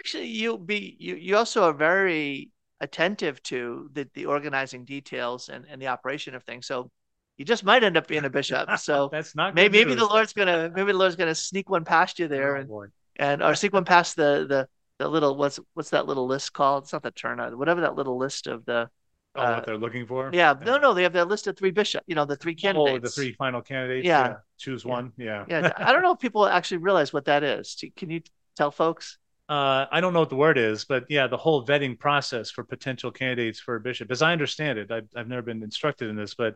actually, 0.01 0.27
you'll 0.27 0.59
be 0.59 0.97
you 0.99 1.15
you 1.17 1.37
also 1.37 1.65
are 1.65 1.73
very 1.73 2.51
attentive 2.81 3.43
to 3.45 3.89
the 3.93 4.09
the 4.15 4.27
organizing 4.27 4.85
details 4.85 5.49
and 5.49 5.65
and 5.69 5.81
the 5.81 5.89
operation 5.89 6.35
of 6.35 6.43
things. 6.45 6.67
So 6.67 6.91
you 7.37 7.45
just 7.45 7.65
might 7.65 7.85
end 7.85 7.97
up 7.97 8.07
being 8.07 8.25
a 8.25 8.31
bishop. 8.31 8.69
So 8.79 9.09
that's 9.11 9.35
not 9.35 9.55
maybe 9.55 9.79
maybe 9.79 9.95
the 9.95 10.07
Lord's 10.07 10.33
gonna 10.33 10.71
maybe 10.75 10.93
the 10.93 10.99
Lord's 10.99 11.17
gonna 11.17 11.35
sneak 11.35 11.71
one 11.71 11.85
past 11.85 12.19
you 12.19 12.29
there 12.29 12.57
oh, 12.57 12.61
and 12.61 12.69
boy. 12.69 12.87
and 13.17 13.43
or 13.43 13.55
sneak 13.55 13.73
one 13.73 13.85
past 13.85 14.17
the 14.17 14.47
the 14.49 14.69
the 14.99 15.09
little 15.09 15.37
what's 15.37 15.59
what's 15.75 15.91
that 15.91 16.07
little 16.07 16.27
list 16.27 16.53
called? 16.53 16.85
It's 16.85 16.93
not 16.93 17.03
the 17.03 17.11
turnout, 17.11 17.57
whatever 17.57 17.83
that 17.83 17.95
little 17.95 18.19
list 18.19 18.47
of 18.47 18.65
the 18.65 18.89
Oh, 19.35 19.41
uh, 19.41 19.55
what 19.55 19.67
they're 19.67 19.79
looking 19.79 20.07
for? 20.07 20.31
Yeah. 20.33 20.55
No, 20.65 20.79
no, 20.79 20.93
they 20.93 21.03
have 21.03 21.15
that 21.15 21.29
list 21.29 21.47
of 21.47 21.57
three 21.57 21.71
bishop. 21.71 22.05
You 22.07 22.15
know, 22.15 22.25
the 22.25 22.37
three 22.37 22.55
candidates. 22.55 22.97
Oh, 22.97 22.99
the 22.99 23.11
three 23.11 23.33
final 23.33 23.63
candidates. 23.63 24.07
Yeah. 24.07 24.29
yeah. 24.29 24.35
Choose 24.59 24.85
one. 24.85 25.13
Yeah. 25.17 25.45
Yeah. 25.49 25.73
I 25.77 25.93
don't 25.93 26.03
know 26.03 26.13
if 26.13 26.19
people 26.21 26.47
actually 26.47 26.79
realize 26.79 27.13
what 27.13 27.25
that 27.25 27.43
is. 27.43 27.83
Can 27.97 28.11
you 28.11 28.21
tell 28.57 28.71
folks? 28.71 29.19
Uh, 29.49 29.87
I 29.91 30.01
don't 30.01 30.13
know 30.13 30.21
what 30.21 30.31
the 30.31 30.37
word 30.37 30.57
is, 30.57 30.85
but 30.85 31.05
yeah, 31.09 31.27
the 31.27 31.37
whole 31.37 31.67
vetting 31.67 31.99
process 31.99 32.51
for 32.51 32.65
potential 32.65 33.11
candidates 33.11 33.59
for 33.59 33.77
a 33.77 33.81
bishop, 33.81 34.11
as 34.11 34.23
I 34.23 34.33
understand 34.33 34.79
it, 34.79 34.91
I've, 34.91 35.09
I've 35.17 35.29
never 35.29 35.43
been 35.43 35.63
instructed 35.63 36.09
in 36.09 36.17
this, 36.17 36.35
but 36.35 36.55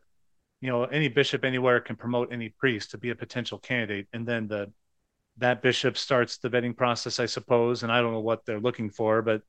you 0.60 0.70
know, 0.70 0.84
any 0.84 1.08
bishop 1.08 1.44
anywhere 1.44 1.80
can 1.80 1.96
promote 1.96 2.32
any 2.32 2.48
priest 2.48 2.92
to 2.92 2.98
be 2.98 3.10
a 3.10 3.14
potential 3.14 3.58
candidate, 3.58 4.06
and 4.12 4.26
then 4.26 4.48
the 4.48 4.72
that 5.38 5.60
bishop 5.60 5.98
starts 5.98 6.38
the 6.38 6.48
vetting 6.48 6.76
process, 6.76 7.20
I 7.20 7.26
suppose. 7.26 7.82
And 7.82 7.92
I 7.92 8.00
don't 8.00 8.12
know 8.12 8.20
what 8.20 8.46
they're 8.46 8.60
looking 8.60 8.88
for, 8.88 9.20
but 9.20 9.42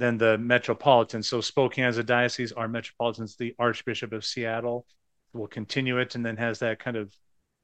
then 0.00 0.18
the 0.18 0.38
metropolitan. 0.38 1.22
So 1.22 1.40
Spokane 1.40 1.84
as 1.84 1.98
a 1.98 2.04
diocese, 2.04 2.52
our 2.52 2.68
metropolitan's 2.68 3.36
the 3.36 3.54
Archbishop 3.58 4.12
of 4.12 4.24
Seattle 4.24 4.86
will 5.32 5.46
continue 5.46 5.98
it 5.98 6.14
and 6.14 6.24
then 6.24 6.36
has 6.36 6.58
that 6.60 6.78
kind 6.78 6.96
of 6.96 7.14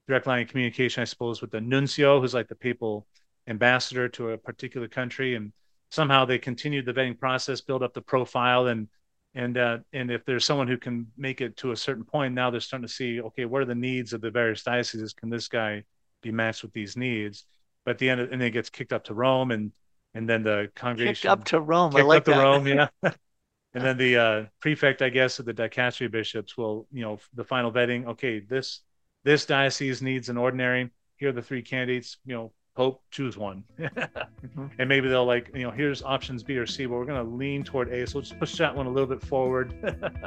direct 0.07 0.27
line 0.27 0.43
of 0.43 0.49
communication, 0.49 1.01
I 1.01 1.05
suppose, 1.05 1.41
with 1.41 1.51
the 1.51 1.61
nuncio, 1.61 2.21
who's 2.21 2.35
like 2.35 2.49
the 2.49 2.55
papal 2.55 3.07
ambassador 3.49 4.09
to 4.11 4.31
a 4.31 4.39
particular 4.39 4.89
country. 4.89 5.35
And 5.35 5.53
somehow 5.91 6.25
they 6.25 6.39
continue 6.39 6.83
the 6.83 6.93
vetting 6.93 7.19
process, 7.19 7.61
build 7.61 7.83
up 7.83 7.95
the 7.95 8.03
profile 8.03 8.67
and 8.67 8.89
and 9.35 9.59
uh, 9.59 9.79
and 9.93 10.11
if 10.11 10.25
there's 10.25 10.47
someone 10.47 10.67
who 10.67 10.79
can 10.79 11.07
make 11.19 11.43
it 11.43 11.59
to 11.59 11.73
a 11.73 11.77
certain 11.77 12.05
point, 12.05 12.33
now 12.33 12.51
they're 12.51 12.59
starting 12.59 12.89
to 12.89 12.93
see, 12.93 13.21
okay, 13.21 13.45
what 13.45 13.61
are 13.61 13.67
the 13.67 13.75
needs 13.75 14.15
of 14.15 14.23
the 14.23 14.31
various 14.31 14.63
dioceses? 14.63 15.13
Can 15.13 15.29
this 15.29 15.47
guy 15.47 15.85
be 16.23 16.33
matched 16.33 16.63
with 16.63 16.73
these 16.73 16.97
needs? 16.97 17.45
But 17.85 17.93
at 17.93 17.99
the 17.99 18.09
end, 18.09 18.21
of, 18.23 18.33
and 18.33 18.41
then 18.41 18.49
it 18.49 18.53
gets 18.53 18.71
kicked 18.71 18.95
up 18.95 19.05
to 19.05 19.15
Rome, 19.15 19.51
and 19.51 19.73
and 20.17 20.29
then 20.29 20.43
the 20.43 20.71
congregation 20.75 21.15
kicked 21.15 21.27
up 21.27 21.45
to 21.45 21.61
Rome. 21.61 21.93
Kicked 21.93 22.07
like 22.07 22.19
up 22.19 22.25
that. 22.25 22.35
to 22.35 22.41
Rome, 22.41 22.67
yeah. 22.67 22.89
and 23.03 23.85
then 23.85 23.99
the 23.99 24.17
uh, 24.17 24.45
prefect, 24.61 25.03
I 25.03 25.11
guess, 25.11 25.39
of 25.39 25.45
the 25.45 25.53
dicastery 25.55 26.11
bishops 26.11 26.57
will, 26.57 26.87
you 26.91 27.03
know, 27.03 27.19
the 27.35 27.45
final 27.45 27.71
vetting. 27.71 28.07
Okay, 28.07 28.41
this 28.41 28.81
this 29.25 29.45
diocese 29.45 30.01
needs 30.01 30.29
an 30.29 30.39
ordinary. 30.39 30.91
Here 31.17 31.29
are 31.29 31.33
the 31.33 31.43
three 31.43 31.63
candidates. 31.63 32.17
You 32.25 32.35
know, 32.35 32.53
Pope, 32.75 33.03
choose 33.11 33.37
one. 33.37 33.65
mm-hmm. 33.79 34.67
And 34.79 34.89
maybe 34.89 35.09
they'll 35.09 35.25
like, 35.25 35.51
you 35.55 35.63
know, 35.63 35.71
here's 35.71 36.03
options 36.03 36.43
B 36.43 36.57
or 36.57 36.67
C, 36.67 36.87
but 36.87 36.95
we're 36.95 37.07
going 37.07 37.25
to 37.25 37.37
lean 37.37 37.65
toward 37.65 37.91
A. 37.91 38.07
So 38.07 38.19
let's 38.19 38.33
push 38.33 38.57
that 38.59 38.75
one 38.75 38.87
a 38.87 38.91
little 38.91 39.09
bit 39.09 39.23
forward. 39.23 39.75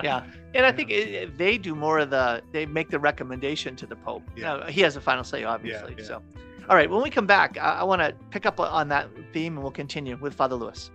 yeah. 0.04 0.25
And 0.56 0.65
I 0.65 0.71
think 0.71 0.89
it, 0.89 1.38
they 1.38 1.60
do 1.60 1.75
more 1.75 1.99
of 1.99 2.10
the, 2.10 2.41
they 2.52 2.65
make 2.65 2.89
the 2.89 2.97
recommendation 2.97 3.75
to 3.75 3.86
the 3.86 3.95
Pope. 3.95 4.23
Yeah. 4.36 4.58
Now, 4.58 4.65
he 4.65 4.82
has 4.82 4.95
a 4.95 5.02
final 5.02 5.23
say, 5.23 5.43
obviously. 5.43 5.91
Yeah, 5.91 6.02
yeah. 6.02 6.08
So. 6.08 6.23
All 6.69 6.75
right, 6.75 6.88
when 6.88 7.01
we 7.01 7.10
come 7.10 7.25
back, 7.25 7.58
I, 7.58 7.84
want 7.84 7.99
to 7.99 8.13
pick 8.29 8.45
up 8.45 8.60
on 8.60 8.89
that 8.89 9.10
theme 9.34 9.55
and 9.55 9.63
we'll 9.63 9.71
continue 9.71 10.15
with 10.17 10.36
Father 10.36 10.55
Lewis. 10.55 10.91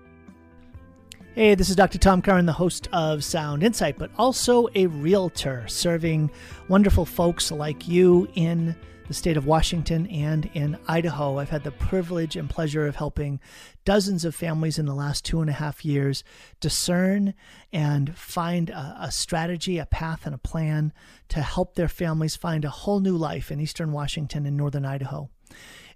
Hey, 1.34 1.56
this 1.56 1.68
is 1.68 1.74
Dr. 1.74 1.98
Tom 1.98 2.22
Curran, 2.22 2.46
the 2.46 2.52
host 2.52 2.86
of 2.92 3.24
Sound 3.24 3.64
Insight, 3.64 3.98
but 3.98 4.12
also 4.16 4.68
a 4.76 4.86
realtor 4.86 5.66
serving 5.66 6.30
wonderful 6.68 7.04
folks 7.04 7.50
like 7.50 7.88
you 7.88 8.28
in 8.36 8.76
the 9.08 9.14
state 9.14 9.36
of 9.36 9.46
Washington 9.46 10.06
and 10.06 10.48
in 10.54 10.78
Idaho. 10.86 11.38
I've 11.38 11.50
had 11.50 11.64
the 11.64 11.72
privilege 11.72 12.36
and 12.36 12.48
pleasure 12.48 12.86
of 12.86 12.94
helping 12.94 13.40
dozens 13.84 14.24
of 14.24 14.32
families 14.32 14.78
in 14.78 14.86
the 14.86 14.94
last 14.94 15.24
two 15.24 15.40
and 15.40 15.50
a 15.50 15.54
half 15.54 15.84
years 15.84 16.22
discern 16.60 17.34
and 17.72 18.16
find 18.16 18.70
a, 18.70 18.96
a 19.00 19.10
strategy, 19.10 19.78
a 19.78 19.86
path, 19.86 20.24
and 20.24 20.36
a 20.36 20.38
plan 20.38 20.92
to 21.30 21.42
help 21.42 21.74
their 21.74 21.88
families 21.88 22.36
find 22.36 22.64
a 22.64 22.70
whole 22.70 23.00
new 23.00 23.16
life 23.16 23.50
in 23.50 23.58
eastern 23.58 23.90
Washington 23.90 24.46
and 24.46 24.56
northern 24.56 24.86
Idaho. 24.86 25.30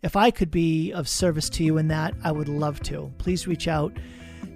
If 0.01 0.15
I 0.15 0.31
could 0.31 0.53
be 0.53 0.93
of 0.93 1.09
service 1.09 1.51
to 1.51 1.65
you 1.65 1.77
in 1.79 1.89
that, 1.89 2.15
I 2.23 2.31
would 2.31 2.49
love 2.49 2.79
to. 2.83 3.13
Please 3.19 3.49
reach 3.49 3.67
out 3.67 3.93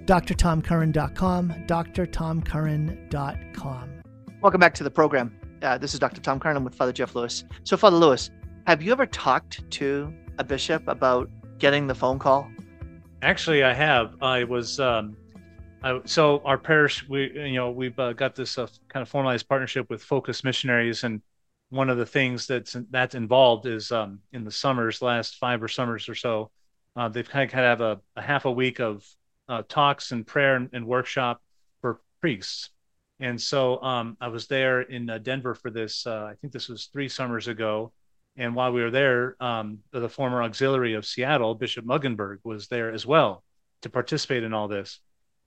drtomcurran.com, 0.05 1.49
drtomcurran.com. 1.67 3.89
Welcome 4.41 4.59
back 4.59 4.73
to 4.75 4.83
the 4.83 4.91
program. 4.91 5.37
Uh, 5.61 5.77
this 5.77 5.93
is 5.93 5.99
Dr. 5.99 6.21
Tom 6.21 6.39
Curran. 6.39 6.55
I'm 6.57 6.63
with 6.63 6.73
Father 6.75 6.93
Jeff 6.93 7.15
Lewis. 7.15 7.43
So, 7.63 7.77
Father 7.77 7.97
Lewis, 7.97 8.31
have 8.67 8.81
you 8.81 8.91
ever 8.91 9.05
talked 9.05 9.69
to 9.71 10.13
a 10.37 10.43
bishop 10.43 10.85
about 10.87 11.29
getting 11.57 11.87
the 11.87 11.95
phone 11.95 12.19
call? 12.19 12.49
Actually, 13.21 13.63
I 13.63 13.73
have. 13.73 14.15
I 14.21 14.43
was 14.43 14.79
um, 14.79 15.15
I, 15.83 15.99
so 16.05 16.41
our 16.45 16.57
parish. 16.57 17.07
We 17.07 17.31
you 17.33 17.55
know 17.55 17.71
we've 17.71 17.97
uh, 17.99 18.13
got 18.13 18.35
this 18.35 18.57
uh, 18.57 18.67
kind 18.89 19.01
of 19.01 19.09
formalized 19.09 19.47
partnership 19.47 19.89
with 19.89 20.03
Focus 20.03 20.43
Missionaries, 20.43 21.05
and 21.05 21.21
one 21.73 21.89
of 21.89 21.97
the 21.97 22.05
things 22.05 22.45
that's 22.45 22.77
that's 22.91 23.15
involved 23.15 23.65
is 23.65 23.91
um, 23.91 24.19
in 24.31 24.43
the 24.43 24.51
summers, 24.51 25.01
last 25.01 25.37
five 25.37 25.63
or 25.63 25.67
summers 25.67 26.07
or 26.07 26.13
so, 26.13 26.51
uh, 26.95 27.09
they've 27.09 27.27
kind 27.27 27.45
of, 27.45 27.51
kind 27.51 27.65
of 27.65 27.69
have 27.69 27.81
a, 27.81 28.01
a, 28.15 28.21
half 28.21 28.45
a 28.45 28.51
week 28.51 28.79
of 28.79 29.03
uh, 29.49 29.63
talks 29.67 30.11
and 30.11 30.25
prayer 30.27 30.55
and, 30.55 30.69
and, 30.71 30.85
workshop 30.85 31.41
for 31.81 31.99
priests. 32.21 32.69
And 33.19 33.41
so 33.41 33.81
um, 33.81 34.17
I 34.21 34.27
was 34.27 34.45
there 34.45 34.81
in 34.81 35.09
uh, 35.09 35.17
Denver 35.17 35.55
for 35.55 35.71
this. 35.71 36.05
Uh, 36.05 36.25
I 36.25 36.35
think 36.35 36.53
this 36.53 36.69
was 36.69 36.85
three 36.85 37.09
summers 37.09 37.47
ago. 37.47 37.91
And 38.37 38.55
while 38.55 38.71
we 38.71 38.83
were 38.83 38.91
there, 38.91 39.35
um, 39.39 39.79
the 39.91 40.09
former 40.09 40.43
auxiliary 40.43 40.93
of 40.93 41.05
Seattle, 41.05 41.55
Bishop 41.55 41.85
Mueggenborg, 41.85 42.37
was 42.43 42.67
there 42.67 42.91
as 42.91 43.05
well 43.05 43.43
to 43.81 43.89
participate 43.89 44.43
in 44.43 44.53
all 44.53 44.67
this. 44.67 44.99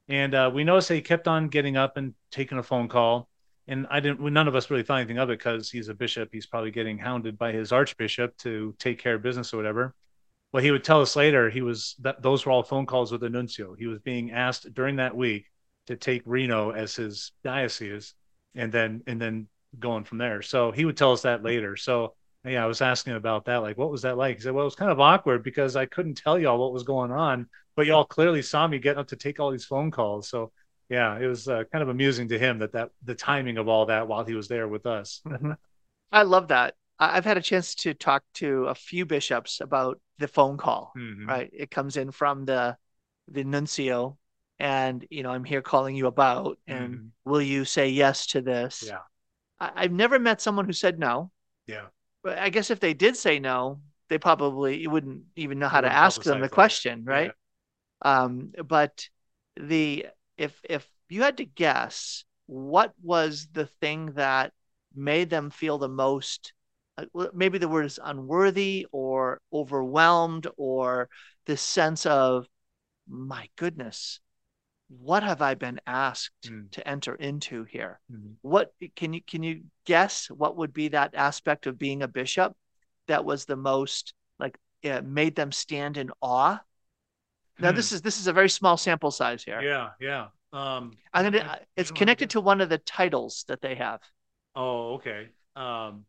And 0.09 0.35
uh, 0.35 0.51
we 0.53 0.65
noticed 0.65 0.89
that 0.89 0.95
he 0.97 1.03
kept 1.03 1.29
on 1.29 1.49
getting 1.49 1.77
up 1.77 1.97
and 1.97 2.15
taking 2.33 2.59
a 2.59 2.63
phone 2.63 2.89
call 2.89 3.29
and 3.69 3.87
I 3.91 4.01
didn't. 4.01 4.21
None 4.21 4.49
of 4.49 4.55
us 4.55 4.71
really 4.71 4.83
thought 4.83 4.99
anything 4.99 5.19
of 5.19 5.31
it 5.31 5.39
because 5.39 5.71
he's 5.71 5.89
a 5.89 5.95
bishop. 5.95 6.29
He's 6.33 6.47
probably 6.47 6.71
getting 6.71 6.99
hounded 6.99 7.39
by 7.39 7.53
his 7.53 7.73
archbishop 7.73 8.37
to 8.39 8.75
take 8.79 8.99
care 8.99 9.15
of 9.15 9.23
business 9.23 9.53
or 9.53 9.57
whatever. 9.57 9.95
Well, 10.53 10.63
he 10.63 10.71
would 10.71 10.85
tell 10.85 11.01
us 11.03 11.17
later 11.17 11.51
he 11.51 11.63
was 11.63 11.97
that 12.01 12.23
those 12.23 12.47
were 12.47 12.53
all 12.53 12.63
phone 12.63 12.87
calls 12.87 13.13
with 13.13 13.21
the 13.21 13.29
nuncio. 13.29 13.75
He 13.75 13.87
was 13.87 13.99
being 14.01 14.31
asked 14.31 14.73
during 14.73 14.97
that 14.97 15.17
week 15.17 15.47
to 15.87 15.97
take 15.97 16.23
Reno 16.25 16.71
as 16.71 16.95
his 16.95 17.33
diocese, 17.45 18.15
and 18.55 18.73
then 18.73 19.03
and 19.07 19.21
then 19.21 19.49
going 19.79 20.05
from 20.05 20.19
there. 20.19 20.43
So 20.43 20.73
he 20.73 20.85
would 20.85 20.97
tell 20.97 21.13
us 21.13 21.23
that 21.23 21.43
later. 21.43 21.77
So 21.77 22.15
yeah, 22.45 22.63
I 22.63 22.67
was 22.67 22.81
asking 22.81 23.15
about 23.15 23.47
that. 23.47 23.57
Like, 23.57 23.77
what 23.77 23.91
was 23.91 24.03
that 24.03 24.17
like? 24.17 24.37
He 24.37 24.43
said, 24.43 24.53
well, 24.55 24.63
it 24.63 24.67
was 24.67 24.77
kind 24.77 24.93
of 24.93 25.01
awkward 25.01 25.43
because 25.43 25.75
I 25.75 25.87
couldn't 25.87 26.15
tell 26.15 26.39
y'all 26.39 26.59
what 26.59 26.73
was 26.73 26.85
going 26.85 27.11
on, 27.11 27.49
but 27.75 27.87
y'all 27.87 28.05
clearly 28.05 28.43
saw 28.43 28.67
me 28.69 28.79
getting 28.79 29.01
up 29.01 29.09
to 29.09 29.17
take 29.17 29.41
all 29.41 29.51
these 29.51 29.65
phone 29.65 29.91
calls. 29.91 30.29
So 30.29 30.53
yeah, 30.89 31.19
it 31.19 31.27
was 31.27 31.49
uh, 31.49 31.65
kind 31.73 31.83
of 31.83 31.89
amusing 31.89 32.29
to 32.29 32.39
him 32.39 32.59
that 32.61 32.73
that 32.73 32.91
the 33.05 33.15
timing 33.15 33.59
of 33.59 33.69
all 33.69 33.87
that 33.87 34.09
while 34.09 34.25
he 34.25 34.35
was 34.35 34.49
there 34.49 34.69
with 34.69 34.87
us. 34.87 35.23
I 36.13 36.23
love 36.23 36.49
that. 36.49 36.77
I've 36.99 37.25
had 37.25 37.37
a 37.37 37.43
chance 37.43 37.75
to 37.77 37.95
talk 37.95 38.25
to 38.35 38.67
a 38.67 38.75
few 38.75 39.05
bishops 39.05 39.61
about 39.61 40.01
the 40.19 40.29
phone 40.29 40.57
call. 40.57 40.95
Mhm. 40.97 41.29
Right, 41.29 41.51
it 41.53 41.71
comes 41.71 41.97
in 41.97 42.11
from 42.11 42.45
the 42.45 42.77
the 43.29 43.43
nuncio, 43.45 44.17
and 44.59 45.05
you 45.11 45.23
know 45.23 45.31
I'm 45.31 45.45
here 45.45 45.63
calling 45.63 45.97
you 45.97 46.07
about, 46.07 46.59
and 46.69 46.93
Mhm. 46.95 47.11
will 47.25 47.43
you 47.43 47.65
say 47.65 47.89
yes 47.89 48.27
to 48.29 48.41
this? 48.41 48.83
Yeah. 48.87 49.01
I, 49.61 49.73
I've 49.75 49.93
never 49.93 50.19
met 50.19 50.41
someone 50.41 50.67
who 50.67 50.73
said 50.73 50.99
no. 50.99 51.31
Yeah. 51.67 51.87
But 52.23 52.39
I 52.39 52.51
guess 52.51 52.71
if 52.71 52.81
they 52.81 52.95
did 52.95 53.17
say 53.17 53.39
no, 53.39 53.81
they 54.09 54.19
probably 54.19 54.79
you 54.79 54.91
wouldn't 54.91 55.25
even 55.37 55.59
know 55.59 55.69
how 55.69 55.81
to 55.81 55.93
ask 55.93 56.23
them 56.23 56.39
publicize 56.39 56.43
the 56.43 56.49
that. 56.49 56.55
question, 56.55 57.05
Yeah. 57.07 57.13
right? 57.13 57.33
Um, 58.03 58.53
but 58.65 59.09
the 59.57 60.07
if 60.37 60.61
if 60.65 60.87
you 61.09 61.23
had 61.23 61.37
to 61.39 61.45
guess, 61.45 62.25
what 62.47 62.93
was 63.03 63.49
the 63.53 63.67
thing 63.67 64.13
that 64.13 64.53
made 64.95 65.31
them 65.31 65.51
feel 65.51 65.79
the 65.79 65.89
most? 65.89 66.53
Maybe 67.35 67.59
the 67.59 67.69
word 67.69 67.85
is 67.87 68.01
unworthy 68.03 68.87
or 68.91 69.41
overwhelmed, 69.53 70.47
or 70.57 71.09
this 71.45 71.61
sense 71.61 72.07
of, 72.07 72.49
my 73.09 73.49
goodness, 73.57 74.21
what 74.89 75.23
have 75.23 75.43
I 75.43 75.55
been 75.55 75.81
asked 75.87 76.51
Mm. 76.51 76.71
to 76.73 76.89
enter 76.89 77.15
into 77.15 77.65
here? 77.65 78.01
Mhm. 78.11 78.37
What 78.43 78.73
can 78.95 79.13
you 79.13 79.23
can 79.23 79.43
you 79.43 79.65
guess 79.85 80.31
what 80.31 80.57
would 80.57 80.73
be 80.73 80.89
that 80.89 81.15
aspect 81.15 81.67
of 81.67 81.79
being 81.79 82.03
a 82.03 82.09
bishop 82.09 82.57
that 83.07 83.25
was 83.25 83.45
the 83.45 83.57
most 83.57 84.15
like 84.39 84.59
made 84.83 85.35
them 85.35 85.53
stand 85.53 85.97
in 85.97 86.11
awe? 86.23 86.61
Now 87.59 87.73
this 87.73 87.93
is 87.93 88.03
this 88.03 88.21
is 88.21 88.27
a 88.27 88.33
very 88.33 88.49
small 88.49 88.77
sample 88.77 89.11
size 89.11 89.43
here. 89.43 89.61
Hmm. 89.61 89.67
Yeah, 89.67 89.89
yeah. 90.01 90.27
Um, 90.53 90.93
I'm 91.13 91.25
gonna. 91.25 91.39
I- 91.45 91.55
I 91.55 91.59
It's 91.77 91.91
don't 91.91 91.97
have 91.97 91.97
a 91.97 91.99
connected 91.99 92.31
to 92.31 92.41
one 92.41 92.61
of 92.61 92.69
the 92.69 92.79
titles 92.79 93.45
that 93.49 93.61
they 93.61 93.75
have. 93.77 94.01
Oh, 94.55 94.95
okay. 94.95 95.29
Um, 95.55 96.05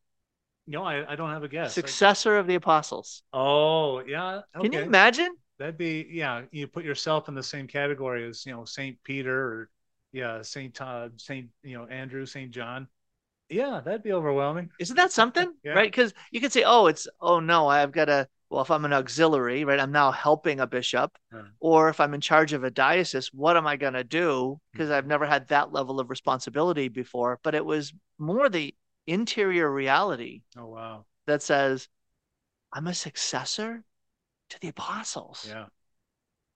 no, 0.68 0.84
I, 0.84 1.12
I 1.12 1.16
don't 1.16 1.30
have 1.32 1.44
a 1.44 1.48
guess. 1.48 1.72
I- 1.72 1.82
Successor 1.82 2.38
of 2.38 2.48
the 2.48 2.56
apostles. 2.56 3.24
oh, 3.34 4.00
yeah. 4.06 4.42
Can 4.60 4.72
you 4.72 4.80
imagine? 4.82 5.36
That'd 5.60 5.78
be 5.78 6.08
yeah. 6.10 6.44
You 6.52 6.68
put 6.68 6.84
yourself 6.86 7.30
in 7.30 7.36
the 7.36 7.44
same 7.44 7.68
category 7.68 8.28
as 8.28 8.46
you 8.46 8.54
know 8.54 8.66
Saint 8.66 9.02
Peter 9.04 9.36
or 9.42 9.70
yeah 10.12 10.42
Saint 10.44 10.76
Todd, 10.76 11.20
Saint 11.20 11.50
you 11.64 11.78
know 11.78 11.86
Andrew, 11.88 12.26
Saint 12.26 12.52
John. 12.52 12.88
Yeah, 13.50 13.82
that'd 13.84 14.04
be 14.04 14.12
overwhelming. 14.14 14.70
Isn't 14.80 14.98
that 14.98 15.12
something? 15.12 15.52
Yeah. 15.64 15.74
Right? 15.74 15.90
Because 15.90 16.14
you 16.32 16.42
could 16.42 16.52
say, 16.52 16.64
oh, 16.66 16.88
it's 16.88 17.08
oh 17.22 17.40
no, 17.40 17.68
I've 17.68 17.92
got 17.92 18.06
to. 18.06 18.28
Well, 18.50 18.62
if 18.62 18.72
I'm 18.72 18.86
an 18.86 18.94
auxiliary, 18.94 19.66
right, 19.66 19.80
I'm 19.80 19.92
now 19.92 20.12
helping 20.12 20.60
a 20.60 20.68
bishop. 20.68 21.18
Yeah. 21.34 21.42
Or 21.60 21.90
if 21.90 22.00
I'm 22.00 22.14
in 22.14 22.22
charge 22.22 22.54
of 22.54 22.64
a 22.64 22.72
diocese, 22.72 23.34
what 23.34 23.58
am 23.58 23.68
I 23.68 23.76
going 23.78 23.94
to 23.94 24.04
do? 24.04 24.60
Hmm. 24.74 24.78
Because 24.78 24.92
I've 24.92 25.08
never 25.08 25.26
had 25.26 25.48
that 25.50 25.74
level 25.74 26.00
of 26.00 26.10
responsibility 26.10 26.88
before. 26.88 27.40
But 27.44 27.56
it 27.56 27.66
was 27.66 27.94
more 28.18 28.50
the 28.50 28.76
interior 29.06 29.72
reality 29.72 30.42
Oh 30.58 30.68
wow. 30.68 31.06
that 31.26 31.42
says, 31.44 31.88
I'm 32.74 32.88
a 32.88 32.94
successor 32.94 33.84
to 34.50 34.60
the 34.60 34.70
apostles. 34.70 35.46
Yeah. 35.48 35.68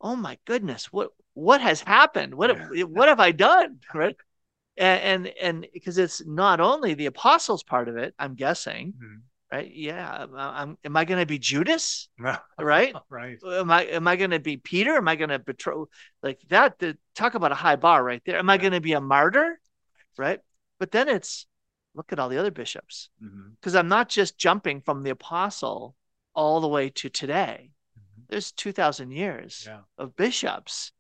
oh 0.02 0.16
my 0.16 0.38
goodness, 0.46 0.92
what 0.92 1.12
what 1.34 1.62
has 1.62 1.82
happened? 1.82 2.36
What 2.36 2.58
Yeah. 2.74 2.84
what 2.86 3.08
have 3.10 3.20
I 3.20 3.32
done? 3.32 3.80
Right. 3.94 4.16
And 4.78 5.28
and 5.28 5.28
and 5.42 5.68
because 5.74 5.98
it's 5.98 6.26
not 6.26 6.60
only 6.60 6.94
the 6.94 7.06
apostles 7.08 7.64
part 7.64 7.88
of 7.88 7.98
it, 7.98 8.14
I'm 8.20 8.36
guessing, 8.36 8.94
Mhm. 8.94 9.22
Right? 9.52 9.72
Yeah, 9.74 10.26
I'm, 10.36 10.78
am 10.84 10.97
I 10.97 11.06
going 11.06 11.20
to 11.20 11.26
be 11.26 11.39
Judas? 11.39 12.10
Right. 12.60 12.95
Right? 13.10 13.39
Am 13.43 13.72
I 13.72 13.86
am 13.86 14.08
I 14.08 14.16
going 14.16 14.32
to 14.32 14.39
be 14.39 14.58
Peter? 14.58 14.95
Am 14.95 15.08
I 15.08 15.16
going 15.16 15.30
to 15.30 15.39
betray 15.39 15.74
like 16.22 16.39
that? 16.49 16.78
The, 16.78 16.97
talk 17.16 17.34
about 17.34 17.52
a 17.52 17.56
high 17.56 17.76
bar 17.76 18.04
right 18.04 18.22
there. 18.26 18.38
Am 18.38 18.49
I 18.49 18.58
going 18.58 18.74
to 18.74 18.82
be 18.82 18.93
a 18.93 19.02
martyr? 19.02 19.60
Right? 20.18 20.39
But 20.80 20.91
then 20.91 21.10
it's 21.10 21.47
look 21.95 22.14
at 22.14 22.20
all 22.20 22.30
the 22.30 22.38
other 22.38 22.52
bishops 22.52 23.10
because 23.60 23.76
I'm 23.76 23.88
not 23.88 24.10
just 24.10 24.38
jumping 24.38 24.82
from 24.82 25.04
the 25.04 25.10
apostle 25.10 25.95
all 26.36 26.62
the 26.62 26.68
way 26.68 26.89
to 26.89 27.10
today. 27.10 27.72
Mhm. 27.97 28.26
There's 28.30 28.52
2,000 28.52 29.12
years 29.12 29.64
Yeah. 29.68 29.82
of 29.97 30.16
bishops 30.16 30.91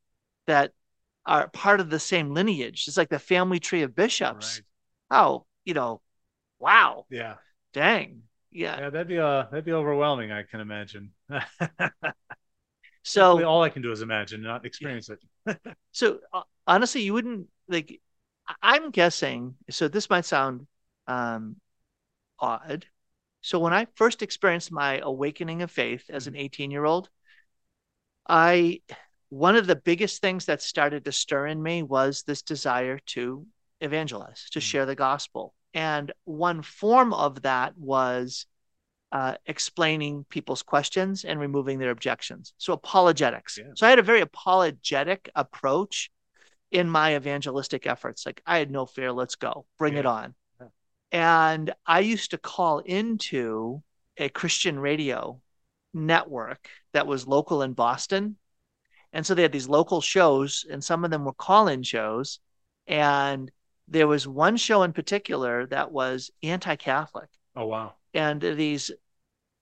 that 0.47 0.73
are 1.25 1.47
part 1.49 1.79
of 1.79 1.89
the 1.89 1.99
same 1.99 2.33
lineage. 2.33 2.87
It's 2.87 2.97
like 2.97 3.09
the 3.09 3.19
family 3.19 3.59
tree 3.59 3.83
of 3.83 3.95
bishops. 3.95 4.61
Right. 5.11 5.19
Oh, 5.19 5.45
you 5.63 5.73
know, 5.75 6.01
wow, 6.59 7.05
Yeah. 7.09 7.37
dang. 7.73 8.23
Yeah. 8.51 8.79
Yeah. 8.79 8.89
That'd 8.89 9.07
be 9.07 9.19
uh 9.19 9.43
that'd 9.51 9.65
be 9.65 9.73
overwhelming. 9.73 10.31
I 10.31 10.43
can 10.43 10.59
imagine. 10.59 11.11
So, 13.03 13.43
all 13.43 13.63
I 13.63 13.69
can 13.69 13.81
do 13.81 13.91
is 13.91 14.01
imagine, 14.01 14.41
not 14.41 14.65
experience 14.65 15.09
it. 15.09 15.19
so 15.91 16.19
uh, 16.33 16.43
honestly, 16.67 17.01
you 17.01 17.13
wouldn't 17.13 17.47
like, 17.67 17.99
I'm 18.61 18.91
guessing, 18.91 19.55
so 19.69 19.87
this 19.87 20.09
might 20.09 20.25
sound 20.25 20.67
um, 21.07 21.55
odd. 22.39 22.85
So 23.41 23.59
when 23.59 23.73
I 23.73 23.87
first 23.95 24.21
experienced 24.21 24.71
my 24.71 24.99
awakening 24.99 25.61
of 25.61 25.71
faith 25.71 26.05
as 26.09 26.27
an 26.27 26.35
18 26.35 26.71
year 26.71 26.85
old, 26.85 27.09
I, 28.27 28.81
one 29.29 29.55
of 29.55 29.67
the 29.67 29.75
biggest 29.75 30.21
things 30.21 30.45
that 30.45 30.61
started 30.61 31.05
to 31.05 31.11
stir 31.11 31.47
in 31.47 31.61
me 31.61 31.83
was 31.83 32.23
this 32.23 32.41
desire 32.41 32.99
to 33.07 33.45
evangelize, 33.79 34.49
to 34.51 34.59
Mhm. 34.59 34.63
share 34.63 34.85
the 34.85 34.95
gospel. 34.95 35.53
And 35.73 36.11
one 36.25 36.61
form 36.61 37.13
of 37.13 37.43
that 37.43 37.77
was 37.77 38.45
uh, 39.11 39.35
explaining 39.45 40.25
people's 40.29 40.63
questions 40.63 41.25
and 41.25 41.39
removing 41.39 41.79
their 41.79 41.91
objections. 41.91 42.53
So 42.57 42.73
apologetics. 42.73 43.57
Yeah. 43.57 43.71
So 43.75 43.85
I 43.85 43.89
had 43.89 43.99
a 43.99 44.03
very 44.03 44.21
apologetic 44.21 45.29
approach 45.35 46.11
in 46.71 46.89
my 46.89 47.15
evangelistic 47.15 47.85
efforts. 47.85 48.25
Like 48.25 48.41
I 48.45 48.57
had 48.57 48.71
no 48.71 48.85
fear, 48.85 49.11
let's 49.11 49.35
go, 49.35 49.65
bring 49.77 49.95
it 49.95 50.05
on. 50.05 50.33
Yeah. 50.59 50.67
And 51.11 51.73
I 51.85 51.99
used 51.99 52.31
to 52.31 52.37
call 52.37 52.79
into 52.79 53.83
a 54.17 54.29
Christian 54.29 54.79
radio 54.79 55.41
network 55.93 56.69
that 56.93 57.07
was 57.07 57.27
local 57.27 57.61
in 57.63 57.73
Boston. 57.73 58.37
And 59.11 59.25
so 59.25 59.35
they 59.35 59.41
had 59.41 59.51
these 59.51 59.67
local 59.67 59.99
shows, 59.99 60.65
and 60.71 60.81
some 60.81 61.03
of 61.03 61.11
them 61.11 61.25
were 61.25 61.33
call 61.33 61.67
in 61.67 61.83
shows. 61.83 62.39
And 62.87 63.51
there 63.91 64.07
was 64.07 64.27
one 64.27 64.57
show 64.57 64.83
in 64.83 64.93
particular 64.93 65.67
that 65.67 65.91
was 65.91 66.31
anti 66.41 66.75
Catholic. 66.77 67.29
Oh 67.55 67.67
wow. 67.67 67.93
And 68.13 68.41
these 68.41 68.91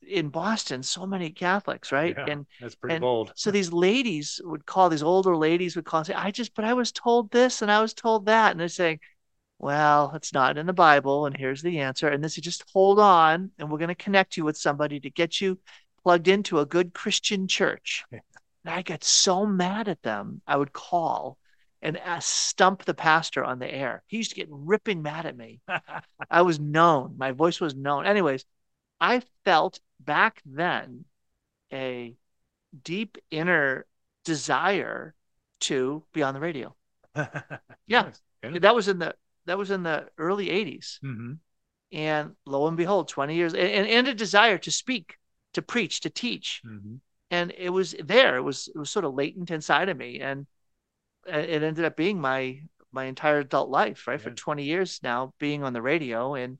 in 0.07 0.29
Boston, 0.29 0.81
so 0.81 1.05
many 1.05 1.29
Catholics, 1.31 1.91
right? 1.91 2.15
Yeah. 2.17 2.25
And 2.31 2.45
That's 2.61 2.75
pretty 2.75 2.95
and 2.95 3.01
bold. 3.01 3.33
so 3.35 3.51
these 3.51 3.73
ladies 3.73 4.39
would 4.43 4.65
call, 4.65 4.89
these 4.89 5.03
older 5.03 5.35
ladies 5.35 5.75
would 5.75 5.85
call 5.85 5.99
and 5.99 6.07
say, 6.07 6.13
I 6.13 6.31
just, 6.31 6.55
but 6.55 6.65
I 6.65 6.73
was 6.73 6.91
told 6.91 7.31
this 7.31 7.61
and 7.61 7.71
I 7.71 7.81
was 7.81 7.93
told 7.93 8.25
that. 8.27 8.51
And 8.51 8.59
they're 8.59 8.69
saying, 8.69 8.99
well, 9.57 10.13
it's 10.15 10.33
not 10.33 10.57
in 10.57 10.65
the 10.65 10.73
Bible. 10.73 11.25
And 11.25 11.35
here's 11.35 11.61
the 11.61 11.79
answer. 11.79 12.07
And 12.07 12.23
this 12.23 12.37
is 12.37 12.43
just 12.43 12.63
hold 12.71 12.99
on. 12.99 13.51
And 13.59 13.69
we're 13.69 13.77
going 13.77 13.89
to 13.89 13.95
connect 13.95 14.37
you 14.37 14.45
with 14.45 14.57
somebody 14.57 14.99
to 15.01 15.09
get 15.09 15.41
you 15.41 15.59
plugged 16.03 16.27
into 16.27 16.59
a 16.59 16.65
good 16.65 16.93
Christian 16.93 17.47
church. 17.47 18.05
Yeah. 18.11 18.19
And 18.63 18.73
I 18.73 18.81
got 18.83 19.03
so 19.03 19.45
mad 19.45 19.89
at 19.89 20.01
them. 20.01 20.41
I 20.47 20.55
would 20.55 20.71
call 20.71 21.37
and 21.81 21.99
stump 22.19 22.83
the 22.83 22.93
pastor 22.93 23.43
on 23.43 23.59
the 23.59 23.73
air. 23.73 24.03
He 24.07 24.17
used 24.17 24.31
to 24.31 24.35
get 24.35 24.47
ripping 24.49 25.01
mad 25.01 25.25
at 25.25 25.37
me. 25.37 25.61
I 26.29 26.41
was 26.41 26.59
known. 26.59 27.15
My 27.17 27.31
voice 27.31 27.59
was 27.59 27.75
known. 27.75 28.05
Anyways, 28.05 28.45
I 28.99 29.21
felt 29.45 29.79
back 29.99 30.41
then 30.45 31.05
a 31.71 32.15
deep 32.83 33.17
inner 33.31 33.85
desire 34.25 35.15
to 35.61 36.03
be 36.13 36.23
on 36.23 36.33
the 36.33 36.39
radio. 36.39 36.75
Yeah. 37.87 38.11
Nice. 38.43 38.61
That 38.61 38.75
was 38.75 38.87
in 38.87 38.99
the 38.99 39.15
that 39.45 39.57
was 39.57 39.71
in 39.71 39.83
the 39.83 40.07
early 40.17 40.49
80s. 40.49 40.99
hmm 41.01 41.33
And 41.91 42.35
lo 42.45 42.67
and 42.67 42.77
behold, 42.77 43.09
20 43.09 43.35
years 43.35 43.53
and, 43.53 43.87
and, 43.87 44.07
a 44.07 44.13
desire 44.13 44.59
to 44.59 44.71
speak, 44.71 45.17
to 45.53 45.61
preach, 45.63 46.01
to 46.01 46.09
teach. 46.09 46.61
hmm 46.63 46.97
And 47.31 47.51
it 47.57 47.71
was 47.71 47.95
there. 48.03 48.37
It 48.37 48.43
was 48.43 48.67
it 48.67 48.77
was 48.77 48.91
sort 48.91 49.05
of 49.05 49.15
latent 49.15 49.49
inside 49.49 49.89
of 49.89 49.97
me. 49.97 50.19
And 50.19 50.45
it 51.27 51.63
ended 51.63 51.85
up 51.85 51.95
being 51.95 52.19
my 52.19 52.61
my 52.91 53.05
entire 53.05 53.39
adult 53.39 53.69
life, 53.69 54.07
right? 54.07 54.19
For 54.19 54.31
20 54.31 54.63
years 54.63 54.99
now, 55.03 55.33
being 55.39 55.63
on 55.63 55.73
the 55.73 55.81
radio 55.81 56.33
and 56.33 56.57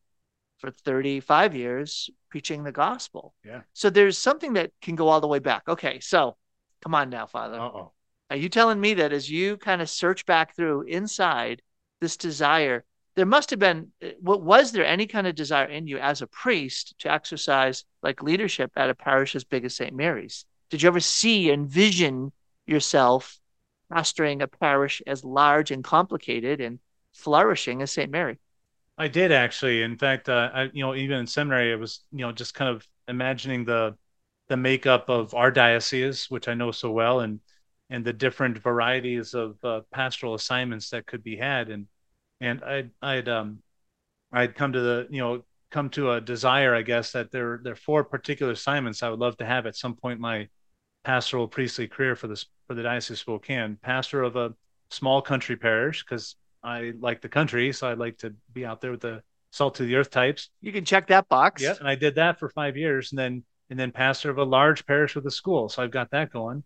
for 0.60 0.70
35 0.70 1.55
years 1.55 2.10
preaching 2.30 2.64
the 2.64 2.72
gospel. 2.72 3.34
Yeah. 3.43 3.62
So 3.74 3.89
there's 3.89 4.18
something 4.18 4.53
that 4.53 4.72
can 4.82 4.95
go 4.95 5.07
all 5.07 5.22
the 5.22 5.28
way 5.28 5.39
back. 5.39 5.64
Okay, 5.68 5.99
so 5.99 6.38
come 6.82 6.93
on 6.93 7.10
now, 7.10 7.26
Father. 7.26 7.60
Uh 7.60 7.64
oh. 7.64 7.91
Are 8.30 8.38
you 8.38 8.49
telling 8.49 8.80
me 8.80 8.93
that 8.95 9.12
as 9.12 9.30
you 9.30 9.57
kind 9.57 9.82
of 9.82 9.89
search 9.89 10.26
back 10.26 10.55
through 10.55 10.84
inside 10.84 11.64
this 11.99 12.16
desire, 12.16 12.86
there 13.16 13.26
must 13.26 13.49
have 13.49 13.60
been, 13.60 13.91
what 14.20 14.43
was 14.43 14.72
there 14.72 14.86
any 14.86 15.07
kind 15.07 15.26
of 15.26 15.34
desire 15.34 15.66
in 15.66 15.88
you 15.88 15.97
as 15.97 16.22
a 16.22 16.28
priest 16.28 16.93
to 16.99 17.12
exercise 17.12 17.86
like 18.03 18.22
leadership 18.22 18.72
at 18.76 18.91
a 18.91 18.95
parish 18.95 19.36
as 19.36 19.43
big 19.43 19.66
as 19.66 19.76
St. 19.76 19.95
Mary's? 19.95 20.45
Did 20.70 20.84
you 20.84 20.88
ever 20.88 20.99
see, 20.99 21.51
envision 21.51 22.32
yourself 22.68 23.38
pastoring 23.91 24.41
a 24.41 24.47
parish 24.47 25.01
as 25.07 25.23
large 25.23 25.71
and 25.71 25.83
complicated 25.83 26.61
and 26.61 26.79
flourishing 27.13 27.81
as 27.81 27.91
St. 27.91 28.11
Mary. 28.11 28.39
I 28.97 29.07
did 29.07 29.31
actually. 29.31 29.81
In 29.83 29.97
fact, 29.97 30.29
uh, 30.29 30.49
I, 30.53 30.63
you 30.73 30.83
know, 30.83 30.93
even 30.95 31.19
in 31.19 31.27
seminary, 31.27 31.71
I 31.71 31.75
was, 31.75 32.03
you 32.11 32.19
know, 32.19 32.31
just 32.31 32.53
kind 32.53 32.69
of 32.69 32.85
imagining 33.07 33.65
the 33.65 33.97
the 34.49 34.57
makeup 34.57 35.09
of 35.09 35.33
our 35.35 35.51
diocese, 35.51 36.29
which 36.29 36.47
I 36.47 36.53
know 36.53 36.71
so 36.71 36.91
well, 36.91 37.21
and 37.21 37.39
and 37.89 38.05
the 38.05 38.13
different 38.13 38.57
varieties 38.59 39.33
of 39.33 39.57
uh, 39.63 39.81
pastoral 39.91 40.33
assignments 40.35 40.89
that 40.89 41.05
could 41.05 41.23
be 41.23 41.37
had, 41.37 41.69
and 41.69 41.87
and 42.41 42.63
I'd 42.63 42.91
I'd 43.01 43.29
um 43.29 43.61
I'd 44.31 44.55
come 44.55 44.73
to 44.73 44.81
the 44.81 45.07
you 45.09 45.19
know 45.21 45.43
come 45.71 45.89
to 45.91 46.11
a 46.13 46.21
desire, 46.21 46.75
I 46.75 46.81
guess, 46.81 47.11
that 47.13 47.31
there 47.31 47.61
there 47.63 47.73
are 47.73 47.75
four 47.77 48.03
particular 48.03 48.53
assignments 48.53 49.03
I 49.03 49.09
would 49.09 49.19
love 49.19 49.37
to 49.37 49.45
have 49.45 49.65
at 49.65 49.75
some 49.75 49.95
point 49.95 50.17
in 50.17 50.21
my 50.21 50.49
pastoral 51.03 51.47
priestly 51.47 51.87
career 51.87 52.15
for 52.15 52.27
this 52.27 52.45
for 52.67 52.73
the 52.73 52.83
diocese 52.83 53.11
of 53.11 53.19
Spokane, 53.19 53.77
pastor 53.81 54.23
of 54.23 54.35
a 54.35 54.53
small 54.91 55.21
country 55.21 55.55
parish 55.55 56.03
because 56.03 56.35
I 56.63 56.93
like 56.99 57.21
the 57.21 57.29
country, 57.29 57.71
so 57.71 57.89
I'd 57.89 57.97
like 57.97 58.17
to 58.19 58.33
be 58.53 58.65
out 58.65 58.81
there 58.81 58.91
with 58.91 59.01
the 59.01 59.23
salt 59.51 59.75
to 59.75 59.83
the 59.83 59.95
earth 59.95 60.11
types. 60.11 60.49
You 60.61 60.71
can 60.71 60.85
check 60.85 61.07
that 61.07 61.27
box. 61.29 61.61
Yeah, 61.61 61.75
and 61.79 61.87
I 61.87 61.95
did 61.95 62.15
that 62.15 62.39
for 62.39 62.49
five 62.49 62.77
years, 62.77 63.11
and 63.11 63.19
then 63.19 63.43
and 63.69 63.79
then 63.79 63.91
pastor 63.91 64.29
of 64.29 64.37
a 64.37 64.43
large 64.43 64.85
parish 64.85 65.15
with 65.15 65.25
a 65.25 65.31
school. 65.31 65.69
So 65.69 65.83
I've 65.83 65.91
got 65.91 66.11
that 66.11 66.31
going. 66.31 66.63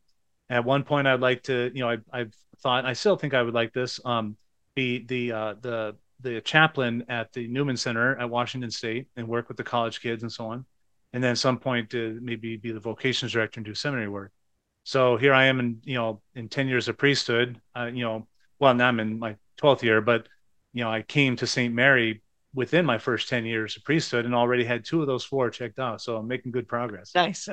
At 0.50 0.66
one 0.66 0.84
point, 0.84 1.08
I'd 1.08 1.22
like 1.22 1.44
to, 1.44 1.72
you 1.74 1.82
know, 1.82 1.90
I, 1.90 1.98
I've 2.12 2.34
thought, 2.60 2.86
I 2.86 2.94
still 2.94 3.16
think 3.16 3.34
I 3.34 3.42
would 3.42 3.54
like 3.54 3.74
this, 3.74 4.00
um, 4.06 4.38
be 4.76 5.06
the 5.06 5.32
uh, 5.32 5.54
the 5.62 5.96
the 6.22 6.42
chaplain 6.42 7.06
at 7.10 7.32
the 7.34 7.48
Newman 7.48 7.78
Center 7.78 8.18
at 8.18 8.30
Washington 8.30 8.72
State 8.72 9.08
and 9.16 9.28
work 9.28 9.48
with 9.48 9.58
the 9.58 9.64
college 9.64 10.02
kids 10.02 10.24
and 10.24 10.32
so 10.32 10.48
on. 10.48 10.66
And 11.14 11.24
then 11.24 11.32
at 11.32 11.38
some 11.38 11.60
point, 11.60 11.92
to 11.92 12.20
maybe 12.22 12.58
be 12.58 12.72
the 12.72 12.80
vocations 12.80 13.32
director 13.34 13.60
and 13.60 13.66
do 13.66 13.76
seminary 13.76 14.10
work. 14.10 14.32
So 14.84 15.16
here 15.16 15.34
I 15.34 15.46
am 15.46 15.60
in, 15.60 15.80
you 15.84 15.96
know, 15.96 16.22
in 16.36 16.50
10 16.50 16.68
years 16.68 16.88
of 16.88 16.98
priesthood, 16.98 17.62
uh, 17.76 17.86
you 17.86 18.04
know, 18.04 18.28
well, 18.60 18.74
now 18.74 18.88
I'm 18.88 19.00
in 19.00 19.20
my 19.20 19.36
12th 19.62 19.84
year, 19.84 20.02
but, 20.02 20.28
you 20.74 20.84
know, 20.84 20.92
I 20.92 21.02
came 21.04 21.36
to 21.38 21.48
St. 21.48 21.74
Mary 21.74 22.22
within 22.54 22.86
my 22.86 22.98
first 22.98 23.30
10 23.30 23.46
years 23.46 23.78
of 23.78 23.84
priesthood 23.84 24.26
and 24.26 24.36
already 24.36 24.64
had 24.64 24.86
two 24.86 25.02
of 25.02 25.08
those 25.08 25.24
four 25.24 25.50
checked 25.50 25.80
off. 25.80 26.02
So 26.02 26.18
I'm 26.18 26.28
making 26.28 26.52
good 26.52 26.68
progress. 26.68 27.12
Nice. 27.16 27.48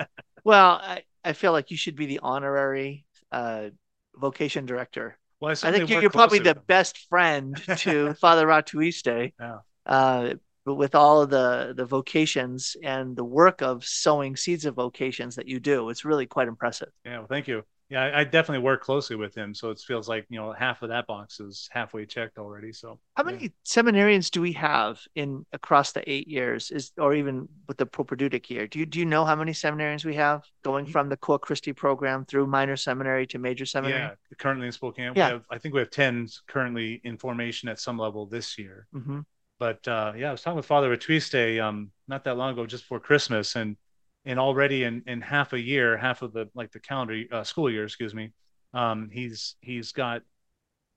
well, 0.45 0.81
I, 0.83 1.05
I 1.25 1.33
feel 1.33 1.53
like 1.53 1.71
you 1.71 1.77
should 1.77 1.97
be 1.97 2.07
the 2.07 2.21
honorary 2.23 3.05
uh, 3.31 3.71
vocation 4.17 4.67
director. 4.67 5.17
Well, 5.41 5.55
I, 5.63 5.69
I 5.69 5.73
think 5.73 5.89
you're, 5.89 6.03
you're 6.03 6.11
probably 6.11 6.41
the 6.41 6.55
best 6.55 6.99
friend 7.09 7.57
to 7.79 8.15
Father 8.21 8.47
Ratuiste. 8.47 9.33
Yeah. 9.41 9.59
Uh, 9.87 10.35
but 10.71 10.77
with 10.77 10.95
all 10.95 11.21
of 11.21 11.31
the 11.31 11.75
the 11.77 11.85
vocations 11.85 12.77
and 12.85 13.17
the 13.17 13.25
work 13.25 13.61
of 13.61 13.85
sowing 13.85 14.37
seeds 14.37 14.65
of 14.65 14.77
vocations 14.77 15.35
that 15.35 15.49
you 15.49 15.59
do, 15.59 15.91
it's 15.91 16.05
really 16.05 16.27
quite 16.27 16.47
impressive. 16.47 16.91
Yeah, 17.05 17.19
well, 17.19 17.27
thank 17.27 17.49
you 17.49 17.65
yeah, 17.91 18.05
I, 18.05 18.21
I, 18.21 18.25
definitely 18.25 18.63
work 18.63 18.83
closely 18.83 19.17
with 19.17 19.35
him, 19.35 19.53
so 19.53 19.71
it 19.71 19.81
feels 19.81 20.09
like 20.09 20.25
you 20.31 20.39
know 20.39 20.53
half 20.53 20.83
of 20.83 20.91
that 20.91 21.09
box 21.09 21.41
is 21.41 21.69
halfway 21.73 22.07
checked 22.07 22.39
already. 22.39 22.73
So, 22.73 23.01
how 23.17 23.25
many 23.25 23.43
yeah. 23.43 23.49
seminarians 23.67 24.31
do 24.31 24.41
we 24.41 24.53
have 24.53 25.01
in 25.17 25.45
across 25.53 25.91
the 25.91 26.09
eight 26.09 26.29
years? 26.29 26.71
Is 26.71 26.93
or 26.99 27.15
even 27.15 27.49
with 27.67 27.79
the 27.79 27.87
propaedeutic 27.87 28.49
year? 28.49 28.69
Do 28.69 28.79
you 28.79 28.87
do 28.87 29.01
you 29.01 29.07
know 29.07 29.25
how 29.25 29.35
many 29.35 29.51
seminarians 29.51 30.05
we 30.05 30.15
have 30.15 30.45
going 30.63 30.87
from 30.87 31.09
the 31.09 31.17
Cor 31.17 31.41
Christi 31.41 31.73
program 31.73 32.25
through 32.25 32.47
minor 32.47 32.77
seminary 32.77 33.27
to 33.27 33.41
major 33.41 33.67
seminary? 33.67 33.99
Yeah, 33.99 34.37
currently 34.39 34.67
in 34.67 34.73
Spokane, 34.73 35.13
yeah. 35.17 35.27
we 35.27 35.33
have 35.33 35.45
I 35.51 35.59
think 35.59 35.75
we 35.75 35.81
have 35.81 35.91
ten 35.91 36.29
currently 36.47 37.01
in 37.03 37.19
formation 37.19 37.69
at 37.69 37.81
some 37.81 37.99
level 37.99 38.25
this 38.25 38.57
year. 38.57 38.87
Mm-hmm. 38.95 39.21
But 39.61 39.87
uh, 39.87 40.15
yeah, 40.17 40.31
I 40.31 40.33
was 40.33 40.41
talking 40.41 40.57
with 40.57 40.65
Father 40.65 40.97
Ratuiste 40.97 41.63
um, 41.63 41.93
not 42.09 42.25
that 42.25 42.39
long 42.39 42.55
ago, 42.55 42.65
just 42.65 42.85
before 42.85 42.99
Christmas, 42.99 43.57
and 43.57 43.77
and 44.25 44.41
already 44.41 44.85
in 44.85 45.03
in 45.07 45.21
half 45.21 45.53
a 45.53 45.61
year, 45.61 45.99
half 45.99 46.23
of 46.23 46.33
the 46.33 46.49
like 46.55 46.73
the 46.73 46.81
calendar 46.81 47.23
uh, 47.31 47.45
school 47.45 47.71
year, 47.71 47.85
excuse 47.85 48.15
me, 48.15 48.33
um, 48.73 49.11
he's 49.13 49.57
he's 49.61 49.93
got, 49.93 50.23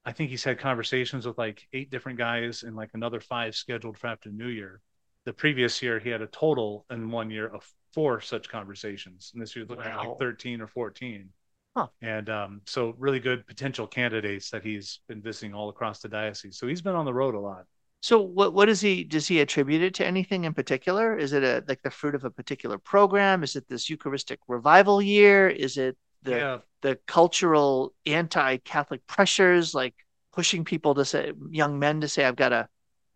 I 0.06 0.14
think 0.14 0.30
he's 0.30 0.46
had 0.46 0.60
conversations 0.60 1.28
with 1.28 1.38
like 1.38 1.68
eight 1.74 1.92
different 1.92 2.18
guys 2.18 2.64
and 2.64 2.74
like 2.74 2.92
another 2.94 3.20
five 3.20 3.54
scheduled 3.54 3.98
for 3.98 4.08
after 4.08 4.30
New 4.30 4.48
Year. 4.48 4.80
The 5.26 5.34
previous 5.34 5.82
year 5.82 6.00
he 6.00 6.10
had 6.10 6.22
a 6.22 6.28
total 6.28 6.86
in 6.90 7.12
one 7.12 7.30
year 7.30 7.48
of 7.48 7.70
four 7.94 8.22
such 8.22 8.48
conversations, 8.48 9.32
and 9.34 9.42
this 9.42 9.58
year 9.58 9.66
looking 9.66 9.84
wow. 9.84 10.02
at 10.02 10.08
like 10.08 10.20
thirteen 10.20 10.62
or 10.62 10.68
fourteen. 10.68 11.30
Huh. 11.76 11.88
And 12.02 12.30
um, 12.30 12.62
so 12.66 12.96
really 12.98 13.20
good 13.20 13.46
potential 13.46 13.88
candidates 13.88 14.52
that 14.52 14.64
he's 14.64 15.02
been 15.10 15.22
visiting 15.22 15.54
all 15.54 15.68
across 15.70 16.00
the 16.00 16.08
diocese. 16.08 16.58
So 16.58 16.68
he's 16.68 16.82
been 16.82 16.96
on 16.96 17.04
the 17.04 17.14
road 17.14 17.36
a 17.36 17.40
lot. 17.40 17.66
So 18.04 18.20
what 18.20 18.54
what 18.54 18.66
does 18.66 18.82
he 18.82 19.06
does 19.06 19.28
he 19.30 19.40
attribute 19.40 19.82
it 19.82 19.94
to 19.94 20.06
anything 20.06 20.44
in 20.44 20.54
particular? 20.54 21.18
Is 21.18 21.32
it 21.32 21.42
a 21.42 21.64
like 21.70 21.82
the 21.84 21.90
fruit 21.90 22.16
of 22.16 22.26
a 22.26 22.30
particular 22.30 22.78
program? 22.78 23.44
Is 23.44 23.56
it 23.56 23.66
this 23.70 23.90
Eucharistic 23.90 24.40
revival 24.50 25.02
year? 25.02 25.48
Is 25.48 25.78
it 25.78 25.98
the 26.22 26.32
yeah. 26.32 26.58
the 26.82 27.00
cultural 27.08 27.94
anti-Catholic 28.06 29.08
pressures 29.08 29.74
like 29.74 29.96
pushing 30.34 30.66
people 30.66 30.96
to 30.96 31.06
say 31.06 31.32
young 31.50 31.80
men 31.80 32.02
to 32.02 32.10
say 32.10 32.26
I've 32.26 32.36
got 32.36 32.50
to 32.50 32.68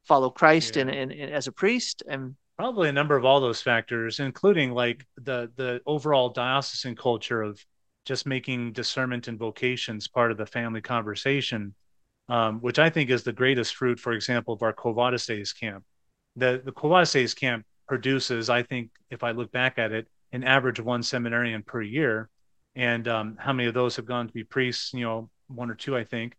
follow 0.05 0.29
Christ 0.29 0.77
yeah. 0.77 0.83
and, 0.83 0.89
and, 0.89 1.11
and 1.11 1.33
as 1.33 1.47
a 1.47 1.51
priest 1.51 2.03
and 2.07 2.37
probably 2.57 2.87
a 2.87 2.93
number 2.93 3.17
of 3.17 3.25
all 3.25 3.41
those 3.41 3.61
factors, 3.61 4.21
including 4.21 4.71
like 4.71 5.05
the 5.17 5.51
the 5.57 5.81
overall 5.85 6.29
diocesan 6.29 6.95
culture 6.95 7.41
of 7.41 7.61
just 8.05 8.25
making 8.25 8.71
discernment 8.71 9.27
and 9.27 9.37
vocations 9.37 10.07
part 10.07 10.31
of 10.31 10.37
the 10.37 10.45
family 10.45 10.79
conversation 10.79 11.75
um, 12.29 12.59
which 12.59 12.79
I 12.79 12.89
think 12.89 13.09
is 13.09 13.23
the 13.23 13.33
greatest 13.33 13.75
fruit, 13.75 13.99
for 13.99 14.13
example, 14.13 14.53
of 14.53 14.61
our 14.61 14.73
Quo 14.73 14.93
Vadis 14.93 15.53
camp. 15.53 15.83
The, 16.35 16.61
the 16.63 16.71
Quo 16.71 16.89
Vadis 16.89 17.33
camp 17.33 17.65
produces, 17.87 18.49
I 18.49 18.63
think, 18.63 18.91
if 19.09 19.23
I 19.23 19.31
look 19.31 19.51
back 19.51 19.79
at 19.79 19.91
it, 19.91 20.07
an 20.31 20.43
average 20.43 20.79
one 20.79 21.03
seminarian 21.03 21.63
per 21.63 21.81
year. 21.81 22.29
And 22.75 23.07
um, 23.07 23.37
how 23.39 23.53
many 23.53 23.67
of 23.67 23.73
those 23.73 23.95
have 23.95 24.05
gone 24.05 24.27
to 24.27 24.33
be 24.33 24.43
priests? 24.43 24.93
You 24.93 25.05
know, 25.05 25.29
one 25.47 25.71
or 25.71 25.75
two, 25.75 25.95
I 25.95 26.03
think. 26.03 26.35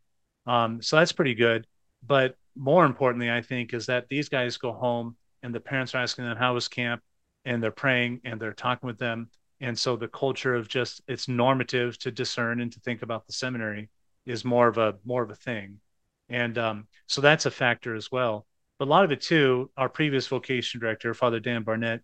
Um, 0.46 0.82
so 0.82 0.96
that's 0.96 1.12
pretty 1.12 1.34
good. 1.34 1.66
But 2.06 2.36
more 2.54 2.84
importantly, 2.84 3.30
I 3.30 3.42
think, 3.42 3.74
is 3.74 3.86
that 3.86 4.08
these 4.08 4.28
guys 4.28 4.56
go 4.56 4.72
home 4.72 5.16
and 5.42 5.54
the 5.54 5.60
parents 5.60 5.94
are 5.94 5.98
asking 5.98 6.26
them, 6.26 6.36
How 6.36 6.54
was 6.54 6.68
camp? 6.68 7.02
And 7.44 7.62
they're 7.62 7.70
praying 7.70 8.20
and 8.24 8.40
they're 8.40 8.52
talking 8.52 8.86
with 8.86 8.98
them. 8.98 9.30
And 9.60 9.76
so 9.76 9.96
the 9.96 10.08
culture 10.08 10.54
of 10.54 10.68
just 10.68 11.00
it's 11.08 11.28
normative 11.28 11.98
to 12.00 12.10
discern 12.10 12.60
and 12.60 12.72
to 12.72 12.80
think 12.80 13.02
about 13.02 13.26
the 13.26 13.32
seminary 13.32 13.88
is 14.28 14.44
more 14.44 14.68
of 14.68 14.78
a 14.78 14.96
more 15.04 15.22
of 15.22 15.30
a 15.30 15.34
thing, 15.34 15.80
and 16.28 16.56
um, 16.58 16.86
so 17.06 17.20
that's 17.20 17.46
a 17.46 17.50
factor 17.50 17.94
as 17.94 18.12
well. 18.12 18.46
But 18.78 18.86
a 18.86 18.90
lot 18.90 19.04
of 19.04 19.12
it 19.12 19.20
too, 19.20 19.70
our 19.76 19.88
previous 19.88 20.28
vocation 20.28 20.80
director, 20.80 21.12
Father 21.14 21.40
Dan 21.40 21.64
Barnett, 21.64 22.02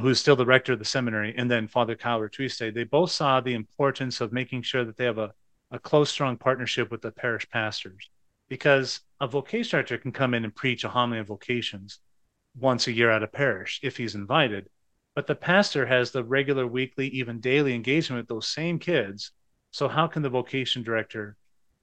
who's 0.00 0.20
still 0.20 0.36
the 0.36 0.46
rector 0.46 0.72
of 0.72 0.78
the 0.78 0.84
seminary, 0.84 1.34
and 1.36 1.50
then 1.50 1.68
Father 1.68 1.94
Kyle 1.94 2.20
Ratuiste, 2.20 2.72
they 2.72 2.84
both 2.84 3.10
saw 3.10 3.40
the 3.40 3.54
importance 3.54 4.20
of 4.20 4.32
making 4.32 4.62
sure 4.62 4.84
that 4.84 4.96
they 4.96 5.04
have 5.04 5.18
a, 5.18 5.32
a 5.70 5.78
close, 5.78 6.10
strong 6.10 6.36
partnership 6.36 6.90
with 6.90 7.02
the 7.02 7.12
parish 7.12 7.48
pastors. 7.50 8.10
Because 8.48 9.00
a 9.20 9.26
vocation 9.26 9.70
director 9.70 9.98
can 9.98 10.12
come 10.12 10.32
in 10.32 10.44
and 10.44 10.54
preach 10.54 10.84
a 10.84 10.88
homily 10.88 11.18
of 11.18 11.26
vocations 11.26 11.98
once 12.56 12.86
a 12.86 12.92
year 12.92 13.10
at 13.10 13.22
a 13.22 13.28
parish 13.28 13.80
if 13.82 13.96
he's 13.96 14.14
invited. 14.14 14.68
But 15.14 15.26
the 15.26 15.34
pastor 15.34 15.86
has 15.86 16.10
the 16.10 16.22
regular 16.22 16.66
weekly, 16.66 17.08
even 17.08 17.40
daily 17.40 17.74
engagement 17.74 18.20
with 18.20 18.28
those 18.28 18.48
same 18.48 18.78
kids. 18.78 19.32
So, 19.70 19.88
how 19.88 20.06
can 20.06 20.22
the 20.22 20.28
vocation 20.28 20.82
director 20.82 21.36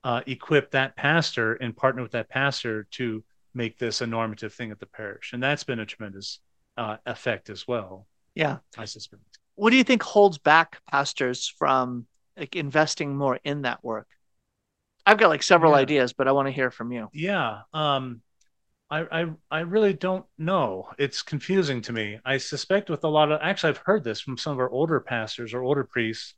uh, 0.04 0.22
equip 0.28 0.72
that 0.72 0.96
pastor 0.96 1.54
and 1.54 1.76
partner 1.76 2.02
with 2.02 2.12
that 2.12 2.30
pastor 2.30 2.88
to 2.92 3.24
make 3.54 3.78
this 3.78 4.02
a 4.02 4.08
normative 4.08 4.54
thing 4.54 4.72
at 4.72 4.80
the 4.80 4.86
parish. 4.86 5.32
And 5.34 5.42
that's 5.42 5.64
been 5.64 5.80
a 5.80 5.86
tremendous 5.86 6.40
uh, 6.78 6.98
effect 7.06 7.50
as 7.50 7.68
well. 7.68 8.08
Yeah. 8.36 8.58
I 8.78 8.86
suspect. 8.86 9.22
What 9.56 9.70
do 9.70 9.78
you 9.78 9.84
think 9.84 10.02
holds 10.02 10.38
back 10.38 10.82
pastors 10.90 11.48
from 11.48 12.08
like 12.36 12.56
investing 12.56 13.16
more 13.16 13.40
in 13.44 13.62
that 13.62 13.84
work? 13.84 14.08
I've 15.06 15.18
got 15.18 15.30
like 15.30 15.44
several 15.44 15.74
yeah. 15.74 15.80
ideas, 15.80 16.14
but 16.14 16.28
I 16.28 16.32
want 16.32 16.48
to 16.48 16.52
hear 16.52 16.72
from 16.72 16.92
you. 16.92 17.10
Yeah. 17.14 17.60
Um, 17.74 18.22
I, 18.90 19.22
I, 19.22 19.26
I 19.52 19.60
really 19.62 19.94
don't 19.94 20.26
know. 20.38 20.90
It's 20.98 21.22
confusing 21.22 21.82
to 21.84 21.94
me. 21.94 22.20
I 22.26 22.38
suspect 22.38 22.90
with 22.90 23.04
a 23.04 23.08
lot 23.08 23.32
of 23.32 23.40
actually 23.42 23.70
I've 23.70 23.78
heard 23.78 24.04
this 24.04 24.22
from 24.22 24.38
some 24.38 24.54
of 24.54 24.60
our 24.60 24.70
older 24.70 25.00
pastors 25.00 25.54
or 25.54 25.62
older 25.62 25.84
priests 25.84 26.36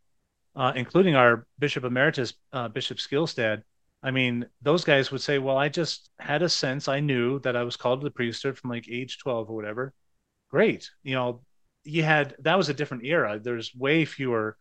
uh, 0.56 0.72
including 0.76 1.16
our 1.16 1.46
Bishop 1.60 1.84
Emeritus, 1.84 2.34
uh, 2.54 2.68
Bishop 2.68 2.98
Skylstad, 2.98 3.64
I 4.06 4.12
mean, 4.12 4.46
those 4.62 4.84
guys 4.84 5.12
would 5.12 5.22
say, 5.22 5.40
well, 5.40 5.58
I 5.58 5.68
just 5.68 6.12
had 6.20 6.44
a 6.44 6.50
sense, 6.50 6.88
I 6.88 7.00
knew 7.00 7.40
that 7.40 7.56
I 7.56 7.64
was 7.64 7.76
called 7.76 8.02
to 8.02 8.04
the 8.04 8.12
priesthood 8.12 8.58
from 8.58 8.70
like 8.70 8.88
age 8.88 9.18
12 9.18 9.50
or 9.50 9.56
whatever. 9.56 9.94
Great. 10.52 10.92
You 11.04 11.16
know, 11.16 11.42
you 11.84 12.04
had, 12.04 12.36
that 12.40 12.56
was 12.58 12.70
a 12.70 12.74
different 12.74 13.06
era. 13.06 13.40
There's 13.40 13.74
way 13.76 14.06
fewer 14.06 14.58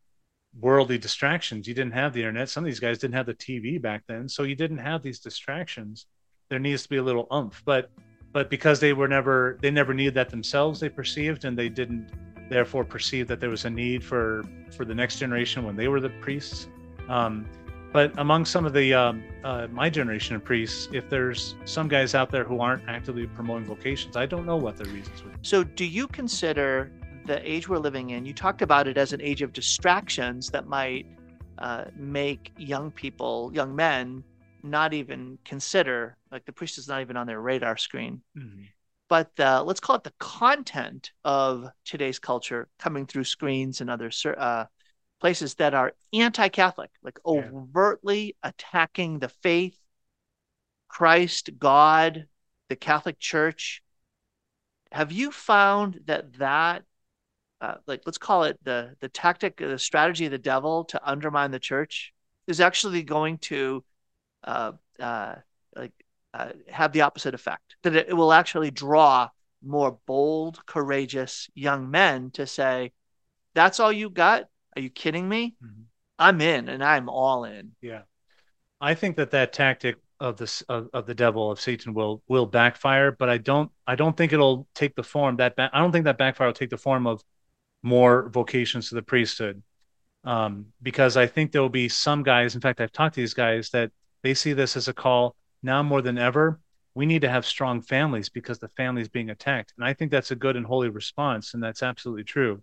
worldly 0.58 0.96
distractions. 0.96 1.68
You 1.68 1.74
didn't 1.74 1.92
have 1.92 2.14
the 2.14 2.20
internet. 2.20 2.48
Some 2.48 2.64
of 2.64 2.66
these 2.66 2.80
guys 2.80 2.98
didn't 2.98 3.16
have 3.16 3.26
the 3.26 3.34
TV 3.34 3.80
back 3.80 4.04
then. 4.08 4.28
So 4.30 4.44
you 4.44 4.54
didn't 4.54 4.78
have 4.78 5.02
these 5.02 5.18
distractions. 5.20 6.06
There 6.48 6.58
needs 6.58 6.84
to 6.84 6.88
be 6.88 6.96
a 6.96 7.02
little 7.02 7.26
umph. 7.30 7.62
But, 7.66 7.90
but 8.32 8.48
because 8.48 8.80
they 8.80 8.94
were 8.94 9.08
never, 9.08 9.58
they 9.60 9.70
never 9.70 9.92
needed 9.92 10.14
that 10.14 10.30
themselves, 10.30 10.80
they 10.80 10.88
perceived, 10.88 11.44
and 11.44 11.56
they 11.56 11.68
didn't 11.68 12.10
therefore 12.48 12.84
perceived 12.84 13.28
that 13.28 13.40
there 13.40 13.50
was 13.50 13.64
a 13.64 13.70
need 13.70 14.04
for 14.04 14.44
for 14.70 14.84
the 14.84 14.94
next 14.94 15.18
generation 15.18 15.64
when 15.64 15.76
they 15.76 15.88
were 15.88 16.00
the 16.00 16.10
priests. 16.20 16.68
Um, 17.08 17.46
but 17.92 18.12
among 18.18 18.44
some 18.44 18.66
of 18.66 18.72
the 18.72 18.92
um, 18.92 19.22
uh, 19.44 19.68
my 19.70 19.88
generation 19.88 20.34
of 20.34 20.44
priests, 20.44 20.88
if 20.92 21.08
there's 21.08 21.54
some 21.64 21.86
guys 21.86 22.14
out 22.14 22.30
there 22.30 22.42
who 22.42 22.60
aren't 22.60 22.82
actively 22.88 23.26
promoting 23.28 23.66
vocations, 23.66 24.16
I 24.16 24.26
don't 24.26 24.46
know 24.46 24.56
what 24.56 24.76
their 24.76 24.92
reasons 24.92 25.22
would. 25.22 25.32
Be. 25.32 25.38
So, 25.42 25.62
do 25.62 25.84
you 25.84 26.08
consider 26.08 26.90
the 27.26 27.38
age 27.48 27.68
we're 27.68 27.78
living 27.78 28.10
in? 28.10 28.26
You 28.26 28.34
talked 28.34 28.62
about 28.62 28.88
it 28.88 28.98
as 28.98 29.12
an 29.12 29.20
age 29.20 29.42
of 29.42 29.52
distractions 29.52 30.50
that 30.50 30.66
might 30.66 31.06
uh, 31.58 31.84
make 31.96 32.52
young 32.58 32.90
people, 32.90 33.52
young 33.54 33.76
men, 33.76 34.24
not 34.64 34.92
even 34.92 35.38
consider 35.44 36.16
like 36.32 36.44
the 36.46 36.52
priest 36.52 36.78
is 36.78 36.88
not 36.88 37.00
even 37.00 37.16
on 37.16 37.28
their 37.28 37.40
radar 37.40 37.76
screen. 37.76 38.20
Mm-hmm. 38.36 38.64
But 39.08 39.38
uh, 39.38 39.62
let's 39.64 39.80
call 39.80 39.96
it 39.96 40.04
the 40.04 40.14
content 40.18 41.12
of 41.24 41.68
today's 41.84 42.18
culture 42.18 42.68
coming 42.78 43.06
through 43.06 43.24
screens 43.24 43.80
and 43.80 43.90
other 43.90 44.10
uh, 44.36 44.64
places 45.20 45.54
that 45.54 45.74
are 45.74 45.92
anti-Catholic, 46.12 46.90
like 47.02 47.18
overtly 47.24 48.36
yeah. 48.42 48.50
attacking 48.50 49.18
the 49.18 49.28
faith, 49.28 49.78
Christ, 50.88 51.50
God, 51.58 52.26
the 52.68 52.76
Catholic 52.76 53.18
Church. 53.18 53.82
Have 54.90 55.12
you 55.12 55.30
found 55.30 56.00
that 56.06 56.34
that 56.38 56.84
uh, 57.60 57.76
like 57.86 58.02
let's 58.04 58.18
call 58.18 58.44
it 58.44 58.58
the 58.62 58.94
the 59.00 59.08
tactic, 59.08 59.56
the 59.56 59.78
strategy 59.78 60.26
of 60.26 60.30
the 60.30 60.38
devil 60.38 60.84
to 60.84 61.00
undermine 61.08 61.50
the 61.50 61.58
church 61.58 62.12
is 62.46 62.60
actually 62.60 63.02
going 63.02 63.38
to 63.38 63.82
uh, 64.44 64.72
uh, 65.00 65.36
like 65.74 65.92
uh, 66.34 66.48
have 66.68 66.92
the 66.92 67.02
opposite 67.02 67.32
effect. 67.32 67.76
That 67.84 67.94
it, 67.94 68.16
will 68.16 68.32
actually 68.32 68.72
draw 68.72 69.28
more 69.62 69.98
bold, 70.06 70.66
courageous 70.66 71.48
young 71.54 71.90
men 71.90 72.32
to 72.32 72.46
say, 72.46 72.92
"That's 73.54 73.78
all 73.78 73.92
you 73.92 74.10
got? 74.10 74.46
Are 74.74 74.82
you 74.82 74.90
kidding 74.90 75.28
me? 75.28 75.54
Mm-hmm. 75.62 75.82
I'm 76.18 76.40
in, 76.40 76.68
and 76.68 76.82
I'm 76.82 77.08
all 77.08 77.44
in." 77.44 77.72
Yeah, 77.80 78.02
I 78.80 78.94
think 78.94 79.16
that 79.16 79.30
that 79.30 79.52
tactic 79.52 79.96
of 80.18 80.36
this 80.36 80.62
of, 80.62 80.88
of, 80.92 81.06
the 81.06 81.14
devil 81.14 81.52
of 81.52 81.60
Satan 81.60 81.94
will 81.94 82.20
will 82.26 82.46
backfire, 82.46 83.12
but 83.12 83.28
I 83.28 83.38
don't 83.38 83.70
I 83.86 83.94
don't 83.94 84.16
think 84.16 84.32
it'll 84.32 84.66
take 84.74 84.96
the 84.96 85.04
form 85.04 85.36
that 85.36 85.54
ba- 85.54 85.70
I 85.72 85.78
don't 85.78 85.92
think 85.92 86.06
that 86.06 86.18
backfire 86.18 86.48
will 86.48 86.54
take 86.54 86.70
the 86.70 86.76
form 86.76 87.06
of 87.06 87.22
more 87.82 88.28
vocations 88.30 88.88
to 88.88 88.96
the 88.96 89.02
priesthood. 89.02 89.62
Um, 90.24 90.66
because 90.82 91.18
I 91.18 91.26
think 91.26 91.52
there 91.52 91.60
will 91.60 91.68
be 91.68 91.88
some 91.90 92.22
guys, 92.22 92.54
in 92.54 92.62
fact, 92.62 92.80
I've 92.80 92.92
talked 92.92 93.14
to 93.14 93.20
these 93.20 93.34
guys 93.34 93.68
that 93.70 93.92
they 94.22 94.32
see 94.32 94.54
this 94.54 94.74
as 94.74 94.88
a 94.88 94.94
call 94.94 95.36
now 95.64 95.82
more 95.82 96.02
than 96.02 96.18
ever. 96.18 96.60
We 96.94 97.06
need 97.06 97.22
to 97.22 97.28
have 97.28 97.44
strong 97.44 97.82
families 97.82 98.28
because 98.28 98.58
the 98.58 98.68
family 98.68 99.02
is 99.02 99.08
being 99.08 99.30
attacked. 99.30 99.72
And 99.76 99.84
I 99.84 99.94
think 99.94 100.10
that's 100.10 100.30
a 100.30 100.36
good 100.36 100.56
and 100.56 100.64
holy 100.64 100.90
response. 100.90 101.54
And 101.54 101.62
that's 101.62 101.82
absolutely 101.82 102.22
true. 102.24 102.62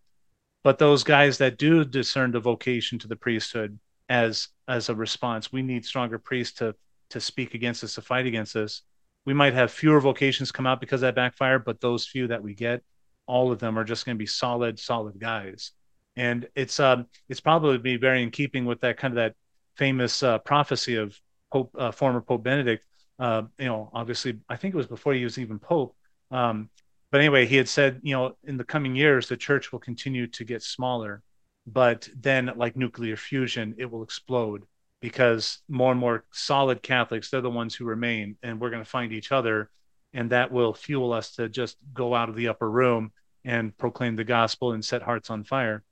But 0.63 0.79
those 0.79 1.03
guys 1.03 1.39
that 1.39 1.57
do 1.57 1.83
discern 1.83 2.31
the 2.31 2.39
vocation 2.39 2.99
to 2.99 3.07
the 3.07 3.15
priesthood 3.15 3.79
as 4.07 4.49
as 4.67 4.89
a 4.89 4.95
response, 4.95 5.51
we 5.51 5.61
need 5.61 5.85
stronger 5.85 6.19
priests 6.19 6.59
to 6.59 6.75
to 7.09 7.19
speak 7.19 7.53
against 7.55 7.83
us, 7.83 7.95
to 7.95 8.01
fight 8.01 8.25
against 8.25 8.55
us. 8.55 8.83
We 9.25 9.33
might 9.33 9.53
have 9.53 9.71
fewer 9.71 9.99
vocations 9.99 10.51
come 10.51 10.65
out 10.65 10.79
because 10.79 11.01
that 11.01 11.15
backfire, 11.15 11.59
but 11.59 11.81
those 11.81 12.07
few 12.07 12.27
that 12.27 12.41
we 12.41 12.53
get, 12.55 12.83
all 13.27 13.51
of 13.51 13.59
them 13.59 13.77
are 13.77 13.83
just 13.83 14.05
going 14.05 14.15
to 14.15 14.19
be 14.19 14.25
solid, 14.25 14.79
solid 14.79 15.19
guys. 15.19 15.71
And 16.15 16.47
it's 16.55 16.79
um, 16.79 17.07
it's 17.29 17.39
probably 17.39 17.77
be 17.77 17.97
very 17.97 18.23
in 18.23 18.31
keeping 18.31 18.65
with 18.65 18.81
that 18.81 18.97
kind 18.97 19.13
of 19.13 19.15
that 19.15 19.35
famous 19.75 20.23
uh, 20.23 20.37
prophecy 20.39 20.95
of 20.95 21.19
Pope, 21.51 21.75
uh, 21.77 21.91
former 21.91 22.21
Pope 22.21 22.43
Benedict. 22.43 22.83
Uh, 23.21 23.43
you 23.57 23.67
know, 23.67 23.89
obviously, 23.93 24.39
I 24.49 24.57
think 24.57 24.73
it 24.73 24.77
was 24.77 24.87
before 24.87 25.13
he 25.13 25.23
was 25.23 25.37
even 25.37 25.59
Pope. 25.59 25.95
Um, 26.31 26.69
but 27.11 27.21
anyway, 27.21 27.45
he 27.45 27.55
had 27.55 27.69
said, 27.69 28.01
you 28.03 28.15
know, 28.15 28.35
in 28.43 28.57
the 28.57 28.63
coming 28.65 28.95
years, 28.95 29.27
the 29.27 29.37
church 29.37 29.71
will 29.71 29.79
continue 29.79 30.27
to 30.27 30.43
get 30.43 30.63
smaller, 30.63 31.21
but 31.65 32.09
then, 32.19 32.51
like 32.55 32.75
nuclear 32.75 33.15
fusion, 33.15 33.75
it 33.77 33.89
will 33.89 34.03
explode 34.03 34.63
because 35.01 35.59
more 35.69 35.91
and 35.91 35.99
more 35.99 36.25
solid 36.31 36.81
Catholics, 36.81 37.29
they're 37.29 37.41
the 37.41 37.49
ones 37.49 37.75
who 37.75 37.85
remain, 37.85 38.37
and 38.43 38.59
we're 38.59 38.69
going 38.69 38.83
to 38.83 38.89
find 38.89 39.13
each 39.13 39.31
other 39.31 39.69
and 40.13 40.31
that 40.31 40.51
will 40.51 40.73
fuel 40.73 41.13
us 41.13 41.35
to 41.35 41.49
just 41.49 41.77
go 41.93 42.13
out 42.13 42.29
of 42.29 42.35
the 42.35 42.47
upper 42.47 42.69
room 42.69 43.11
and 43.45 43.75
proclaim 43.77 44.15
the 44.15 44.23
gospel 44.23 44.73
and 44.73 44.83
set 44.83 45.01
hearts 45.01 45.29
on 45.29 45.43
fire. 45.43 45.83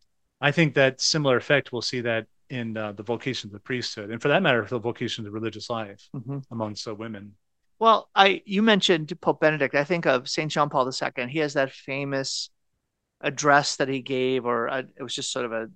I 0.42 0.52
think 0.52 0.76
that 0.76 1.02
similar 1.02 1.38
effect 1.38 1.72
we'll 1.72 1.82
see 1.82 2.02
that 2.02 2.28
in 2.50 2.76
uh, 2.76 2.92
the 2.94 3.04
vocation 3.04 3.50
of 3.50 3.54
the 3.54 3.60
priesthood, 3.60 4.10
and 4.10 4.22
for 4.22 4.30
that 4.30 4.44
matter, 4.44 4.66
the 4.66 4.80
vocation 4.80 5.22
of 5.22 5.26
the 5.26 5.32
religious 5.32 5.70
life 5.70 6.08
mm-hmm. 6.16 6.40
amongst 6.52 6.86
the 6.86 6.96
women. 6.96 7.36
Well, 7.80 8.10
I 8.14 8.42
you 8.46 8.62
mentioned 8.62 9.14
Pope 9.22 9.40
Benedict. 9.40 9.76
I 9.76 9.84
think 9.84 10.06
of 10.06 10.30
Saint 10.30 10.52
John 10.52 10.70
Paul 10.70 10.90
II. 10.90 11.28
He 11.28 11.40
has 11.40 11.54
that 11.54 11.72
famous 11.72 12.50
address 13.22 13.78
that 13.78 13.88
he 13.88 14.02
gave, 14.02 14.46
or 14.46 14.68
a, 14.68 14.80
it 14.80 15.04
was 15.04 15.16
just 15.16 15.32
sort 15.32 15.46
of 15.46 15.54
a, 15.54 15.70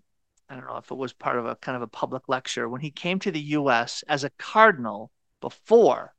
I 0.50 0.56
don't 0.56 0.68
know 0.68 0.78
if 0.78 0.92
it 0.92 0.98
was 0.98 1.14
part 1.14 1.38
of 1.38 1.46
a 1.46 1.56
kind 1.56 1.76
of 1.76 1.82
a 1.82 1.88
public 1.88 2.24
lecture 2.28 2.68
when 2.68 2.82
he 2.82 2.92
came 2.92 3.20
to 3.20 3.32
the 3.32 3.40
U.S. 3.40 4.04
as 4.08 4.24
a 4.24 4.32
cardinal 4.32 5.12
before 5.42 6.14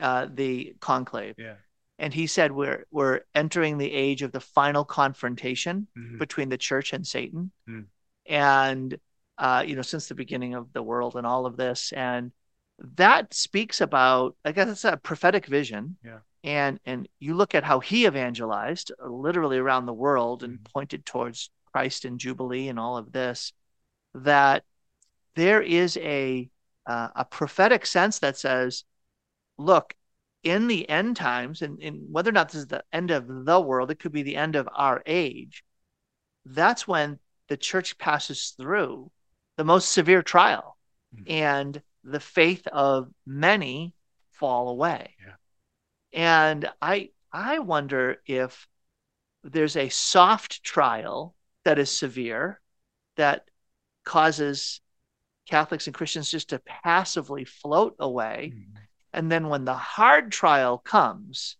uh, 0.00 0.26
the 0.32 0.74
conclave. 0.80 1.36
Yeah. 1.38 1.54
And 1.98 2.12
he 2.12 2.26
said 2.26 2.50
we're 2.50 2.86
we're 2.90 3.20
entering 3.34 3.78
the 3.78 3.92
age 3.92 4.22
of 4.22 4.32
the 4.32 4.40
final 4.40 4.84
confrontation 4.84 5.86
mm-hmm. 5.96 6.18
between 6.18 6.48
the 6.48 6.58
church 6.58 6.92
and 6.92 7.06
Satan. 7.06 7.52
Mm. 7.68 7.86
And 8.26 8.98
uh, 9.38 9.64
you 9.66 9.76
know, 9.76 9.82
since 9.82 10.08
the 10.08 10.14
beginning 10.14 10.54
of 10.54 10.72
the 10.72 10.82
world 10.82 11.16
and 11.16 11.26
all 11.26 11.46
of 11.46 11.56
this. 11.56 11.92
And 11.92 12.32
that 12.96 13.34
speaks 13.34 13.80
about, 13.80 14.36
I 14.44 14.52
guess 14.52 14.68
it's 14.68 14.84
a 14.84 14.96
prophetic 14.96 15.46
vision. 15.46 15.96
Yeah. 16.04 16.18
And 16.44 16.80
and 16.84 17.08
you 17.20 17.34
look 17.34 17.54
at 17.54 17.62
how 17.62 17.78
he 17.78 18.06
evangelized 18.06 18.90
uh, 19.00 19.08
literally 19.08 19.58
around 19.58 19.86
the 19.86 19.92
world 19.92 20.42
and 20.42 20.54
mm-hmm. 20.54 20.72
pointed 20.72 21.06
towards 21.06 21.50
Christ 21.72 22.04
and 22.04 22.18
Jubilee 22.18 22.68
and 22.68 22.80
all 22.80 22.96
of 22.96 23.12
this, 23.12 23.52
that 24.14 24.64
there 25.36 25.62
is 25.62 25.96
a 25.98 26.50
uh, 26.84 27.08
a 27.14 27.24
prophetic 27.24 27.86
sense 27.86 28.18
that 28.18 28.36
says 28.36 28.84
look, 29.58 29.94
in 30.42 30.66
the 30.66 30.88
end 30.88 31.16
times, 31.16 31.62
and, 31.62 31.80
and 31.80 32.00
whether 32.10 32.30
or 32.30 32.32
not 32.32 32.48
this 32.48 32.62
is 32.62 32.66
the 32.66 32.84
end 32.92 33.10
of 33.10 33.26
the 33.44 33.60
world, 33.60 33.90
it 33.90 33.98
could 33.98 34.12
be 34.12 34.22
the 34.22 34.36
end 34.36 34.56
of 34.56 34.68
our 34.74 35.02
age. 35.06 35.64
That's 36.44 36.88
when 36.88 37.18
the 37.48 37.56
church 37.56 37.96
passes 37.98 38.54
through 38.56 39.10
the 39.62 39.66
most 39.66 39.92
severe 39.92 40.22
trial, 40.22 40.76
mm-hmm. 41.14 41.30
and 41.30 41.82
the 42.02 42.18
faith 42.18 42.66
of 42.66 43.08
many 43.24 43.94
fall 44.32 44.68
away. 44.68 45.14
Yeah. 45.24 45.34
And 46.12 46.68
I 46.82 47.10
I 47.32 47.60
wonder 47.60 48.16
if 48.26 48.66
there's 49.44 49.76
a 49.76 49.88
soft 49.88 50.64
trial 50.64 51.36
that 51.64 51.78
is 51.78 51.96
severe 51.96 52.60
that 53.14 53.44
causes 54.04 54.80
Catholics 55.48 55.86
and 55.86 55.94
Christians 55.94 56.28
just 56.28 56.48
to 56.48 56.58
passively 56.58 57.44
float 57.44 57.94
away. 58.00 58.54
Mm-hmm. 58.56 58.78
And 59.12 59.30
then 59.30 59.48
when 59.48 59.64
the 59.64 59.74
hard 59.74 60.32
trial 60.32 60.76
comes, 60.78 61.56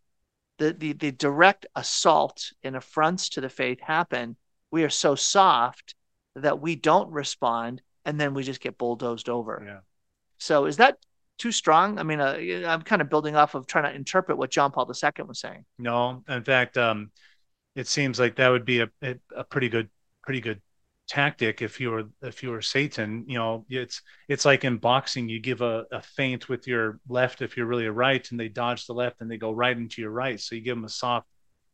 the, 0.59 0.73
the, 0.73 0.93
the 0.93 1.13
direct 1.13 1.67
assault 1.77 2.53
and 2.65 2.75
affronts 2.75 3.29
to 3.29 3.41
the 3.41 3.49
faith 3.49 3.79
happen, 3.81 4.35
we 4.73 4.83
are 4.83 4.91
so 4.91 5.15
soft 5.15 5.95
that 6.35 6.61
we 6.61 6.75
don't 6.75 7.13
respond 7.13 7.81
and 8.05 8.21
then 8.21 8.35
we 8.35 8.43
just 8.43 8.61
get 8.61 8.79
bulldozed 8.79 9.29
over. 9.29 9.63
Yeah. 9.65 9.79
So 10.39 10.67
is 10.67 10.79
that 10.79 10.99
too 11.39 11.53
strong? 11.53 11.99
I 11.99 12.03
mean, 12.03 12.21
uh, 12.21 12.39
I'm 12.67 12.83
kind 12.83 13.03
of 13.03 13.09
building 13.09 13.37
off 13.37 13.55
of 13.55 13.67
trying 13.67 13.85
to 13.85 13.95
interpret 13.95 14.39
what 14.39 14.51
John 14.51 14.73
Paul 14.73 14.91
II 14.91 15.25
was 15.25 15.41
saying. 15.41 15.65
No, 15.79 16.23
in 16.29 16.45
fact, 16.45 16.77
um, 16.77 17.11
it 17.75 17.87
seems 17.87 18.19
like 18.19 18.37
that 18.37 18.49
would 18.49 18.65
be 18.65 18.81
a, 18.81 18.89
a 19.37 19.45
pretty 19.45 19.69
good, 19.69 19.89
pretty 20.23 20.41
good 20.41 20.61
tactic 21.09 21.63
if 21.63 21.81
you're 21.81 22.05
if 22.23 22.43
you're 22.43 22.63
satan 22.63 23.25
you 23.27 23.37
know 23.37 23.67
it's 23.69 24.03
it's 24.29 24.45
like 24.45 24.65
in 24.65 24.77
boxing 24.77 25.29
you 25.29 25.41
give 25.41 25.61
a, 25.61 25.85
a 25.91 26.01
feint 26.01 26.49
with 26.49 26.67
your 26.67 27.01
left 27.09 27.43
if 27.43 27.57
you're 27.57 27.67
really 27.67 27.87
a 27.87 27.93
right 27.93 28.31
and 28.31 28.39
they 28.39 28.49
dodge 28.49 28.87
the 28.87 28.95
left 28.95 29.21
and 29.21 29.31
they 29.31 29.37
go 29.37 29.53
right 29.53 29.77
into 29.77 30.01
your 30.01 30.13
right 30.13 30.41
so 30.41 30.55
you 30.55 30.61
give 30.61 30.77
them 30.77 30.85
a 30.85 30.89
soft 30.89 31.27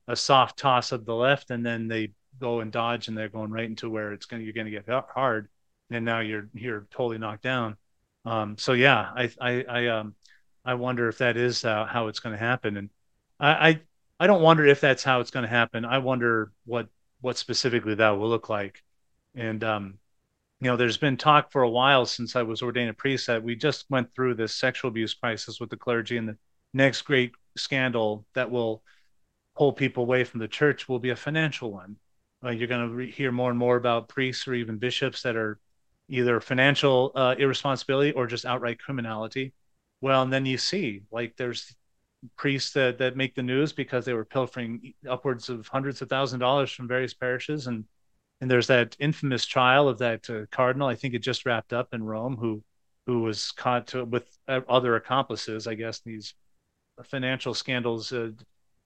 a 0.09 0.17
soft 0.17 0.59
toss 0.59 0.93
of 0.93 1.05
the 1.05 1.15
left 1.15 1.51
and 1.51 1.65
then 1.65 1.87
they 1.87 2.11
go 2.41 2.61
and 2.61 2.73
dodge 2.73 3.09
and 3.09 3.17
they're 3.17 3.29
going 3.29 3.51
right 3.51 3.67
into 3.67 3.91
where 3.91 4.13
it's 4.13 4.27
going 4.27 4.43
you're 4.43 4.53
going 4.53 4.67
to 4.67 4.73
get 4.73 4.89
hard 5.15 5.49
and 5.91 6.05
now 6.05 6.21
you're 6.21 6.49
you're 6.55 6.87
totally 6.91 7.19
knocked 7.19 7.43
down. 7.43 7.77
Um 8.25 8.57
so 8.59 8.73
yeah 8.73 9.11
i 9.15 9.31
i 9.41 9.65
i 9.69 9.87
um 9.89 10.15
i 10.65 10.75
wonder 10.75 11.09
if 11.09 11.19
that 11.19 11.37
is 11.37 11.65
uh, 11.65 11.87
how 11.87 12.09
it's 12.09 12.21
going 12.21 12.35
to 12.35 12.39
happen. 12.39 12.77
And 12.77 12.91
I, 13.41 13.69
I 13.69 13.81
i 14.21 14.27
don't 14.27 14.43
wonder 14.43 14.67
if 14.67 14.81
that's 14.81 15.03
how 15.05 15.21
it's 15.21 15.31
going 15.31 15.45
to 15.45 15.49
happen. 15.49 15.85
I 15.85 15.99
wonder 15.99 16.53
what 16.67 16.89
what 17.21 17.39
specifically 17.39 17.95
that 17.97 18.11
will 18.11 18.29
look 18.29 18.49
like. 18.49 18.83
And 19.35 19.63
um, 19.65 19.99
you 20.61 20.69
know, 20.69 20.77
there's 20.77 20.97
been 20.97 21.17
talk 21.17 21.53
for 21.53 21.63
a 21.63 21.71
while 21.71 22.05
since 22.07 22.35
I 22.35 22.43
was 22.43 22.63
ordained 22.63 22.91
a 22.91 22.95
priest 22.95 23.27
that 23.29 23.43
we 23.43 23.55
just 23.55 23.87
went 23.91 24.13
through 24.15 24.35
this 24.35 24.55
sexual 24.55 24.89
abuse 24.89 25.15
crisis 25.15 25.61
with 25.61 25.71
the 25.71 25.77
clergy, 25.77 26.17
and 26.17 26.29
the 26.29 26.37
next 26.75 27.03
great 27.03 27.33
scandal 27.57 28.27
that 28.35 28.51
will 28.51 28.83
pull 29.57 29.73
people 29.73 30.05
away 30.05 30.25
from 30.25 30.41
the 30.41 30.49
church 30.49 30.89
will 30.89 30.99
be 30.99 31.11
a 31.11 31.17
financial 31.17 31.73
one. 31.73 31.97
Uh, 32.45 32.51
you're 32.51 32.69
going 32.69 32.89
to 32.89 32.95
re- 32.95 33.11
hear 33.11 33.33
more 33.33 33.51
and 33.51 33.59
more 33.59 33.77
about 33.77 34.09
priests 34.09 34.47
or 34.47 34.55
even 34.55 34.79
bishops 34.79 35.23
that 35.23 35.37
are 35.37 35.59
either 36.09 36.41
financial 36.41 37.13
uh, 37.15 37.35
irresponsibility 37.39 38.13
or 38.13 38.27
just 38.27 38.45
outright 38.47 38.79
criminality. 38.79 39.53
Well, 40.01 40.23
and 40.23 40.33
then 40.33 40.47
you 40.47 40.59
see 40.59 41.03
like 41.11 41.37
there's 41.37 41.75
priests 42.37 42.73
that, 42.73 42.99
that 42.99 43.17
make 43.17 43.35
the 43.35 43.43
news 43.43 43.73
because 43.73 44.05
they 44.05 44.15
were 44.15 44.25
pilfering 44.25 44.95
upwards 45.09 45.49
of 45.49 45.69
hundreds 45.69 46.03
of 46.03 46.09
thousand 46.09 46.41
dollars 46.41 46.71
from 46.73 46.89
various 46.89 47.15
parishes 47.15 47.67
and 47.67 47.85
and 48.41 48.51
there's 48.51 48.69
that 48.69 48.97
infamous 49.01 49.45
trial 49.47 49.89
of 49.89 49.99
that 49.99 50.31
uh, 50.31 50.47
cardinal. 50.53 50.87
I 50.87 50.95
think 50.95 51.15
it 51.15 51.21
just 51.21 51.45
wrapped 51.45 51.73
up 51.73 51.89
in 51.93 52.05
Rome, 52.05 52.37
who 52.37 52.63
who 53.07 53.23
was 53.23 53.51
caught 53.53 53.89
to, 53.89 54.05
with 54.05 54.29
uh, 54.47 54.61
other 54.69 54.95
accomplices. 54.97 55.67
I 55.67 55.75
guess 55.75 56.01
these 56.01 56.35
financial 57.05 57.55
scandals 57.55 58.13
uh, 58.13 58.31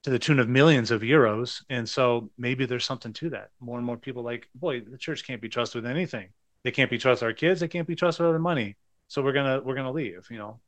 to 0.05 0.11
the 0.11 0.19
tune 0.19 0.39
of 0.39 0.49
millions 0.49 0.91
of 0.91 1.03
euros. 1.03 1.63
And 1.71 1.89
so 1.89 2.31
maybe 2.39 2.67
there's 2.67 2.85
something 2.85 3.13
to 3.15 3.31
that. 3.31 3.51
More 3.61 3.79
and 3.79 3.87
more 3.87 3.97
people 3.97 4.23
like, 4.23 4.49
boy, 4.55 4.81
the 4.81 4.99
church 4.99 5.27
can't 5.27 5.41
be 5.41 5.49
trusted 5.49 5.83
with 5.83 5.91
anything. 5.91 6.29
They 6.65 6.71
can't 6.71 6.91
be 6.91 6.99
trusted 6.99 7.27
our 7.27 7.33
kids 7.33 7.61
they 7.61 7.69
can't 7.69 7.89
be 7.89 7.97
trusted 7.97 8.25
with 8.25 8.33
their 8.33 8.41
money 8.41 8.77
so 9.09 9.23
we're 9.23 9.33
gonna 9.33 9.61
we're 9.63 9.75
gonna 9.75 9.93
leave 9.93 10.27
you 10.31 10.39
know 10.39 10.61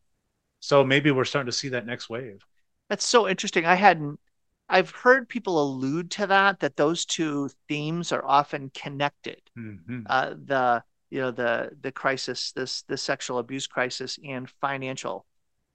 so 0.61 0.85
maybe 0.85 1.11
we're 1.11 1.25
starting 1.27 1.51
to 1.51 1.57
see 1.57 1.71
that 1.71 1.87
next 1.87 2.11
wave 2.11 2.45
That's 2.89 3.05
so 3.07 3.29
interesting. 3.29 3.65
I 3.67 3.75
hadn't. 3.75 4.21
I've 4.69 4.91
heard 4.91 5.29
people 5.29 5.63
allude 5.63 6.11
to 6.13 6.27
that. 6.27 6.61
That 6.61 6.77
those 6.77 7.05
two 7.05 7.51
themes 7.69 8.13
are 8.13 8.25
often 8.25 8.71
connected. 8.71 9.41
hmm 9.57 10.05
Uh, 10.07 10.31
the 10.45 10.85
you 11.11 11.21
know 11.21 11.31
the 11.31 11.73
the 11.81 11.93
crisis, 11.93 12.53
this 12.53 12.83
the 12.85 12.97
sexual 12.97 13.39
abuse 13.39 13.67
crisis, 13.67 14.19
and 14.25 14.51
financial. 14.61 15.27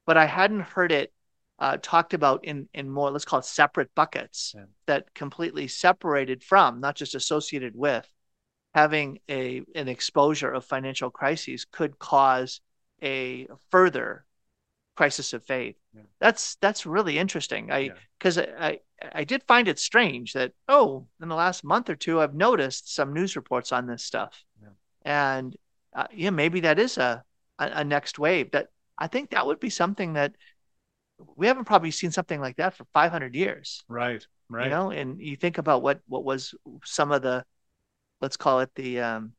But 0.06 0.18
I 0.18 0.26
hadn't 0.28 0.62
heard 0.62 0.92
it 0.92 1.14
uh, 1.60 1.78
talked 1.82 2.14
about 2.14 2.46
in 2.46 2.70
in 2.74 2.90
more 2.90 3.12
let's 3.12 3.26
call 3.26 3.40
it 3.40 3.46
separate 3.46 3.94
buckets 3.96 4.56
Yeah. 4.56 4.66
that 4.88 5.14
completely 5.16 5.68
separated 5.68 6.44
from, 6.44 6.82
not 6.82 6.96
just 6.96 7.16
associated 7.16 7.76
with, 7.76 8.08
having 8.74 9.20
a 9.30 9.64
an 9.76 9.88
exposure 9.88 10.52
of 10.52 10.66
financial 10.66 11.10
crises 11.10 11.66
could 11.72 11.98
cause 12.00 12.62
a 13.02 13.48
further 13.72 14.26
crisis 14.96 15.34
of 15.34 15.44
faith. 15.46 15.76
Yeah. 15.96 16.02
That's 16.20 16.56
that's 16.56 16.86
really 16.86 17.18
interesting. 17.18 17.72
I 17.72 17.78
Yeah. 17.80 17.94
because 18.18 18.38
I, 18.38 18.44
I 18.60 18.80
I 19.14 19.24
did 19.24 19.44
find 19.44 19.68
it 19.68 19.80
strange 19.80 20.34
that 20.34 20.54
oh 20.68 21.08
in 21.22 21.30
the 21.30 21.36
last 21.36 21.64
month 21.64 21.90
or 21.90 21.96
two 21.96 22.20
I've 22.22 22.36
noticed 22.36 22.94
some 22.94 23.14
news 23.14 23.36
reports 23.36 23.72
on 23.72 23.88
this 23.88 24.04
stuff, 24.04 24.44
Yeah. 24.62 24.70
and 25.04 25.56
uh, 25.94 26.08
yeah 26.14 26.30
maybe 26.32 26.60
that 26.62 26.80
is 26.80 26.98
a, 26.98 27.24
a 27.58 27.66
a 27.76 27.84
next 27.84 28.20
wave. 28.20 28.52
That 28.52 28.68
I 28.98 29.08
think 29.08 29.30
that 29.32 29.46
would 29.48 29.60
be 29.60 29.70
something 29.70 30.14
that 30.14 30.36
we 31.36 31.48
haven't 31.48 31.66
probably 31.66 31.92
seen 31.92 32.12
something 32.12 32.40
like 32.40 32.58
that 32.58 32.74
for 32.76 32.86
500 32.94 33.36
years. 33.36 33.84
right 33.88 34.26
right 34.50 34.66
You 34.66 34.70
know, 34.70 34.92
and 34.92 35.20
you 35.22 35.36
think 35.36 35.58
about 35.58 35.82
what 35.82 36.02
what 36.08 36.24
was 36.24 36.54
some 36.84 37.12
of 37.12 37.22
the 37.22 37.46
let's 38.22 38.38
call 38.38 38.60
it 38.62 38.74
the 38.76 39.00
um, 39.00 39.34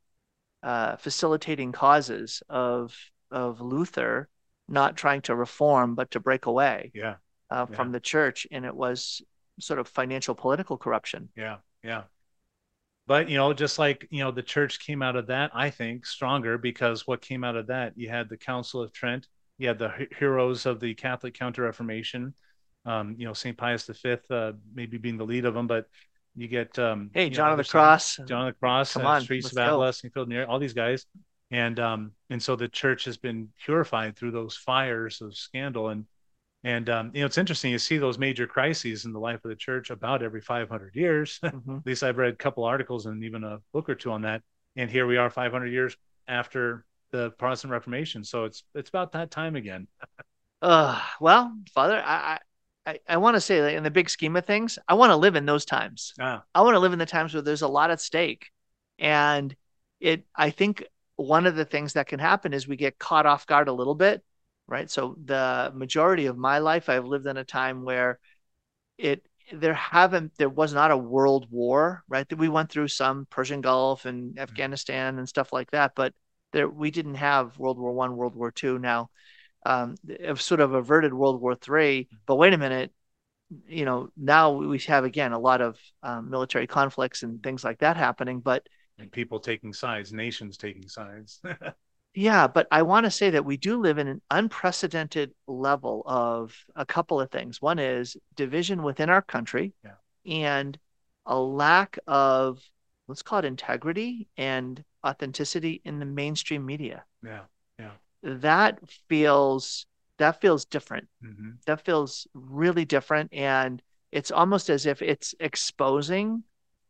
uh, 0.63 0.95
facilitating 0.97 1.71
causes 1.71 2.43
of 2.49 2.95
of 3.31 3.61
Luther 3.61 4.29
not 4.67 4.97
trying 4.97 5.21
to 5.23 5.35
reform 5.35 5.95
but 5.95 6.11
to 6.11 6.19
break 6.19 6.45
away 6.45 6.93
yeah 6.93 7.15
uh, 7.49 7.65
Yeah. 7.67 7.75
from 7.75 7.91
the 7.91 7.99
church, 7.99 8.47
and 8.51 8.65
it 8.65 8.75
was 8.75 9.21
sort 9.59 9.79
of 9.79 9.87
financial 9.87 10.35
political 10.35 10.77
corruption. 10.77 11.29
Yeah, 11.35 11.57
yeah. 11.83 12.03
But 13.07 13.29
you 13.29 13.37
know, 13.37 13.53
just 13.53 13.79
like 13.79 14.07
you 14.11 14.19
know, 14.23 14.31
the 14.31 14.43
church 14.43 14.79
came 14.79 15.01
out 15.01 15.15
of 15.15 15.27
that, 15.27 15.51
I 15.53 15.69
think, 15.69 16.05
stronger 16.05 16.57
because 16.57 17.07
what 17.07 17.21
came 17.21 17.43
out 17.43 17.55
of 17.55 17.67
that, 17.67 17.97
you 17.97 18.09
had 18.09 18.29
the 18.29 18.37
Council 18.37 18.81
of 18.81 18.93
Trent, 18.93 19.27
you 19.57 19.67
had 19.67 19.79
the 19.79 20.07
heroes 20.17 20.65
of 20.65 20.79
the 20.79 20.93
Catholic 20.93 21.33
Counter 21.33 21.63
Reformation, 21.63 22.33
um, 22.85 23.15
you 23.17 23.25
know, 23.25 23.33
Saint 23.33 23.57
Pius 23.57 23.85
V, 23.87 24.17
uh, 24.29 24.53
maybe 24.73 24.97
being 24.97 25.17
the 25.17 25.25
lead 25.25 25.45
of 25.45 25.53
them, 25.53 25.67
but 25.67 25.87
you 26.35 26.47
get 26.47 26.77
um, 26.79 27.09
Hey, 27.13 27.25
you 27.25 27.29
know, 27.31 27.35
John 27.35 27.51
of 27.51 27.57
the 27.57 27.63
Cross. 27.69 28.19
John 28.27 28.47
of 28.47 28.53
the 28.53 28.59
Cross, 28.59 28.93
Come 28.93 29.05
uh, 29.05 29.09
on, 29.09 29.21
Streets 29.21 29.51
of. 29.51 29.57
Avila, 29.57 29.93
St. 29.93 30.13
Philip 30.13 30.49
all 30.49 30.59
these 30.59 30.73
guys, 30.73 31.05
and 31.51 31.79
um, 31.79 32.11
and 32.29 32.41
so 32.41 32.55
the 32.55 32.67
church 32.67 33.05
has 33.05 33.17
been 33.17 33.49
purified 33.63 34.15
through 34.15 34.31
those 34.31 34.55
fires 34.55 35.21
of 35.21 35.35
scandal, 35.35 35.89
and 35.89 36.05
and 36.63 36.89
um, 36.89 37.11
you 37.13 37.21
know, 37.21 37.25
it's 37.25 37.37
interesting. 37.37 37.71
You 37.71 37.79
see 37.79 37.97
those 37.97 38.17
major 38.17 38.47
crises 38.47 39.05
in 39.05 39.13
the 39.13 39.19
life 39.19 39.43
of 39.43 39.49
the 39.49 39.55
church 39.55 39.89
about 39.89 40.21
every 40.23 40.41
500 40.41 40.95
years. 40.95 41.39
Mhm. 41.43 41.79
At 41.79 41.85
least 41.85 42.03
I've 42.03 42.17
read 42.17 42.33
a 42.33 42.37
couple 42.37 42.63
articles 42.63 43.05
and 43.07 43.23
even 43.23 43.43
a 43.43 43.59
book 43.73 43.89
or 43.89 43.95
two 43.95 44.11
on 44.11 44.21
that. 44.21 44.41
And 44.75 44.89
here 44.89 45.05
we 45.07 45.17
are, 45.17 45.29
500 45.29 45.67
years 45.67 45.97
after 46.27 46.85
the 47.11 47.31
Protestant 47.31 47.71
Reformation. 47.71 48.23
So 48.23 48.45
it's 48.45 48.63
it's 48.73 48.89
about 48.89 49.11
that 49.13 49.31
time 49.31 49.55
again. 49.55 49.87
Uh, 50.61 51.01
well, 51.19 51.51
Father, 51.73 52.01
I 52.05 52.39
I, 52.85 52.99
I 53.07 53.17
want 53.17 53.35
to 53.35 53.41
say 53.41 53.61
that 53.61 53.75
in 53.75 53.83
the 53.83 53.91
big 53.91 54.09
scheme 54.09 54.35
of 54.35 54.45
things, 54.45 54.79
I 54.87 54.95
want 54.95 55.11
to 55.11 55.15
live 55.15 55.35
in 55.35 55.45
those 55.45 55.65
times. 55.65 56.13
Ah, 56.19 56.43
I 56.53 56.61
want 56.61 56.75
to 56.75 56.79
live 56.79 56.93
in 56.93 56.99
the 56.99 57.05
times 57.05 57.33
where 57.33 57.43
there's 57.43 57.61
a 57.61 57.67
lot 57.67 57.91
at 57.91 58.01
stake. 58.01 58.51
And 58.97 59.55
it 59.99 60.25
I 60.35 60.49
think 60.49 60.85
one 61.15 61.45
of 61.45 61.55
the 61.55 61.65
things 61.65 61.93
that 61.93 62.07
can 62.07 62.19
happen 62.19 62.53
is 62.53 62.67
we 62.67 62.75
get 62.75 62.97
caught 62.97 63.25
off 63.25 63.45
guard 63.45 63.67
a 63.67 63.73
little 63.73 63.95
bit, 63.95 64.23
right? 64.67 64.89
So 64.89 65.15
the 65.23 65.71
majority 65.75 66.25
of 66.25 66.37
my 66.37 66.57
life 66.59 66.89
I've 66.89 67.05
lived 67.05 67.27
in 67.27 67.37
a 67.37 67.43
time 67.43 67.83
where 67.83 68.19
it 68.97 69.25
there 69.53 69.73
haven't 69.73 70.31
there 70.37 70.49
was 70.49 70.73
not 70.73 70.91
a 70.91 70.97
world 70.97 71.47
war, 71.51 72.03
right? 72.07 72.27
That 72.27 72.39
we 72.39 72.49
went 72.49 72.71
through 72.71 72.87
some 72.87 73.27
Persian 73.29 73.61
Gulf 73.61 74.05
and 74.05 74.39
Afghanistan 74.39 75.19
and 75.19 75.27
stuff 75.27 75.53
like 75.53 75.71
that, 75.71 75.93
but 75.95 76.13
there 76.51 76.69
we 76.69 76.91
didn't 76.91 77.15
have 77.15 77.57
World 77.57 77.77
War 77.77 77.93
One, 77.93 78.15
World 78.15 78.35
War 78.35 78.51
Two. 78.51 78.79
Now, 78.79 79.09
um, 79.65 79.95
have 80.23 80.41
sort 80.41 80.59
of 80.59 80.73
averted 80.73 81.13
World 81.13 81.41
War 81.41 81.55
Three, 81.55 82.07
but 82.25 82.35
wait 82.35 82.53
a 82.53 82.57
minute, 82.57 82.91
you 83.67 83.85
know, 83.85 84.09
now 84.15 84.51
we 84.51 84.79
have 84.79 85.03
again 85.03 85.33
a 85.33 85.39
lot 85.39 85.61
of 85.61 85.77
um, 86.03 86.29
military 86.29 86.67
conflicts 86.67 87.23
and 87.23 87.41
things 87.43 87.63
like 87.63 87.79
that 87.79 87.97
happening. 87.97 88.39
But 88.39 88.67
and 88.97 89.11
people 89.11 89.39
taking 89.39 89.73
sides, 89.73 90.13
nations 90.13 90.57
taking 90.57 90.87
sides. 90.87 91.41
yeah, 92.13 92.47
but 92.47 92.67
I 92.71 92.83
want 92.83 93.05
to 93.05 93.11
say 93.11 93.31
that 93.31 93.45
we 93.45 93.57
do 93.57 93.79
live 93.79 93.97
in 93.97 94.07
an 94.07 94.21
unprecedented 94.29 95.33
level 95.47 96.03
of 96.05 96.55
a 96.75 96.85
couple 96.85 97.19
of 97.19 97.31
things. 97.31 97.61
One 97.61 97.79
is 97.79 98.17
division 98.35 98.83
within 98.83 99.09
our 99.09 99.21
country 99.21 99.73
Yeah. 99.83 99.91
and 100.25 100.77
a 101.25 101.39
lack 101.39 101.97
of, 102.07 102.59
let's 103.07 103.21
call 103.21 103.39
it 103.39 103.45
integrity 103.45 104.27
and 104.37 104.83
authenticity 105.05 105.81
in 105.83 105.99
the 105.99 106.05
mainstream 106.05 106.65
media. 106.65 107.05
Yeah. 107.23 107.41
Yeah. 107.79 107.91
That 108.23 108.79
feels 109.09 109.85
that 110.17 110.41
feels 110.41 110.65
different. 110.65 111.07
hmm 111.21 111.51
That 111.65 111.85
feels 111.85 112.27
really 112.33 112.85
different, 112.85 113.33
and 113.33 113.81
it's 114.11 114.31
almost 114.31 114.69
as 114.69 114.85
if 114.85 115.01
it's 115.01 115.33
exposing 115.39 116.43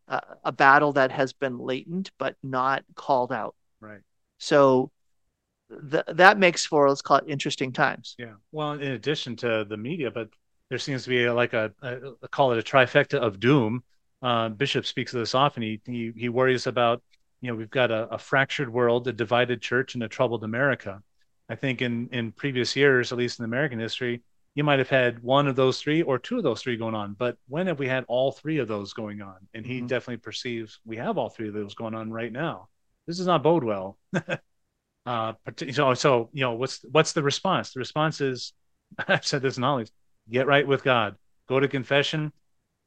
a, 0.08 0.22
a 0.46 0.52
battle 0.52 0.94
that 0.94 1.12
has 1.12 1.34
been 1.34 1.58
latent 1.58 2.12
but 2.18 2.36
not 2.44 2.84
called 2.96 3.32
out. 3.32 3.56
Right. 3.80 4.02
So 4.40 4.92
th- 5.92 6.04
that 6.08 6.38
makes 6.38 6.66
for 6.66 6.90
let's 6.90 7.02
call 7.02 7.18
it 7.18 7.26
interesting 7.28 7.72
times. 7.72 8.16
Yeah. 8.18 8.34
Well, 8.52 8.74
in 8.74 8.92
addition 8.92 9.36
to 9.38 9.66
the 9.68 9.78
media, 9.78 10.12
but 10.12 10.30
there 10.70 10.78
seems 10.80 11.04
to 11.04 11.10
be 11.10 11.26
a, 11.26 11.34
like 11.34 11.54
a, 11.54 11.74
a, 11.82 11.98
a 12.24 12.28
call 12.28 12.52
it 12.54 12.60
a 12.60 12.64
trifecta 12.64 13.18
of 13.18 13.40
doom. 13.40 13.84
Uh, 14.22 14.50
Bishop 14.50 14.86
speaks 14.86 15.14
of 15.14 15.20
this 15.20 15.36
often. 15.36 15.64
He, 15.64 15.82
he 15.86 16.12
he 16.16 16.30
worries 16.30 16.68
about 16.68 17.02
you 17.42 17.50
know 17.50 17.56
we've 17.56 17.70
got 17.70 17.92
a, 17.92 18.08
a 18.10 18.18
fractured 18.18 18.72
world, 18.72 19.08
a 19.08 19.14
divided 19.14 19.62
church, 19.62 19.96
and 19.96 20.04
a 20.04 20.08
troubled 20.08 20.44
America. 20.44 21.02
I 21.52 21.56
think 21.56 21.82
in 21.82 22.10
in 22.12 22.32
previous 22.32 22.76
years, 22.76 23.12
at 23.12 23.18
least 23.18 23.40
in 23.40 23.46
American 23.46 23.80
history, 23.80 24.24
you 24.56 24.64
might 24.64 24.80
have 24.80 24.90
had 24.90 25.22
one 25.24 25.48
of 25.48 25.56
those 25.56 25.82
three 25.82 26.02
or 26.02 26.20
two 26.20 26.38
of 26.38 26.44
those 26.44 26.62
three 26.62 26.78
going 26.78 26.96
on. 26.96 27.14
But 27.14 27.38
when 27.50 27.68
have 27.68 27.80
we 27.80 27.88
had 27.90 28.06
all 28.08 28.32
three 28.32 28.60
of 28.60 28.68
those 28.70 28.94
going 28.94 29.22
on? 29.22 29.38
And 29.54 29.66
he 29.66 29.82
Mhm. 29.82 29.88
definitely 29.88 30.18
perceives 30.18 30.80
we 30.86 30.98
have 30.98 31.18
all 31.18 31.30
three 31.30 31.50
of 31.50 31.54
those 31.54 31.76
going 31.76 31.96
on 31.96 32.12
right 32.12 32.32
now. 32.32 32.70
This 33.08 33.18
does 33.18 33.28
not 33.28 33.44
bode 33.44 33.64
well. 33.66 34.00
uh, 35.06 35.34
so 35.72 35.94
so 35.94 36.30
you 36.34 36.42
know 36.42 36.54
what's 36.54 36.84
what's 36.92 37.14
the 37.14 37.24
response? 37.24 37.74
The 37.74 37.80
response 37.80 38.22
is 38.22 38.54
I've 39.08 39.26
said 39.26 39.42
this 39.42 39.58
in 39.58 39.64
always 39.64 39.92
get 40.30 40.48
right 40.48 40.68
with 40.68 40.84
God, 40.84 41.18
go 41.50 41.60
to 41.60 41.68
confession, 41.68 42.32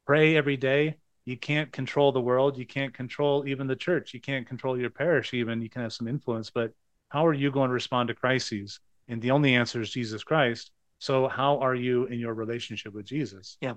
pray 0.07 0.37
every 0.37 0.57
day. 0.57 0.97
You 1.25 1.37
can't 1.37 1.71
control 1.71 2.11
the 2.11 2.21
world. 2.21 2.57
You 2.57 2.65
can't 2.67 2.93
control 2.93 3.47
even 3.47 3.67
the 3.67 3.75
church. 3.75 4.13
You 4.13 4.21
can't 4.21 4.47
control 4.47 4.79
your 4.79 4.91
parish, 4.91 5.33
even. 5.33 5.61
You 5.61 5.69
can 5.69 5.81
have 5.83 5.93
some 5.93 6.07
influence, 6.07 6.51
but 6.51 6.73
how 7.09 7.25
are 7.25 7.33
you 7.33 7.51
going 7.51 7.69
to 7.69 7.73
respond 7.73 8.07
to 8.07 8.15
crises? 8.15 8.79
And 9.07 9.21
the 9.21 9.31
only 9.31 9.55
answer 9.55 9.81
is 9.81 9.91
Jesus 9.91 10.23
Christ. 10.23 10.71
So, 10.99 11.27
how 11.27 11.59
are 11.59 11.75
you 11.75 12.05
in 12.05 12.19
your 12.19 12.33
relationship 12.33 12.93
with 12.93 13.05
Jesus? 13.05 13.57
Yeah. 13.61 13.75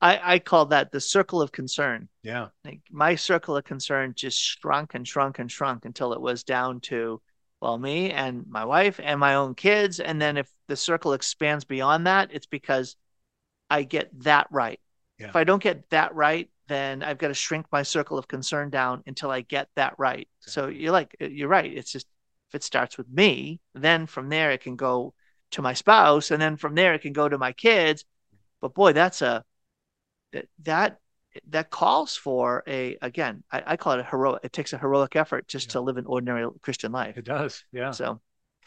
I, 0.00 0.34
I 0.34 0.38
call 0.38 0.66
that 0.66 0.92
the 0.92 1.00
circle 1.00 1.40
of 1.40 1.52
concern. 1.52 2.08
Yeah. 2.22 2.48
Like 2.64 2.80
my 2.90 3.14
circle 3.14 3.56
of 3.56 3.64
concern 3.64 4.12
just 4.14 4.38
shrunk 4.38 4.94
and 4.94 5.06
shrunk 5.06 5.38
and 5.38 5.50
shrunk 5.50 5.84
until 5.84 6.12
it 6.12 6.20
was 6.20 6.44
down 6.44 6.80
to 6.82 7.22
well 7.60 7.78
me 7.78 8.10
and 8.10 8.46
my 8.46 8.64
wife 8.64 9.00
and 9.02 9.18
my 9.18 9.36
own 9.36 9.54
kids. 9.54 10.00
And 10.00 10.20
then 10.20 10.36
if 10.36 10.50
the 10.68 10.76
circle 10.76 11.14
expands 11.14 11.64
beyond 11.64 12.06
that, 12.06 12.30
it's 12.32 12.46
because 12.46 12.96
I 13.70 13.84
get 13.84 14.10
that 14.24 14.48
right. 14.50 14.80
Yeah. 15.18 15.28
If 15.28 15.36
I 15.36 15.44
don't 15.44 15.62
get 15.62 15.88
that 15.90 16.14
right, 16.14 16.50
then 16.68 17.02
I've 17.02 17.18
got 17.18 17.28
to 17.28 17.34
shrink 17.34 17.66
my 17.70 17.82
circle 17.82 18.18
of 18.18 18.28
concern 18.28 18.70
down 18.70 19.02
until 19.06 19.30
I 19.30 19.42
get 19.42 19.68
that 19.76 19.94
right. 19.98 20.28
So 20.40 20.68
you're 20.68 20.92
like 20.92 21.16
you're 21.20 21.48
right. 21.48 21.72
It's 21.72 21.92
just 21.92 22.06
if 22.54 22.56
it 22.56 22.62
starts 22.62 22.96
with 22.96 23.08
me, 23.08 23.60
then 23.74 24.06
from 24.06 24.28
there 24.28 24.52
it 24.52 24.60
can 24.62 24.76
go 24.76 25.12
to 25.50 25.62
my 25.62 25.74
spouse, 25.74 26.30
and 26.30 26.40
then 26.40 26.56
from 26.56 26.74
there 26.76 26.94
it 26.94 27.02
can 27.02 27.12
go 27.12 27.28
to 27.28 27.36
my 27.36 27.52
kids. 27.52 28.04
But 28.60 28.74
boy, 28.74 28.92
that's 28.92 29.22
a 29.22 29.44
that 30.32 30.46
that 30.62 30.98
that 31.48 31.70
calls 31.70 32.16
for 32.16 32.62
a 32.68 32.96
again, 33.02 33.42
I, 33.50 33.62
I 33.66 33.76
call 33.76 33.94
it 33.94 34.00
a 34.00 34.04
heroic. 34.04 34.40
It 34.44 34.52
takes 34.52 34.72
a 34.72 34.78
heroic 34.78 35.16
effort 35.16 35.48
just 35.48 35.68
Yeah. 35.68 35.72
to 35.72 35.80
live 35.80 35.96
an 35.96 36.06
ordinary 36.06 36.48
Christian 36.62 36.92
life. 36.92 37.16
It 37.18 37.24
does. 37.24 37.64
Yeah. 37.72 37.90
So, 37.90 38.06
all 38.06 38.20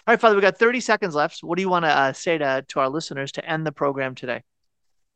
right, 0.06 0.20
Father, 0.20 0.36
we 0.36 0.42
got 0.42 0.58
30 0.58 0.82
seconds 0.82 1.16
left. 1.16 1.40
What 1.44 1.56
do 1.56 1.62
you 1.62 1.70
want 1.70 1.86
to 1.86 1.90
uh, 1.90 2.14
say 2.14 2.38
to 2.38 2.66
to 2.68 2.80
our 2.82 2.90
listeners 2.90 3.32
to 3.34 3.46
end 3.50 3.66
the 3.66 3.72
program 3.72 4.16
today? 4.16 4.44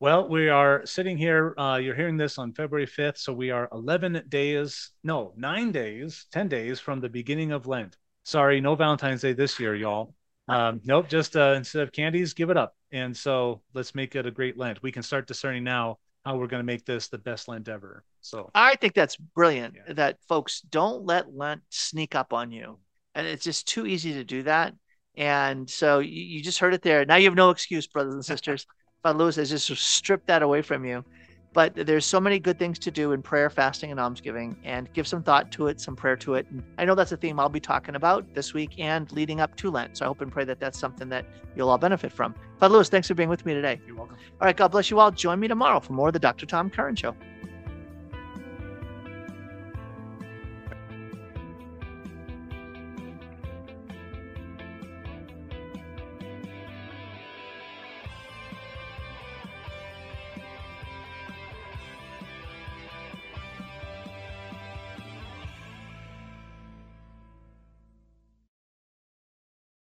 Well, 0.00 0.28
we 0.28 0.48
are 0.48 0.84
sitting 0.84 1.16
here. 1.16 1.54
Uh, 1.56 1.78
you're 1.80 1.94
hearing 1.94 2.16
this 2.16 2.36
on 2.38 2.52
February 2.54 2.86
5th. 2.86 3.18
So 3.18 3.32
we 3.32 3.50
are 3.50 3.68
11 3.70 4.24
days, 4.28 4.90
no, 5.04 5.32
nine 5.36 5.70
days, 5.70 6.26
10 6.32 6.48
days 6.48 6.80
from 6.80 7.00
the 7.00 7.08
beginning 7.08 7.52
of 7.52 7.66
Lent. 7.68 7.96
Sorry, 8.24 8.60
no 8.60 8.74
Valentine's 8.74 9.20
Day 9.22 9.32
this 9.32 9.58
year, 9.58 9.74
y'all. 9.74 10.14
Um, 10.48 10.80
nope, 10.84 11.08
just 11.08 11.36
uh, 11.36 11.54
instead 11.56 11.82
of 11.82 11.92
candies, 11.92 12.34
give 12.34 12.50
it 12.50 12.56
up. 12.56 12.76
And 12.92 13.16
so 13.16 13.62
let's 13.74 13.94
make 13.94 14.14
it 14.16 14.26
a 14.26 14.30
great 14.30 14.58
Lent. 14.58 14.82
We 14.82 14.92
can 14.92 15.02
start 15.02 15.26
discerning 15.26 15.64
now 15.64 15.98
how 16.24 16.36
we're 16.36 16.46
going 16.46 16.60
to 16.60 16.64
make 16.66 16.84
this 16.84 17.08
the 17.08 17.18
best 17.18 17.48
Lent 17.48 17.68
ever. 17.68 18.04
So 18.20 18.50
I 18.54 18.76
think 18.76 18.94
that's 18.94 19.16
brilliant 19.16 19.74
Yeah. 19.74 19.94
that 19.94 20.18
folks 20.28 20.60
don't 20.60 21.04
let 21.04 21.34
Lent 21.34 21.62
sneak 21.70 22.14
up 22.14 22.32
on 22.32 22.52
you. 22.52 22.78
And 23.14 23.26
it's 23.26 23.44
just 23.44 23.66
too 23.66 23.86
easy 23.86 24.14
to 24.14 24.24
do 24.24 24.42
that. 24.44 24.74
And 25.16 25.68
so 25.68 25.98
you, 25.98 26.22
you 26.22 26.42
just 26.42 26.58
heard 26.58 26.74
it 26.74 26.82
there. 26.82 27.04
Now 27.04 27.16
you 27.16 27.26
have 27.26 27.34
no 27.34 27.50
excuse, 27.50 27.86
brothers 27.86 28.14
and 28.14 28.24
sisters. 28.24 28.66
but 29.02 29.16
Lewis 29.16 29.36
has 29.36 29.50
just 29.50 29.68
stripped 29.68 30.28
that 30.28 30.42
away 30.42 30.62
from 30.62 30.84
you. 30.84 31.04
But 31.52 31.74
there's 31.74 32.06
so 32.06 32.18
many 32.20 32.38
good 32.38 32.58
things 32.58 32.78
to 32.80 32.90
do 32.90 33.12
in 33.12 33.22
prayer, 33.22 33.50
fasting, 33.50 33.90
and 33.90 34.00
almsgiving, 34.00 34.56
and 34.64 34.92
give 34.94 35.06
some 35.06 35.22
thought 35.22 35.50
to 35.52 35.66
it, 35.66 35.80
some 35.80 35.94
prayer 35.94 36.16
to 36.16 36.34
it. 36.34 36.46
And 36.50 36.62
I 36.78 36.84
know 36.84 36.94
that's 36.94 37.12
a 37.12 37.16
theme 37.16 37.38
I'll 37.38 37.48
be 37.48 37.60
talking 37.60 37.94
about 37.94 38.32
this 38.34 38.54
week 38.54 38.78
and 38.78 39.10
leading 39.12 39.40
up 39.40 39.54
to 39.56 39.70
Lent. 39.70 39.98
So 39.98 40.06
I 40.06 40.08
hope 40.08 40.22
and 40.22 40.32
pray 40.32 40.44
that 40.44 40.60
that's 40.60 40.78
something 40.78 41.08
that 41.10 41.26
you'll 41.54 41.68
all 41.68 41.78
benefit 41.78 42.12
from. 42.12 42.34
Father 42.58 42.74
Lewis, 42.74 42.88
thanks 42.88 43.08
for 43.08 43.14
being 43.14 43.28
with 43.28 43.44
me 43.44 43.54
today. 43.54 43.80
you're 43.86 43.96
welcome. 43.96 44.16
All 44.40 44.46
right, 44.46 44.56
God 44.56 44.68
bless 44.68 44.90
you 44.90 44.98
all. 44.98 45.10
Join 45.10 45.40
me 45.40 45.48
tomorrow 45.48 45.80
for 45.80 45.92
more 45.92 46.08
of 46.08 46.14
the 46.14 46.18
Dr. 46.18 46.46
Tom 46.46 46.70
Curran 46.70 46.96
Show. 46.96 47.14